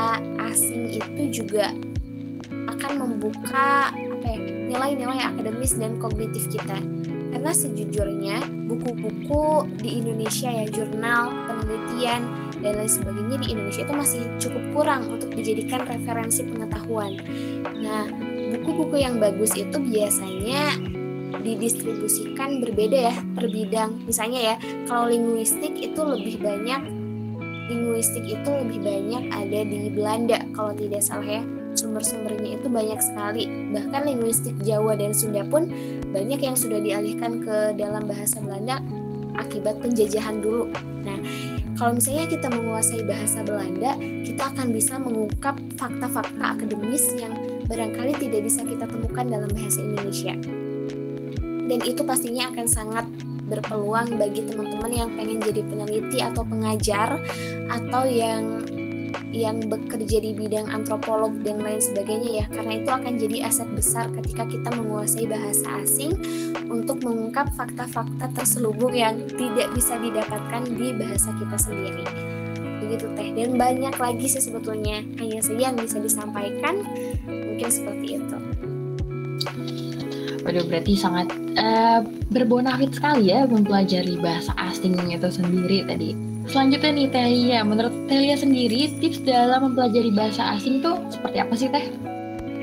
asing 0.48 0.96
itu 0.96 1.44
juga 1.44 1.76
akan 2.72 2.92
membuka 3.04 3.92
apa 3.92 4.28
ya 4.28 4.40
nilai-nilai 4.72 5.20
akademis 5.28 5.76
dan 5.76 6.00
kognitif 6.00 6.48
kita 6.48 6.80
karena 7.34 7.52
sejujurnya 7.52 8.38
buku-buku 8.72 9.68
di 9.82 10.00
Indonesia 10.00 10.48
ya 10.48 10.66
jurnal 10.70 11.34
penelitian 11.50 12.43
dan 12.64 12.80
lain 12.80 12.90
sebagainya 12.90 13.38
di 13.44 13.48
Indonesia 13.52 13.84
itu 13.84 13.94
masih 13.94 14.22
cukup 14.40 14.64
kurang 14.72 15.02
untuk 15.12 15.30
dijadikan 15.36 15.84
referensi 15.84 16.42
pengetahuan. 16.48 17.20
Nah, 17.84 18.08
buku-buku 18.56 19.04
yang 19.04 19.20
bagus 19.20 19.54
itu 19.60 19.78
biasanya 19.78 20.80
didistribusikan 21.44 22.64
berbeda 22.64 23.12
ya 23.12 23.16
per 23.36 23.52
bidang. 23.52 24.08
Misalnya 24.08 24.40
ya, 24.40 24.56
kalau 24.88 25.12
linguistik 25.12 25.76
itu 25.76 26.00
lebih 26.00 26.40
banyak 26.40 27.04
linguistik 27.64 28.28
itu 28.28 28.50
lebih 28.52 28.80
banyak 28.84 29.24
ada 29.32 29.60
di 29.64 29.90
Belanda 29.92 30.40
kalau 30.56 30.72
tidak 30.76 31.04
salah 31.04 31.42
ya. 31.42 31.44
Sumber-sumbernya 31.74 32.62
itu 32.62 32.68
banyak 32.70 33.02
sekali. 33.02 33.50
Bahkan 33.74 34.02
linguistik 34.06 34.54
Jawa 34.62 34.94
dan 34.94 35.10
Sunda 35.10 35.42
pun 35.42 35.74
banyak 36.14 36.38
yang 36.38 36.54
sudah 36.54 36.78
dialihkan 36.78 37.42
ke 37.42 37.74
dalam 37.74 38.06
bahasa 38.06 38.38
Belanda 38.38 38.78
akibat 39.34 39.82
penjajahan 39.82 40.38
dulu. 40.38 40.70
Nah, 41.02 41.18
kalau 41.74 41.98
misalnya 41.98 42.30
kita 42.30 42.48
menguasai 42.54 43.02
bahasa 43.02 43.42
Belanda, 43.42 43.98
kita 43.98 44.54
akan 44.54 44.68
bisa 44.70 45.02
mengungkap 45.02 45.58
fakta-fakta 45.78 46.44
akademis 46.58 47.18
yang 47.18 47.34
barangkali 47.66 48.14
tidak 48.22 48.46
bisa 48.46 48.62
kita 48.62 48.86
temukan 48.86 49.26
dalam 49.26 49.50
bahasa 49.50 49.82
Indonesia. 49.82 50.38
Dan 51.64 51.80
itu 51.82 52.02
pastinya 52.06 52.54
akan 52.54 52.68
sangat 52.70 53.06
berpeluang 53.50 54.16
bagi 54.16 54.46
teman-teman 54.46 54.92
yang 54.92 55.10
pengen 55.18 55.40
jadi 55.42 55.62
peneliti 55.68 56.20
atau 56.22 56.44
pengajar 56.46 57.20
atau 57.68 58.04
yang 58.08 58.64
yang 59.34 59.58
bekerja 59.66 60.22
di 60.22 60.32
bidang 60.38 60.70
antropolog 60.70 61.34
dan 61.42 61.60
lain 61.66 61.82
sebagainya 61.82 62.32
ya. 62.40 62.46
Karena 62.54 62.74
itu 62.80 62.90
akan 62.94 63.14
jadi 63.18 63.38
aset 63.50 63.66
besar 63.74 64.06
ketika 64.22 64.46
kita 64.46 64.70
menguasai 64.78 65.26
bahasa 65.26 65.82
asing 65.82 66.14
untuk 66.70 67.02
mengungkap 67.02 67.50
fakta-fakta 67.58 68.30
terselubung 68.38 68.94
yang 68.94 69.18
tidak 69.34 69.74
bisa 69.74 69.98
didapatkan 69.98 70.64
di 70.70 70.94
bahasa 70.94 71.34
kita 71.34 71.58
sendiri. 71.58 72.06
Begitu 72.86 73.06
teh. 73.18 73.30
Dan 73.34 73.58
banyak 73.58 73.98
lagi 73.98 74.26
sih 74.30 74.40
sebetulnya. 74.40 75.02
Hanya 75.18 75.42
saja 75.42 75.74
yang 75.74 75.78
bisa 75.82 75.98
disampaikan 75.98 76.86
mungkin 77.26 77.70
seperti 77.74 78.22
itu. 78.22 78.38
Waduh, 80.44 80.68
berarti 80.68 80.94
sangat 81.00 81.32
uh, 81.56 82.04
berbonafit 82.30 82.92
sekali 82.94 83.32
ya 83.32 83.48
mempelajari 83.48 84.20
bahasa 84.20 84.52
asing 84.60 84.94
itu 85.10 85.30
sendiri 85.32 85.88
tadi. 85.88 86.33
Selanjutnya 86.48 86.92
nih 86.92 87.08
Telia, 87.12 87.60
menurut 87.64 87.94
Telia 88.08 88.36
sendiri 88.36 88.92
tips 89.00 89.24
dalam 89.24 89.72
mempelajari 89.72 90.12
bahasa 90.12 90.58
asing 90.58 90.84
tuh 90.84 91.00
seperti 91.12 91.38
apa 91.40 91.54
sih 91.56 91.70
Teh? 91.72 91.86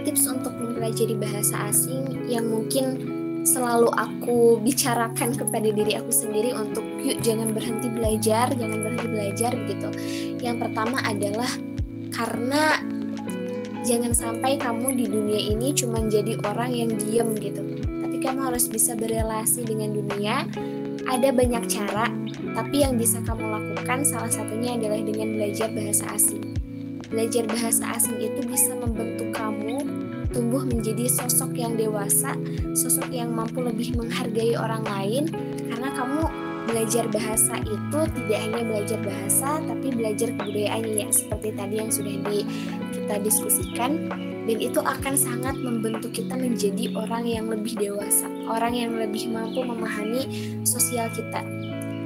Tips 0.04 0.24
untuk 0.28 0.52
mempelajari 0.56 1.14
bahasa 1.16 1.68
asing 1.68 2.28
yang 2.28 2.48
mungkin 2.48 3.04
selalu 3.44 3.88
aku 3.96 4.60
bicarakan 4.60 5.32
kepada 5.32 5.68
diri 5.72 5.96
aku 5.96 6.12
sendiri 6.12 6.52
untuk 6.52 6.84
yuk 7.00 7.20
jangan 7.24 7.56
berhenti 7.56 7.88
belajar, 7.88 8.52
jangan 8.52 8.78
berhenti 8.84 9.06
belajar 9.08 9.50
begitu. 9.56 9.88
Yang 10.44 10.56
pertama 10.68 11.00
adalah 11.04 11.50
karena 12.12 12.80
jangan 13.80 14.12
sampai 14.12 14.60
kamu 14.60 14.92
di 14.92 15.06
dunia 15.08 15.40
ini 15.56 15.72
cuma 15.72 16.04
jadi 16.04 16.36
orang 16.44 16.70
yang 16.72 16.90
diem 17.00 17.32
gitu. 17.40 17.62
Tapi 17.80 18.16
kamu 18.20 18.52
harus 18.52 18.68
bisa 18.68 18.92
berelasi 18.92 19.64
dengan 19.64 19.96
dunia. 19.96 20.44
Ada 21.10 21.34
banyak 21.34 21.66
cara, 21.66 22.06
tapi 22.54 22.86
yang 22.86 22.94
bisa 22.94 23.18
kamu 23.26 23.42
lakukan 23.50 24.06
salah 24.06 24.30
satunya 24.30 24.78
adalah 24.78 25.02
dengan 25.02 25.34
belajar 25.34 25.66
bahasa 25.74 26.06
asing. 26.14 26.54
Belajar 27.10 27.50
bahasa 27.50 27.82
asing 27.98 28.22
itu 28.22 28.46
bisa 28.46 28.70
membentuk 28.78 29.34
kamu 29.34 29.82
tumbuh 30.30 30.62
menjadi 30.62 31.10
sosok 31.10 31.58
yang 31.58 31.74
dewasa, 31.74 32.38
sosok 32.78 33.10
yang 33.10 33.34
mampu 33.34 33.58
lebih 33.58 33.98
menghargai 33.98 34.54
orang 34.54 34.86
lain 34.86 35.26
karena 35.66 35.90
kamu 35.98 36.30
belajar 36.70 37.04
bahasa 37.10 37.58
itu 37.58 38.00
tidak 38.14 38.38
hanya 38.46 38.62
belajar 38.62 38.98
bahasa 39.02 39.58
tapi 39.66 39.90
belajar 39.90 40.30
kebudayaannya 40.38 40.94
ya 41.02 41.08
seperti 41.10 41.48
tadi 41.58 41.74
yang 41.74 41.90
sudah 41.90 42.14
di, 42.30 42.38
kita 42.94 43.18
diskusikan 43.18 43.90
dan 44.48 44.56
itu 44.56 44.80
akan 44.80 45.14
sangat 45.16 45.56
membentuk 45.60 46.16
kita 46.16 46.32
menjadi 46.32 46.92
orang 46.96 47.24
yang 47.28 47.46
lebih 47.52 47.76
dewasa, 47.76 48.26
orang 48.48 48.72
yang 48.72 48.92
lebih 48.96 49.28
mampu 49.28 49.60
memahami 49.60 50.24
sosial 50.64 51.12
kita. 51.12 51.44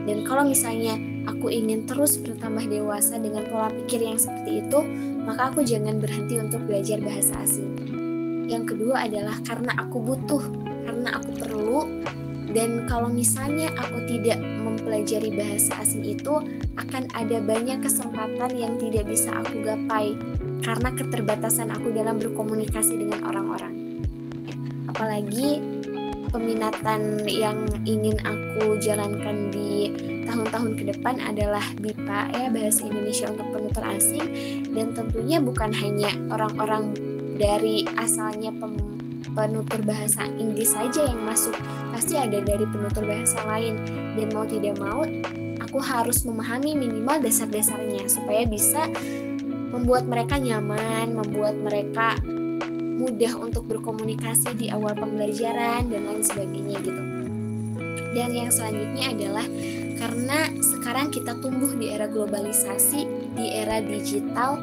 Dan 0.05 0.27
kalau 0.29 0.45
misalnya 0.45 1.01
aku 1.25 1.49
ingin 1.49 1.89
terus 1.89 2.21
bertambah 2.21 2.69
dewasa 2.69 3.17
dengan 3.17 3.49
pola 3.49 3.73
pikir 3.73 4.05
yang 4.05 4.21
seperti 4.21 4.61
itu, 4.61 4.81
maka 5.25 5.55
aku 5.55 5.65
jangan 5.65 5.97
berhenti 5.97 6.37
untuk 6.37 6.61
belajar 6.69 7.01
bahasa 7.01 7.33
asing. 7.41 7.73
Yang 8.45 8.77
kedua 8.77 9.09
adalah 9.09 9.41
karena 9.49 9.73
aku 9.81 9.97
butuh, 10.05 10.45
karena 10.85 11.09
aku 11.17 11.31
perlu, 11.41 11.81
dan 12.53 12.85
kalau 12.85 13.09
misalnya 13.09 13.73
aku 13.81 14.05
tidak 14.05 14.37
mempelajari 14.39 15.33
bahasa 15.33 15.81
asing 15.81 16.05
itu, 16.05 16.45
akan 16.77 17.09
ada 17.17 17.41
banyak 17.41 17.81
kesempatan 17.81 18.53
yang 18.53 18.77
tidak 18.77 19.09
bisa 19.09 19.33
aku 19.41 19.65
gapai 19.65 20.13
karena 20.65 20.89
keterbatasan 20.97 21.69
aku 21.71 21.93
dalam 21.93 22.17
berkomunikasi 22.17 22.97
dengan 22.97 23.21
orang-orang. 23.29 24.01
Apalagi 24.89 25.61
peminatan 26.33 27.29
yang 27.29 27.69
ingin 27.85 28.17
aku 28.25 28.81
jalankan 28.81 29.53
di 29.53 29.93
tahun-tahun 30.25 30.73
ke 30.81 30.85
depan 30.97 31.21
adalah 31.21 31.63
BIPA 31.79 32.21
ya 32.33 32.49
bahasa 32.49 32.81
Indonesia 32.89 33.29
untuk 33.29 33.47
penutur 33.53 33.85
asing. 33.93 34.27
Dan 34.73 34.97
tentunya 34.97 35.39
bukan 35.39 35.71
hanya 35.71 36.11
orang-orang 36.33 36.97
dari 37.37 37.85
asalnya 38.01 38.51
pem, 38.51 38.75
penutur 39.37 39.85
bahasa 39.85 40.25
Inggris 40.41 40.73
saja 40.73 41.07
yang 41.07 41.21
masuk. 41.29 41.55
Pasti 41.93 42.17
ada 42.17 42.41
dari 42.41 42.65
penutur 42.65 43.05
bahasa 43.05 43.39
lain. 43.45 43.79
Dan 44.17 44.33
mau 44.33 44.49
tidak 44.49 44.81
mau 44.81 45.05
aku 45.75 45.79
harus 45.83 46.23
memahami 46.23 46.79
minimal 46.79 47.19
dasar-dasarnya 47.19 48.07
supaya 48.07 48.47
bisa 48.47 48.87
membuat 49.75 50.07
mereka 50.07 50.39
nyaman, 50.39 51.19
membuat 51.19 51.59
mereka 51.59 52.15
mudah 52.95 53.35
untuk 53.43 53.67
berkomunikasi 53.67 54.55
di 54.55 54.71
awal 54.71 54.95
pembelajaran 54.95 55.91
dan 55.91 56.01
lain 56.07 56.23
sebagainya 56.23 56.79
gitu. 56.79 57.03
Dan 58.15 58.31
yang 58.31 58.51
selanjutnya 58.55 59.11
adalah 59.11 59.47
karena 59.99 60.47
sekarang 60.63 61.11
kita 61.11 61.35
tumbuh 61.43 61.75
di 61.75 61.91
era 61.91 62.07
globalisasi, 62.07 63.35
di 63.35 63.47
era 63.51 63.83
digital 63.83 64.63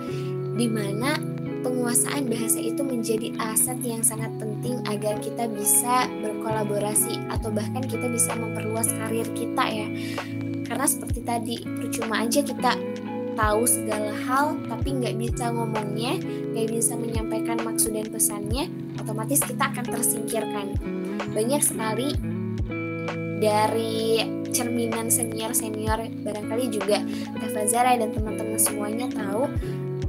di 0.55 0.71
mana 0.71 1.19
penguasaan 1.61 2.31
bahasa 2.31 2.63
itu 2.63 2.79
menjadi 2.81 3.35
aset 3.37 3.77
yang 3.83 4.01
sangat 4.01 4.31
penting 4.39 4.79
agar 4.87 5.19
kita 5.19 5.45
bisa 5.51 6.07
berkolaborasi 6.23 7.19
atau 7.29 7.51
bahkan 7.51 7.83
kita 7.83 8.07
bisa 8.07 8.31
memperluas 8.39 8.87
karir 8.87 9.27
kita 9.35 9.63
ya. 9.67 9.87
Karena 10.71 10.87
seperti 10.87 11.19
tadi, 11.27 11.55
percuma 11.67 12.23
aja 12.23 12.39
kita 12.39 12.79
tahu 13.35 13.63
segala 13.67 14.13
hal 14.27 14.57
tapi 14.67 14.97
nggak 14.97 15.15
bisa 15.17 15.51
ngomongnya, 15.51 16.19
nggak 16.55 16.67
bisa 16.71 16.93
menyampaikan 16.95 17.57
maksud 17.61 17.95
dan 17.95 18.07
pesannya, 18.09 18.67
otomatis 18.99 19.41
kita 19.43 19.71
akan 19.71 19.85
tersingkirkan. 19.87 20.75
Banyak 21.31 21.61
sekali 21.63 22.11
dari 23.41 24.21
cerminan 24.51 25.07
senior-senior 25.09 26.11
barangkali 26.21 26.65
juga 26.69 27.01
Tafazara 27.39 27.97
dan 27.97 28.13
teman-teman 28.13 28.59
semuanya 28.59 29.07
tahu 29.09 29.47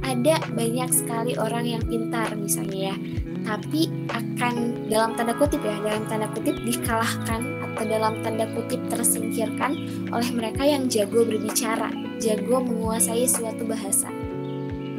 ada 0.03 0.35
banyak 0.51 0.89
sekali 0.91 1.33
orang 1.39 1.65
yang 1.65 1.83
pintar 1.87 2.35
misalnya 2.35 2.93
ya 2.93 2.95
tapi 3.43 3.91
akan 4.11 4.87
dalam 4.87 5.15
tanda 5.15 5.33
kutip 5.35 5.63
ya 5.63 5.75
dalam 5.79 6.03
tanda 6.07 6.27
kutip 6.31 6.55
dikalahkan 6.63 7.62
dalam 7.81 8.21
tanda 8.21 8.45
kutip 8.53 8.77
tersingkirkan 8.93 9.73
oleh 10.13 10.29
mereka 10.29 10.61
yang 10.61 10.85
jago 10.85 11.25
berbicara 11.25 11.89
jago 12.23 12.63
menguasai 12.63 13.27
suatu 13.27 13.67
bahasa. 13.67 14.07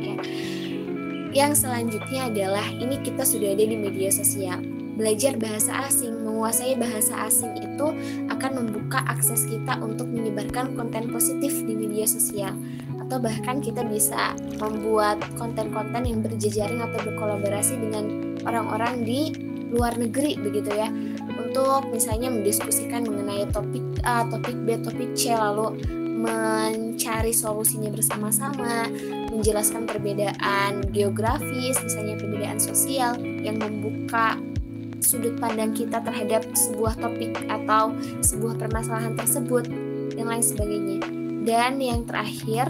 Ya. 0.05 0.21
yang 1.33 1.57
selanjutnya 1.57 2.29
adalah 2.29 2.67
ini 2.77 3.01
kita 3.01 3.25
sudah 3.25 3.57
ada 3.57 3.65
di 3.65 3.77
media 3.81 4.13
sosial. 4.13 4.61
Belajar 4.95 5.35
bahasa 5.35 5.91
asing, 5.91 6.23
menguasai 6.23 6.79
bahasa 6.79 7.27
asing 7.27 7.51
itu 7.59 7.87
akan 8.31 8.51
membuka 8.63 9.03
akses 9.11 9.43
kita 9.49 9.75
untuk 9.83 10.07
menyebarkan 10.07 10.79
konten 10.79 11.11
positif 11.11 11.51
di 11.67 11.75
media 11.75 12.07
sosial. 12.07 12.55
Atau 13.03 13.19
bahkan 13.19 13.59
kita 13.59 13.83
bisa 13.83 14.39
membuat 14.63 15.19
konten-konten 15.35 16.07
yang 16.07 16.23
berjejaring 16.23 16.79
atau 16.79 17.01
berkolaborasi 17.11 17.75
dengan 17.75 18.37
orang-orang 18.47 19.03
di 19.03 19.35
luar 19.75 19.99
negeri 19.99 20.39
begitu 20.39 20.71
ya 20.71 20.87
untuk 21.55 21.87
misalnya 21.95 22.35
mendiskusikan 22.35 23.07
mengenai 23.07 23.47
topik 23.55 24.03
A, 24.03 24.27
topik 24.27 24.59
B, 24.67 24.75
topik 24.83 25.15
C 25.15 25.31
lalu 25.31 25.79
mencari 26.19 27.31
solusinya 27.31 27.95
bersama-sama, 27.95 28.91
menjelaskan 29.31 29.87
perbedaan 29.87 30.83
geografis, 30.91 31.79
misalnya 31.79 32.19
perbedaan 32.19 32.59
sosial 32.59 33.15
yang 33.23 33.63
membuka 33.63 34.35
sudut 34.99 35.39
pandang 35.39 35.71
kita 35.71 36.03
terhadap 36.03 36.43
sebuah 36.59 36.99
topik 36.99 37.39
atau 37.47 37.95
sebuah 38.19 38.59
permasalahan 38.59 39.15
tersebut 39.15 39.71
dan 40.19 40.27
lain 40.27 40.43
sebagainya. 40.43 40.99
Dan 41.47 41.79
yang 41.79 42.03
terakhir, 42.03 42.67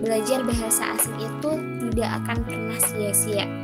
belajar 0.00 0.40
bahasa 0.40 0.96
asing 0.96 1.20
itu 1.20 1.52
tidak 1.92 2.10
akan 2.24 2.48
pernah 2.48 2.80
sia-sia. 2.80 3.63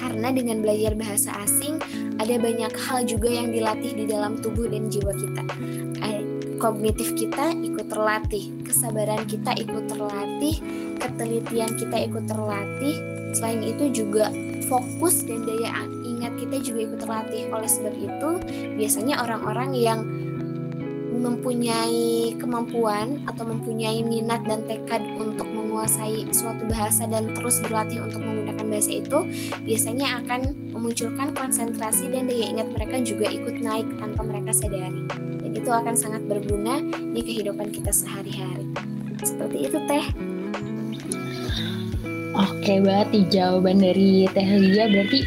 Karena 0.00 0.32
dengan 0.32 0.64
belajar 0.64 0.96
bahasa 0.96 1.30
asing, 1.44 1.76
ada 2.16 2.40
banyak 2.40 2.72
hal 2.72 3.04
juga 3.04 3.28
yang 3.28 3.52
dilatih 3.52 3.92
di 3.92 4.04
dalam 4.08 4.40
tubuh 4.40 4.64
dan 4.64 4.88
jiwa 4.88 5.12
kita. 5.12 5.44
Kognitif 6.60 7.16
kita 7.16 7.56
ikut 7.56 7.88
terlatih, 7.88 8.52
kesabaran 8.68 9.24
kita 9.24 9.56
ikut 9.56 9.88
terlatih, 9.88 10.60
ketelitian 11.00 11.72
kita 11.72 12.04
ikut 12.04 12.28
terlatih. 12.28 13.00
Selain 13.32 13.64
itu 13.64 14.04
juga 14.04 14.28
fokus 14.68 15.24
dan 15.24 15.48
daya 15.48 15.88
ingat 16.04 16.36
kita 16.36 16.60
juga 16.60 16.80
ikut 16.84 17.00
terlatih. 17.00 17.48
Oleh 17.48 17.64
sebab 17.64 17.94
itu, 17.96 18.30
biasanya 18.76 19.24
orang-orang 19.24 19.72
yang 19.72 20.04
mempunyai 21.16 22.36
kemampuan 22.36 23.24
atau 23.24 23.48
mempunyai 23.48 24.04
minat 24.04 24.44
dan 24.44 24.60
tekad 24.68 25.00
untuk 25.16 25.48
menguasai 25.80 26.28
suatu 26.28 26.68
bahasa 26.68 27.08
dan 27.08 27.32
terus 27.32 27.56
berlatih 27.64 28.04
untuk 28.04 28.20
menggunakan 28.20 28.68
bahasa 28.68 29.00
itu 29.00 29.24
biasanya 29.64 30.20
akan 30.20 30.52
memunculkan 30.76 31.32
konsentrasi 31.32 32.12
dan 32.12 32.28
daya 32.28 32.52
ingat 32.52 32.68
mereka 32.76 33.00
juga 33.00 33.32
ikut 33.32 33.64
naik 33.64 33.88
tanpa 33.96 34.20
mereka 34.28 34.52
sadari. 34.52 35.08
Dan 35.40 35.56
itu 35.56 35.72
akan 35.72 35.96
sangat 35.96 36.20
berguna 36.28 36.84
di 37.16 37.24
kehidupan 37.24 37.72
kita 37.72 37.96
sehari-hari. 37.96 38.68
Seperti 39.24 39.72
itu 39.72 39.80
teh. 39.88 40.04
Oke 42.36 42.74
berarti 42.84 43.24
jawaban 43.32 43.80
dari 43.80 44.28
Teh 44.36 44.48
Lia 44.60 44.84
berarti 44.84 45.24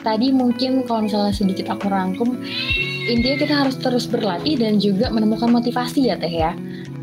tadi 0.00 0.32
mungkin 0.32 0.88
kalau 0.88 1.04
misalnya 1.04 1.36
sedikit 1.36 1.68
aku 1.68 1.92
rangkum 1.92 2.32
intinya 3.12 3.36
kita 3.36 3.54
harus 3.60 3.76
terus 3.76 4.08
berlatih 4.08 4.56
dan 4.56 4.80
juga 4.80 5.12
menemukan 5.12 5.52
motivasi 5.52 6.08
ya 6.08 6.16
teh 6.16 6.32
ya 6.32 6.56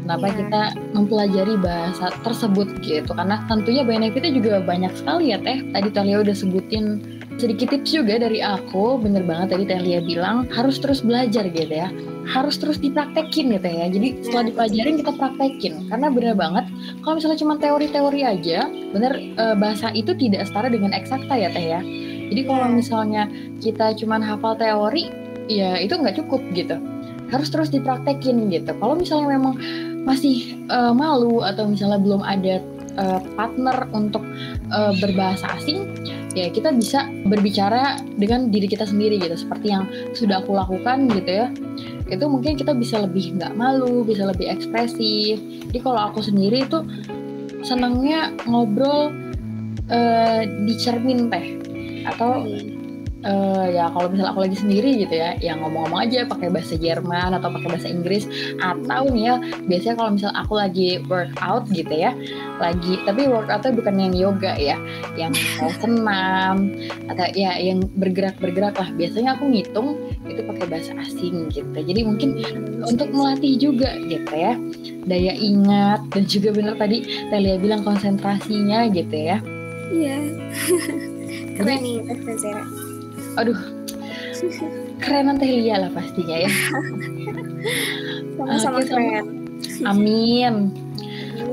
kenapa 0.07 0.31
yeah. 0.31 0.37
kita 0.39 0.61
mempelajari 0.95 1.53
bahasa 1.59 2.07
tersebut 2.23 2.67
gitu. 2.79 3.11
Karena 3.11 3.43
tentunya 3.51 3.83
benefitnya 3.83 4.31
juga 4.31 4.63
banyak 4.63 4.95
sekali 4.95 5.35
ya 5.35 5.37
teh. 5.43 5.59
Tadi 5.75 5.89
Talia 5.91 6.23
udah 6.23 6.31
sebutin 6.31 7.03
sedikit 7.35 7.75
tips 7.75 7.91
juga 7.91 8.23
dari 8.23 8.39
aku. 8.39 8.95
Bener 9.03 9.27
banget 9.27 9.59
tadi 9.59 9.67
Talia 9.67 9.99
bilang 9.99 10.47
harus 10.55 10.79
terus 10.79 11.03
belajar 11.03 11.43
gitu 11.51 11.67
ya. 11.67 11.91
Harus 12.23 12.55
terus 12.55 12.79
dipraktekin 12.79 13.51
gitu 13.59 13.67
ya. 13.67 13.85
Jadi 13.91 14.07
setelah 14.23 14.43
iya, 14.47 14.49
dipelajarin 14.55 14.95
kita 15.03 15.11
praktekin. 15.19 15.73
Karena 15.91 16.07
bener 16.07 16.33
banget 16.39 16.65
kalau 17.03 17.19
misalnya 17.19 17.39
cuma 17.43 17.59
teori-teori 17.59 18.21
aja 18.23 18.59
bener 18.95 19.13
eh, 19.19 19.55
bahasa 19.59 19.91
itu 19.91 20.15
tidak 20.15 20.47
setara 20.47 20.71
dengan 20.71 20.95
eksakta 20.95 21.35
ya 21.35 21.51
teh 21.51 21.67
ya. 21.67 21.83
Jadi 22.31 22.41
kalau 22.47 22.71
iya. 22.71 22.75
misalnya 22.75 23.23
kita 23.59 23.91
cuma 23.99 24.23
hafal 24.23 24.55
teori 24.55 25.11
ya 25.51 25.79
itu 25.83 25.99
nggak 25.99 26.15
cukup 26.23 26.39
gitu. 26.55 26.79
Harus 27.27 27.51
terus 27.51 27.67
dipraktekin 27.67 28.47
gitu. 28.51 28.71
Kalau 28.71 28.95
misalnya 28.95 29.35
memang 29.35 29.59
masih 30.07 30.55
uh, 30.71 30.95
malu 30.95 31.43
atau 31.43 31.67
misalnya 31.67 31.99
belum 31.99 32.23
ada 32.23 32.63
uh, 32.95 33.19
partner 33.35 33.91
untuk 33.91 34.23
uh, 34.71 34.95
berbahasa 35.03 35.51
asing, 35.59 35.91
ya 36.31 36.47
kita 36.47 36.71
bisa 36.71 37.03
berbicara 37.27 37.99
dengan 38.15 38.47
diri 38.47 38.71
kita 38.71 38.87
sendiri 38.87 39.19
gitu, 39.19 39.35
seperti 39.35 39.75
yang 39.75 39.83
sudah 40.15 40.39
aku 40.39 40.55
lakukan 40.55 41.11
gitu 41.11 41.27
ya. 41.43 41.47
Itu 42.07 42.31
mungkin 42.31 42.55
kita 42.55 42.71
bisa 42.71 43.03
lebih 43.03 43.35
nggak 43.35 43.59
malu, 43.59 44.07
bisa 44.07 44.23
lebih 44.23 44.47
ekspresif. 44.47 45.35
Jadi 45.67 45.79
kalau 45.83 46.07
aku 46.07 46.23
sendiri 46.23 46.63
itu 46.63 46.87
senangnya 47.67 48.31
ngobrol 48.47 49.11
uh, 49.91 50.41
di 50.47 50.73
cermin 50.79 51.27
teh 51.27 51.59
atau 52.07 52.47
uh, 53.25 53.65
ya 53.71 53.89
kalau 53.89 54.11
misalnya 54.11 54.31
aku 54.35 54.41
lagi 54.45 54.57
sendiri 54.59 54.89
gitu 55.01 55.15
ya 55.15 55.33
yang 55.41 55.63
ngomong-ngomong 55.63 56.05
aja 56.05 56.27
pakai 56.27 56.53
bahasa 56.53 56.75
Jerman 56.77 57.33
atau 57.33 57.49
pakai 57.49 57.69
bahasa 57.71 57.89
Inggris. 57.89 58.29
Atau 58.61 59.09
nih 59.09 59.23
ya 59.31 59.35
biasanya 59.65 59.95
kalau 59.97 60.11
misalnya 60.13 60.37
aku 60.37 60.53
lagi 60.59 60.89
workout 61.07 61.63
gitu 61.73 61.93
ya 61.93 62.11
lagi 62.57 62.97
tapi 63.05 63.29
workoutnya 63.29 63.71
bukan 63.77 63.95
yang 64.01 64.13
yoga 64.17 64.53
ya 64.57 64.77
yang 65.13 65.33
senam 65.81 66.73
atau 67.09 67.25
ya 67.33 67.57
yang 67.57 67.81
bergerak-bergerak 67.97 68.75
lah. 68.77 68.89
Biasanya 68.93 69.39
aku 69.39 69.49
ngitung 69.49 69.97
itu 70.27 70.41
pakai 70.43 70.65
bahasa 70.69 70.91
asing 71.01 71.49
gitu. 71.49 71.77
Jadi 71.77 72.01
mungkin 72.03 72.37
untuk 72.83 73.09
melatih 73.09 73.57
juga 73.57 73.97
gitu 74.05 74.33
ya 74.33 74.53
daya 75.07 75.33
ingat. 75.33 76.05
Dan 76.11 76.23
juga 76.27 76.49
benar 76.53 76.75
tadi 76.77 77.03
Telia 77.29 77.57
bilang 77.57 77.81
konsentrasinya 77.81 78.89
gitu 78.91 79.15
ya. 79.15 79.37
Iya. 79.87 80.17
Keren 81.57 81.81
nih 81.81 82.05
Zera 82.37 82.86
aduh. 83.37 83.59
Keren 84.97 85.37
Teh 85.37 85.49
Lia 85.49 85.85
lah 85.85 85.91
pastinya 85.93 86.37
ya. 86.45 86.51
Sama-sama 88.37 88.81
keren. 88.85 89.25
Amin. 89.85 90.73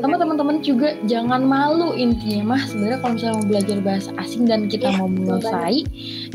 Sama 0.04 0.20
teman-teman 0.20 0.60
juga 0.60 0.96
jangan 1.08 1.44
malu 1.44 1.96
intinya 1.96 2.56
mah. 2.56 2.62
Sebenarnya 2.68 2.98
kalau 3.00 3.12
misalnya 3.16 3.36
mau 3.40 3.48
belajar 3.48 3.78
bahasa 3.80 4.10
asing 4.20 4.44
dan 4.44 4.68
kita 4.68 4.92
yeah, 4.92 5.00
mau 5.00 5.08
menguasai 5.08 5.84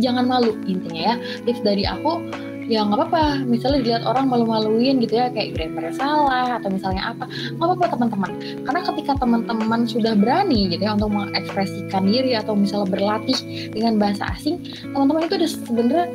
jangan 0.01 0.25
malu 0.25 0.57
intinya 0.65 1.13
ya. 1.13 1.15
Tips 1.45 1.61
dari 1.61 1.85
aku 1.85 2.21
ya 2.69 2.85
nggak 2.85 3.01
apa-apa. 3.01 3.43
Misalnya 3.49 3.79
dilihat 3.81 4.03
orang 4.05 4.29
malu-maluin 4.29 5.01
gitu 5.01 5.17
ya 5.17 5.33
kayak 5.33 5.57
grammar 5.57 5.89
salah 5.97 6.61
atau 6.61 6.69
misalnya 6.69 7.11
apa 7.11 7.25
nggak 7.27 7.65
apa-apa 7.65 7.85
teman-teman. 7.97 8.31
Karena 8.63 8.81
ketika 8.93 9.13
teman-teman 9.17 9.79
sudah 9.89 10.13
berani 10.13 10.69
gitu 10.69 10.85
ya 10.85 10.93
untuk 10.93 11.11
mengekspresikan 11.11 12.05
diri 12.05 12.37
atau 12.37 12.53
misalnya 12.53 12.93
berlatih 12.93 13.37
dengan 13.73 13.97
bahasa 13.97 14.29
asing 14.37 14.61
teman-teman 14.93 15.25
itu 15.25 15.35
udah 15.41 15.49
sebenarnya 15.49 16.05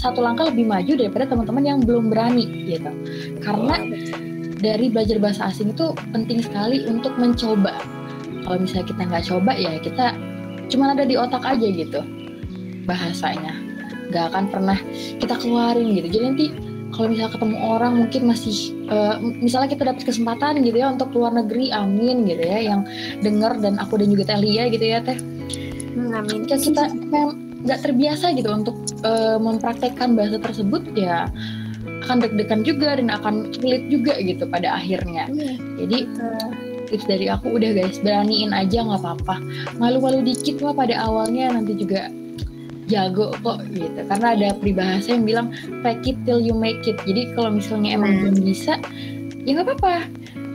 satu 0.00 0.24
langkah 0.24 0.48
lebih 0.48 0.64
maju 0.64 0.92
daripada 0.96 1.28
teman-teman 1.28 1.62
yang 1.62 1.78
belum 1.84 2.08
berani 2.08 2.48
gitu. 2.64 2.90
Karena 3.44 3.76
dari 4.58 4.90
belajar 4.90 5.20
bahasa 5.22 5.52
asing 5.52 5.76
itu 5.76 5.92
penting 6.10 6.40
sekali 6.42 6.88
untuk 6.88 7.14
mencoba. 7.20 7.76
Kalau 8.48 8.56
misalnya 8.56 8.86
kita 8.88 9.02
nggak 9.04 9.24
coba 9.28 9.52
ya 9.52 9.76
kita 9.76 10.16
cuma 10.72 10.96
ada 10.96 11.04
di 11.04 11.16
otak 11.16 11.44
aja 11.44 11.68
gitu 11.68 12.00
bahasanya 12.88 13.67
nggak 14.08 14.24
akan 14.32 14.44
pernah 14.48 14.78
kita 15.20 15.34
keluarin 15.38 15.92
gitu. 15.96 16.08
Jadi 16.08 16.24
nanti 16.24 16.46
kalau 16.92 17.12
misalnya 17.12 17.32
ketemu 17.36 17.56
orang 17.60 17.92
mungkin 18.00 18.22
masih 18.32 18.56
uh, 18.88 19.20
misalnya 19.20 19.68
kita 19.68 19.82
dapat 19.84 20.02
kesempatan 20.08 20.64
gitu 20.64 20.76
ya 20.80 20.88
untuk 20.88 21.12
keluar 21.12 21.32
negeri 21.36 21.68
amin 21.68 22.24
gitu 22.24 22.42
ya 22.42 22.58
yang 22.74 22.80
dengar 23.20 23.60
dan 23.60 23.76
aku 23.76 24.00
dan 24.00 24.08
juga 24.08 24.34
Telia 24.34 24.72
gitu 24.72 24.84
ya 24.84 24.98
teh. 25.04 25.18
Hmm, 25.94 26.16
amin. 26.16 26.48
Jika 26.48 26.56
kita 26.56 26.84
nggak 27.68 27.80
terbiasa 27.84 28.32
gitu 28.38 28.48
untuk 28.48 28.76
uh, 29.04 29.36
mempraktekkan 29.36 30.16
bahasa 30.16 30.40
tersebut 30.40 30.82
ya 30.96 31.28
akan 32.06 32.24
deg-degan 32.24 32.64
juga 32.64 32.96
dan 32.96 33.12
akan 33.12 33.52
sulit 33.52 33.84
juga 33.92 34.16
gitu 34.22 34.48
pada 34.48 34.80
akhirnya. 34.80 35.28
Hmm. 35.28 35.76
jadi 35.76 36.08
uh, 36.08 36.50
tips 36.88 37.04
dari 37.04 37.28
aku 37.28 37.60
udah 37.60 37.76
guys 37.76 38.00
beraniin 38.00 38.56
aja 38.56 38.80
nggak 38.80 39.04
apa-apa. 39.04 39.36
Malu-malu 39.76 40.24
dikit 40.24 40.64
mah 40.64 40.72
pada 40.72 40.96
awalnya 40.96 41.52
nanti 41.52 41.76
juga 41.76 42.08
jago 42.88 43.36
kok 43.44 43.62
gitu 43.70 44.00
karena 44.08 44.26
ada 44.34 44.48
peribahasa 44.56 45.14
yang 45.14 45.24
bilang 45.28 45.48
fake 45.84 46.16
it 46.16 46.18
till 46.24 46.40
you 46.40 46.56
make 46.56 46.82
it 46.88 46.96
jadi 47.04 47.30
kalau 47.36 47.52
misalnya 47.52 47.94
emang 47.94 48.16
hmm. 48.16 48.20
belum 48.24 48.36
bisa 48.42 48.74
ya 49.44 49.50
nggak 49.54 49.66
apa-apa 49.68 49.94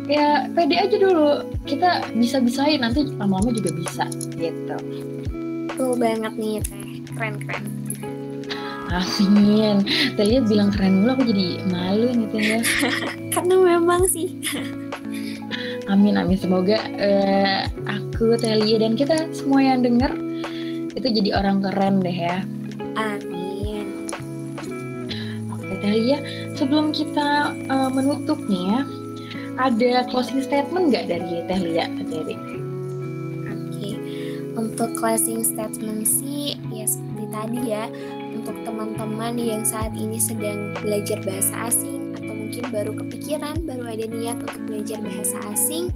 ya 0.09 0.49
pede 0.51 0.75
aja 0.75 0.95
dulu 0.99 1.47
kita 1.63 2.03
bisa 2.19 2.43
bisain 2.43 2.83
nanti 2.83 3.07
lama-lama 3.15 3.55
juga 3.55 3.71
bisa 3.71 4.03
gitu 4.35 4.75
tuh 5.77 5.93
banget 5.95 6.33
nih 6.35 6.59
teh 6.59 6.87
keren 7.15 7.35
keren 7.45 7.65
Amin. 8.93 9.81
Telia 10.13 10.45
bilang 10.45 10.69
keren 10.69 11.01
mulu 11.01 11.17
aku 11.17 11.25
jadi 11.25 11.65
malu 11.65 12.13
nih 12.13 12.27
teh 12.29 12.43
ya. 12.45 12.59
Karena 13.33 13.55
memang 13.57 14.05
sih. 14.05 14.37
amin 15.91 16.15
amin 16.15 16.39
semoga 16.39 16.79
uh, 16.79 17.67
aku 17.89 18.37
Telia 18.39 18.79
dan 18.79 18.95
kita 18.95 19.27
semua 19.35 19.65
yang 19.65 19.83
dengar 19.83 20.13
itu 21.03 21.19
jadi 21.19 21.35
orang 21.35 21.59
keren 21.59 21.99
deh 21.99 22.15
ya. 22.15 22.39
Amin. 22.95 24.07
Oke 25.51 25.75
Telia, 25.83 26.23
sebelum 26.55 26.95
kita 26.95 27.51
uh, 27.67 27.91
menutup 27.91 28.39
nih 28.47 28.71
ya, 28.71 28.79
ada 29.59 30.07
closing 30.07 30.39
statement 30.39 30.95
nggak 30.95 31.11
dari 31.11 31.43
Telia 31.43 31.91
Teri? 32.07 32.39
Oke, 33.51 33.91
untuk 34.55 34.95
closing 34.95 35.43
statement 35.43 36.07
sih 36.07 36.55
ya 36.71 36.87
seperti 36.87 37.25
tadi 37.35 37.59
ya, 37.67 37.91
untuk 38.31 38.55
teman-teman 38.63 39.35
yang 39.35 39.67
saat 39.67 39.91
ini 39.99 40.15
sedang 40.15 40.71
belajar 40.79 41.19
bahasa 41.27 41.67
asing 41.67 42.15
atau 42.15 42.31
mungkin 42.31 42.63
baru 42.71 42.95
kepikiran, 42.95 43.67
baru 43.67 43.91
ada 43.91 44.07
niat 44.07 44.39
untuk 44.39 44.61
belajar 44.71 45.03
bahasa 45.03 45.35
asing, 45.51 45.91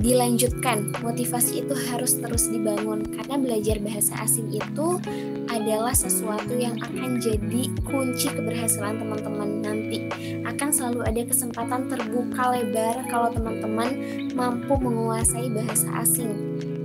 dilanjutkan. 0.00 0.92
Motivasi 1.00 1.64
itu 1.64 1.74
harus 1.92 2.18
terus 2.20 2.48
dibangun 2.48 3.04
karena 3.06 3.36
belajar 3.40 3.76
bahasa 3.80 4.14
asing 4.22 4.52
itu 4.52 5.00
adalah 5.48 5.94
sesuatu 5.94 6.52
yang 6.52 6.76
akan 6.82 7.22
jadi 7.22 7.70
kunci 7.86 8.28
keberhasilan 8.28 9.00
teman-teman 9.00 9.62
nanti. 9.64 10.08
Akan 10.44 10.72
selalu 10.74 11.06
ada 11.06 11.22
kesempatan 11.26 11.88
terbuka 11.88 12.56
lebar 12.56 13.06
kalau 13.08 13.32
teman-teman 13.32 13.90
mampu 14.36 14.74
menguasai 14.76 15.48
bahasa 15.52 15.88
asing. 16.02 16.32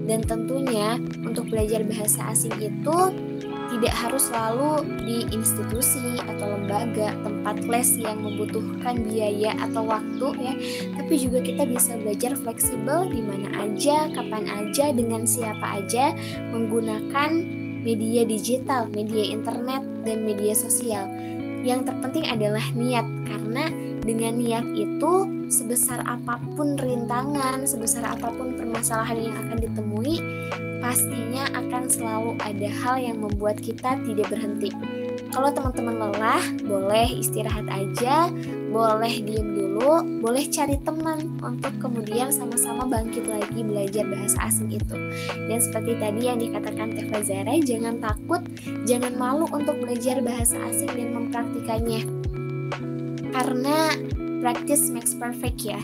Dan 0.06 0.26
tentunya 0.26 0.98
untuk 1.24 1.48
belajar 1.48 1.86
bahasa 1.86 2.34
asing 2.34 2.52
itu 2.58 2.98
tidak 3.82 3.98
harus 3.98 4.30
selalu 4.30 4.86
di 5.02 5.26
institusi 5.34 6.22
atau 6.22 6.54
lembaga 6.54 7.18
tempat 7.26 7.66
les 7.66 7.98
yang 7.98 8.22
membutuhkan 8.22 9.02
biaya 9.10 9.58
atau 9.58 9.82
waktu 9.90 10.28
ya. 10.38 10.54
Tapi 11.02 11.14
juga 11.18 11.42
kita 11.42 11.66
bisa 11.66 11.98
belajar 11.98 12.38
fleksibel 12.38 13.10
di 13.10 13.26
mana 13.26 13.50
aja 13.66 14.06
kapan 14.14 14.46
aja 14.46 14.94
dengan 14.94 15.26
siapa 15.26 15.82
aja 15.82 16.14
menggunakan 16.54 17.42
media 17.82 18.22
digital 18.22 18.86
media 18.94 19.34
internet 19.34 19.82
dan 20.06 20.30
media 20.30 20.54
sosial. 20.54 21.10
Yang 21.66 21.90
terpenting 21.90 22.30
adalah 22.30 22.66
niat 22.78 23.10
karena 23.26 23.66
dengan 24.02 24.38
niat 24.42 24.66
itu 24.74 25.30
sebesar 25.52 26.02
apa 26.08 26.42
pun 26.58 26.74
rintangan 26.80 27.64
sebesar 27.68 28.08
apa 28.08 28.34
pun 28.34 28.58
permasalahan 28.58 29.30
yang 29.30 29.36
akan 29.48 29.58
ditemui 29.62 30.16
pastinya 30.82 31.46
akan 31.54 31.84
selalu 31.88 32.32
ada 32.42 32.70
hal 32.82 32.96
yang 32.98 33.22
membuat 33.22 33.62
kita 33.62 34.02
tidak 34.02 34.28
berhenti. 34.34 34.74
Kalau 35.32 35.48
teman-teman 35.48 35.96
lelah, 35.96 36.44
boleh 36.68 37.08
istirahat 37.24 37.64
aja, 37.72 38.28
boleh 38.68 39.24
diem 39.24 39.48
dulu, 39.56 40.04
boleh 40.20 40.44
cari 40.52 40.76
teman 40.84 41.40
untuk 41.40 41.72
kemudian 41.80 42.28
sama-sama 42.36 42.84
bangkit 42.84 43.32
lagi 43.32 43.64
belajar 43.64 44.04
bahasa 44.12 44.52
asing 44.52 44.76
itu. 44.76 44.98
Dan 45.48 45.60
seperti 45.64 45.96
tadi 46.04 46.28
yang 46.28 46.36
dikatakan 46.36 47.00
Teh 47.00 47.08
Zara, 47.24 47.56
jangan 47.64 48.04
takut, 48.04 48.44
jangan 48.84 49.16
malu 49.16 49.48
untuk 49.48 49.80
belajar 49.80 50.20
bahasa 50.20 50.60
asing 50.68 50.92
dan 50.92 51.16
mempraktikannya. 51.16 52.31
Karena 53.32 53.96
practice 54.44 54.92
makes 54.92 55.16
perfect 55.16 55.64
ya. 55.64 55.80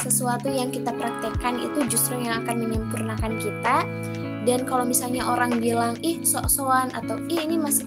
Sesuatu 0.00 0.50
yang 0.50 0.74
kita 0.74 0.94
praktekkan 0.94 1.60
itu 1.60 1.86
justru 1.90 2.18
yang 2.18 2.42
akan 2.44 2.56
menyempurnakan 2.66 3.36
kita 3.38 3.86
dan 4.48 4.64
kalau 4.64 4.88
misalnya 4.88 5.28
orang 5.28 5.60
bilang 5.60 6.00
ih 6.00 6.24
sok-sokan 6.24 6.88
atau 6.96 7.20
ih 7.28 7.44
ini 7.44 7.60
masih 7.60 7.84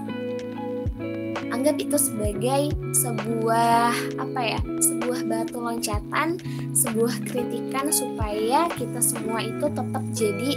anggap 1.50 1.78
itu 1.82 1.98
sebagai 1.98 2.74
sebuah 2.94 3.94
apa 4.20 4.42
ya 4.42 4.60
sebuah 4.82 5.22
batu 5.26 5.58
loncatan 5.62 6.38
sebuah 6.74 7.24
kritikan 7.30 7.90
supaya 7.94 8.70
kita 8.74 9.00
semua 9.00 9.42
itu 9.42 9.66
tetap 9.70 10.04
jadi 10.14 10.52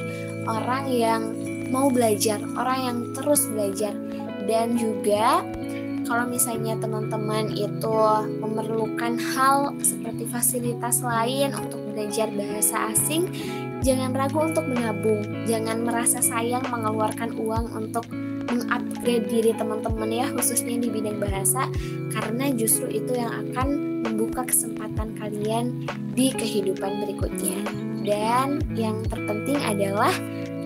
orang 0.49 0.85
yang 0.91 1.23
mau 1.69 1.93
belajar 1.93 2.41
orang 2.57 2.81
yang 2.81 2.99
terus 3.17 3.45
belajar 3.49 3.93
dan 4.47 4.77
juga 4.79 5.43
kalau 6.07 6.25
misalnya 6.31 6.79
teman-teman 6.79 7.51
itu 7.53 7.99
memerlukan 8.41 9.19
hal 9.19 9.75
seperti 9.83 10.25
fasilitas 10.31 11.03
lain 11.03 11.53
untuk 11.53 11.83
belajar 11.93 12.31
bahasa 12.31 12.95
asing 12.95 13.29
jangan 13.85 14.15
ragu 14.17 14.43
untuk 14.43 14.67
menabung, 14.67 15.23
jangan 15.47 15.85
merasa 15.87 16.19
sayang 16.19 16.65
mengeluarkan 16.67 17.39
uang 17.39 17.67
untuk 17.77 18.07
mengupgrade 18.47 19.27
diri 19.27 19.53
teman-teman 19.55 20.11
ya 20.11 20.27
khususnya 20.31 20.79
di 20.79 20.89
bidang 20.91 21.19
bahasa 21.19 21.67
karena 22.15 22.51
justru 22.55 22.91
itu 22.91 23.19
yang 23.19 23.31
akan 23.47 24.01
membuka 24.07 24.47
kesempatan 24.47 25.19
kalian 25.19 25.87
di 26.15 26.31
kehidupan 26.31 27.03
berikutnya. 27.03 27.59
Dan 28.07 28.63
yang 28.79 29.03
terpenting 29.11 29.59
adalah 29.67 30.15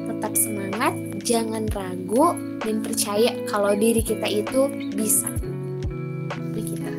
tetap 0.07 0.37
semangat, 0.37 0.93
jangan 1.23 1.69
ragu 1.73 2.35
dan 2.61 2.85
percaya 2.85 3.33
kalau 3.49 3.73
diri 3.77 4.01
kita 4.01 4.27
itu 4.27 4.69
bisa. 4.97 5.29
Kita. 6.53 6.93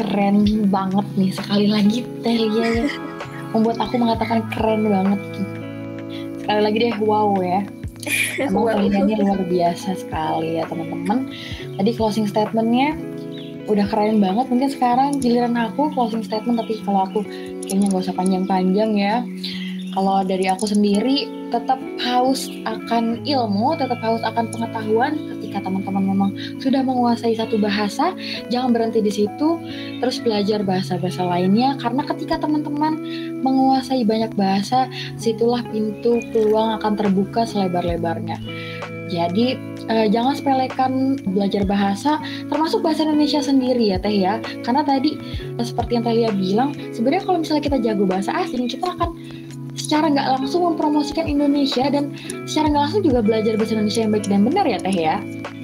Keren 0.00 0.68
banget 0.72 1.06
nih 1.16 1.32
sekali 1.34 1.66
lagi 1.68 1.98
Telia 2.24 2.86
ya. 2.86 2.88
membuat 3.52 3.82
aku 3.82 3.94
mengatakan 3.98 4.46
keren 4.54 4.86
banget. 4.88 5.20
Sekali 6.40 6.60
lagi 6.64 6.76
deh 6.78 6.96
wow 7.02 7.34
ya. 7.42 7.60
Emang 8.40 8.72
kaliannya 8.72 9.16
luar 9.20 9.42
biasa 9.44 10.00
sekali 10.00 10.56
ya 10.56 10.64
teman-teman. 10.64 11.28
Tadi 11.76 11.90
closing 11.92 12.24
statementnya 12.24 12.96
udah 13.68 13.86
keren 13.92 14.18
banget. 14.18 14.48
Mungkin 14.48 14.70
sekarang 14.72 15.20
giliran 15.20 15.54
aku 15.54 15.92
closing 15.92 16.24
statement 16.24 16.56
tapi 16.56 16.80
kalau 16.80 17.04
aku 17.04 17.20
kayaknya 17.66 17.92
nggak 17.92 18.02
usah 18.08 18.16
panjang-panjang 18.16 18.90
ya. 18.96 19.20
Kalau 19.90 20.22
dari 20.22 20.46
aku 20.46 20.70
sendiri 20.70 21.40
tetap 21.50 21.82
haus 21.98 22.46
akan 22.62 23.26
ilmu, 23.26 23.74
tetap 23.74 23.98
haus 24.00 24.22
akan 24.22 24.48
pengetahuan. 24.54 25.18
Ketika 25.36 25.66
teman-teman 25.66 26.04
memang 26.06 26.30
sudah 26.62 26.80
menguasai 26.80 27.34
satu 27.34 27.58
bahasa, 27.58 28.14
jangan 28.54 28.70
berhenti 28.70 29.02
di 29.02 29.10
situ, 29.10 29.58
terus 29.98 30.22
belajar 30.22 30.62
bahasa-bahasa 30.62 31.26
lainnya. 31.26 31.74
Karena 31.82 32.06
ketika 32.06 32.38
teman-teman 32.38 33.02
menguasai 33.42 34.06
banyak 34.06 34.30
bahasa, 34.38 34.86
situlah 35.18 35.66
pintu 35.74 36.22
peluang 36.30 36.78
akan 36.78 36.94
terbuka 36.94 37.42
selebar-lebarnya. 37.42 38.38
Jadi 39.10 39.58
eh, 39.90 40.06
jangan 40.06 40.38
sepelekan 40.38 41.18
belajar 41.34 41.66
bahasa, 41.66 42.22
termasuk 42.46 42.78
bahasa 42.78 43.02
Indonesia 43.02 43.42
sendiri 43.42 43.90
ya 43.90 43.98
Teh 43.98 44.22
ya. 44.22 44.38
Karena 44.62 44.86
tadi 44.86 45.18
eh, 45.58 45.66
seperti 45.66 45.98
yang 45.98 46.06
Teh 46.06 46.30
bilang, 46.30 46.70
sebenarnya 46.94 47.26
kalau 47.26 47.42
misalnya 47.42 47.66
kita 47.66 47.78
jago 47.82 48.06
bahasa 48.06 48.30
asing, 48.38 48.70
kita 48.70 48.86
akan 48.94 49.18
secara 49.90 50.06
nggak 50.06 50.28
langsung 50.38 50.62
mempromosikan 50.70 51.26
Indonesia 51.26 51.82
dan 51.90 52.14
secara 52.46 52.70
nggak 52.70 52.82
langsung 52.86 53.02
juga 53.02 53.26
belajar 53.26 53.58
bahasa 53.58 53.74
Indonesia 53.74 54.06
yang 54.06 54.12
baik 54.14 54.26
dan 54.30 54.40
benar 54.46 54.62
ya 54.70 54.78
Teh 54.78 54.94
ya. 54.94 55.16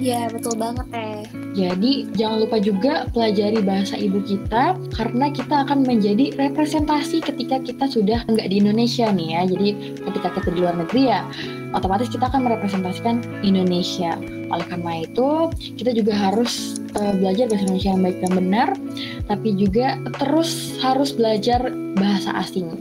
Iya 0.03 0.21
betul 0.35 0.59
banget 0.59 0.83
Teh. 0.91 1.23
Jadi 1.55 2.11
jangan 2.11 2.43
lupa 2.43 2.59
juga 2.59 3.07
pelajari 3.15 3.63
bahasa 3.63 3.95
ibu 3.95 4.19
kita 4.19 4.75
karena 4.99 5.31
kita 5.31 5.63
akan 5.63 5.87
menjadi 5.87 6.35
representasi 6.35 7.23
ketika 7.23 7.63
kita 7.63 7.87
sudah 7.87 8.27
nggak 8.27 8.51
di 8.51 8.59
Indonesia 8.59 9.07
nih 9.07 9.27
ya. 9.31 9.41
Jadi 9.47 9.95
ketika 9.95 10.27
kita 10.35 10.47
di 10.51 10.59
luar 10.59 10.75
negeri 10.75 11.07
ya 11.07 11.23
otomatis 11.71 12.11
kita 12.11 12.27
akan 12.27 12.51
merepresentasikan 12.51 13.23
Indonesia. 13.47 14.19
Oleh 14.51 14.67
karena 14.67 15.07
itu 15.07 15.55
kita 15.79 15.95
juga 15.95 16.11
harus 16.11 16.83
uh, 16.99 17.15
belajar 17.15 17.47
bahasa 17.47 17.63
Indonesia 17.63 17.91
yang 17.95 18.03
baik 18.03 18.19
dan 18.19 18.31
benar, 18.35 18.69
tapi 19.31 19.55
juga 19.55 19.95
terus 20.19 20.75
harus 20.83 21.15
belajar 21.15 21.71
bahasa 21.95 22.35
asing 22.43 22.75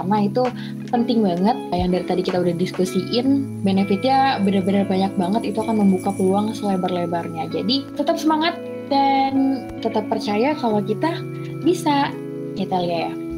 karena 0.00 0.24
itu 0.24 0.42
penting 0.88 1.20
banget 1.20 1.56
yang 1.76 1.92
dari 1.92 2.04
tadi 2.08 2.22
kita 2.24 2.40
udah 2.40 2.56
diskusiin 2.56 3.60
benefitnya 3.60 4.40
benar-benar 4.40 4.88
banyak 4.88 5.12
banget 5.20 5.42
itu 5.52 5.60
akan 5.60 5.84
membuka 5.84 6.08
peluang 6.16 6.56
selebar-lebarnya. 6.56 7.52
Jadi 7.52 7.84
tetap 8.00 8.16
semangat 8.16 8.56
dan 8.88 9.68
tetap 9.84 10.08
percaya 10.08 10.56
kalau 10.56 10.80
kita 10.80 11.20
bisa. 11.60 12.08
Kita 12.50 12.82
lihat 12.82 13.14
ya 13.14 13.29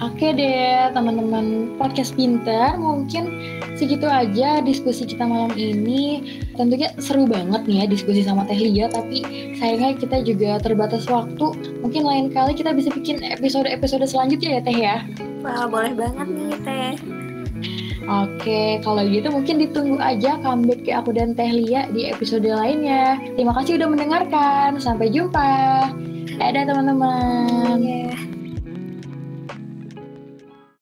oke 0.00 0.26
deh 0.36 0.90
teman-teman 0.92 1.76
podcast 1.76 2.16
pinter 2.16 2.76
mungkin 2.76 3.30
segitu 3.80 4.04
aja 4.04 4.60
diskusi 4.60 5.08
kita 5.08 5.24
malam 5.24 5.52
ini. 5.56 6.20
Tentunya 6.56 6.92
seru 7.00 7.24
banget 7.24 7.64
nih 7.64 7.76
ya 7.80 7.84
diskusi 7.88 8.20
sama 8.20 8.44
Teh 8.44 8.60
Lia, 8.60 8.92
tapi 8.92 9.24
sayangnya 9.56 9.96
kita 9.96 10.20
juga 10.20 10.60
terbatas 10.60 11.08
waktu. 11.08 11.56
Mungkin 11.80 12.04
lain 12.04 12.28
kali 12.28 12.52
kita 12.52 12.76
bisa 12.76 12.92
bikin 12.92 13.24
episode-episode 13.24 14.04
selanjutnya 14.04 14.60
ya 14.60 14.60
Teh 14.60 14.76
ya. 14.76 14.96
Wah, 15.40 15.64
boleh 15.64 15.96
banget 15.96 16.28
nih 16.28 16.56
Teh. 16.60 16.94
Oke, 18.10 18.82
kalau 18.82 19.06
gitu 19.06 19.30
mungkin 19.30 19.62
ditunggu 19.62 19.96
aja 20.02 20.34
comeback 20.42 20.82
ke 20.82 20.92
aku 20.92 21.16
dan 21.16 21.32
Teh 21.32 21.48
Lia 21.48 21.88
di 21.88 22.10
episode 22.10 22.44
lainnya. 22.44 23.16
Terima 23.38 23.56
kasih 23.56 23.80
udah 23.80 23.88
mendengarkan. 23.88 24.76
Sampai 24.76 25.08
jumpa. 25.08 25.88
Dadah 26.36 26.64
teman-teman. 26.68 27.78
Yeah. 27.80 28.39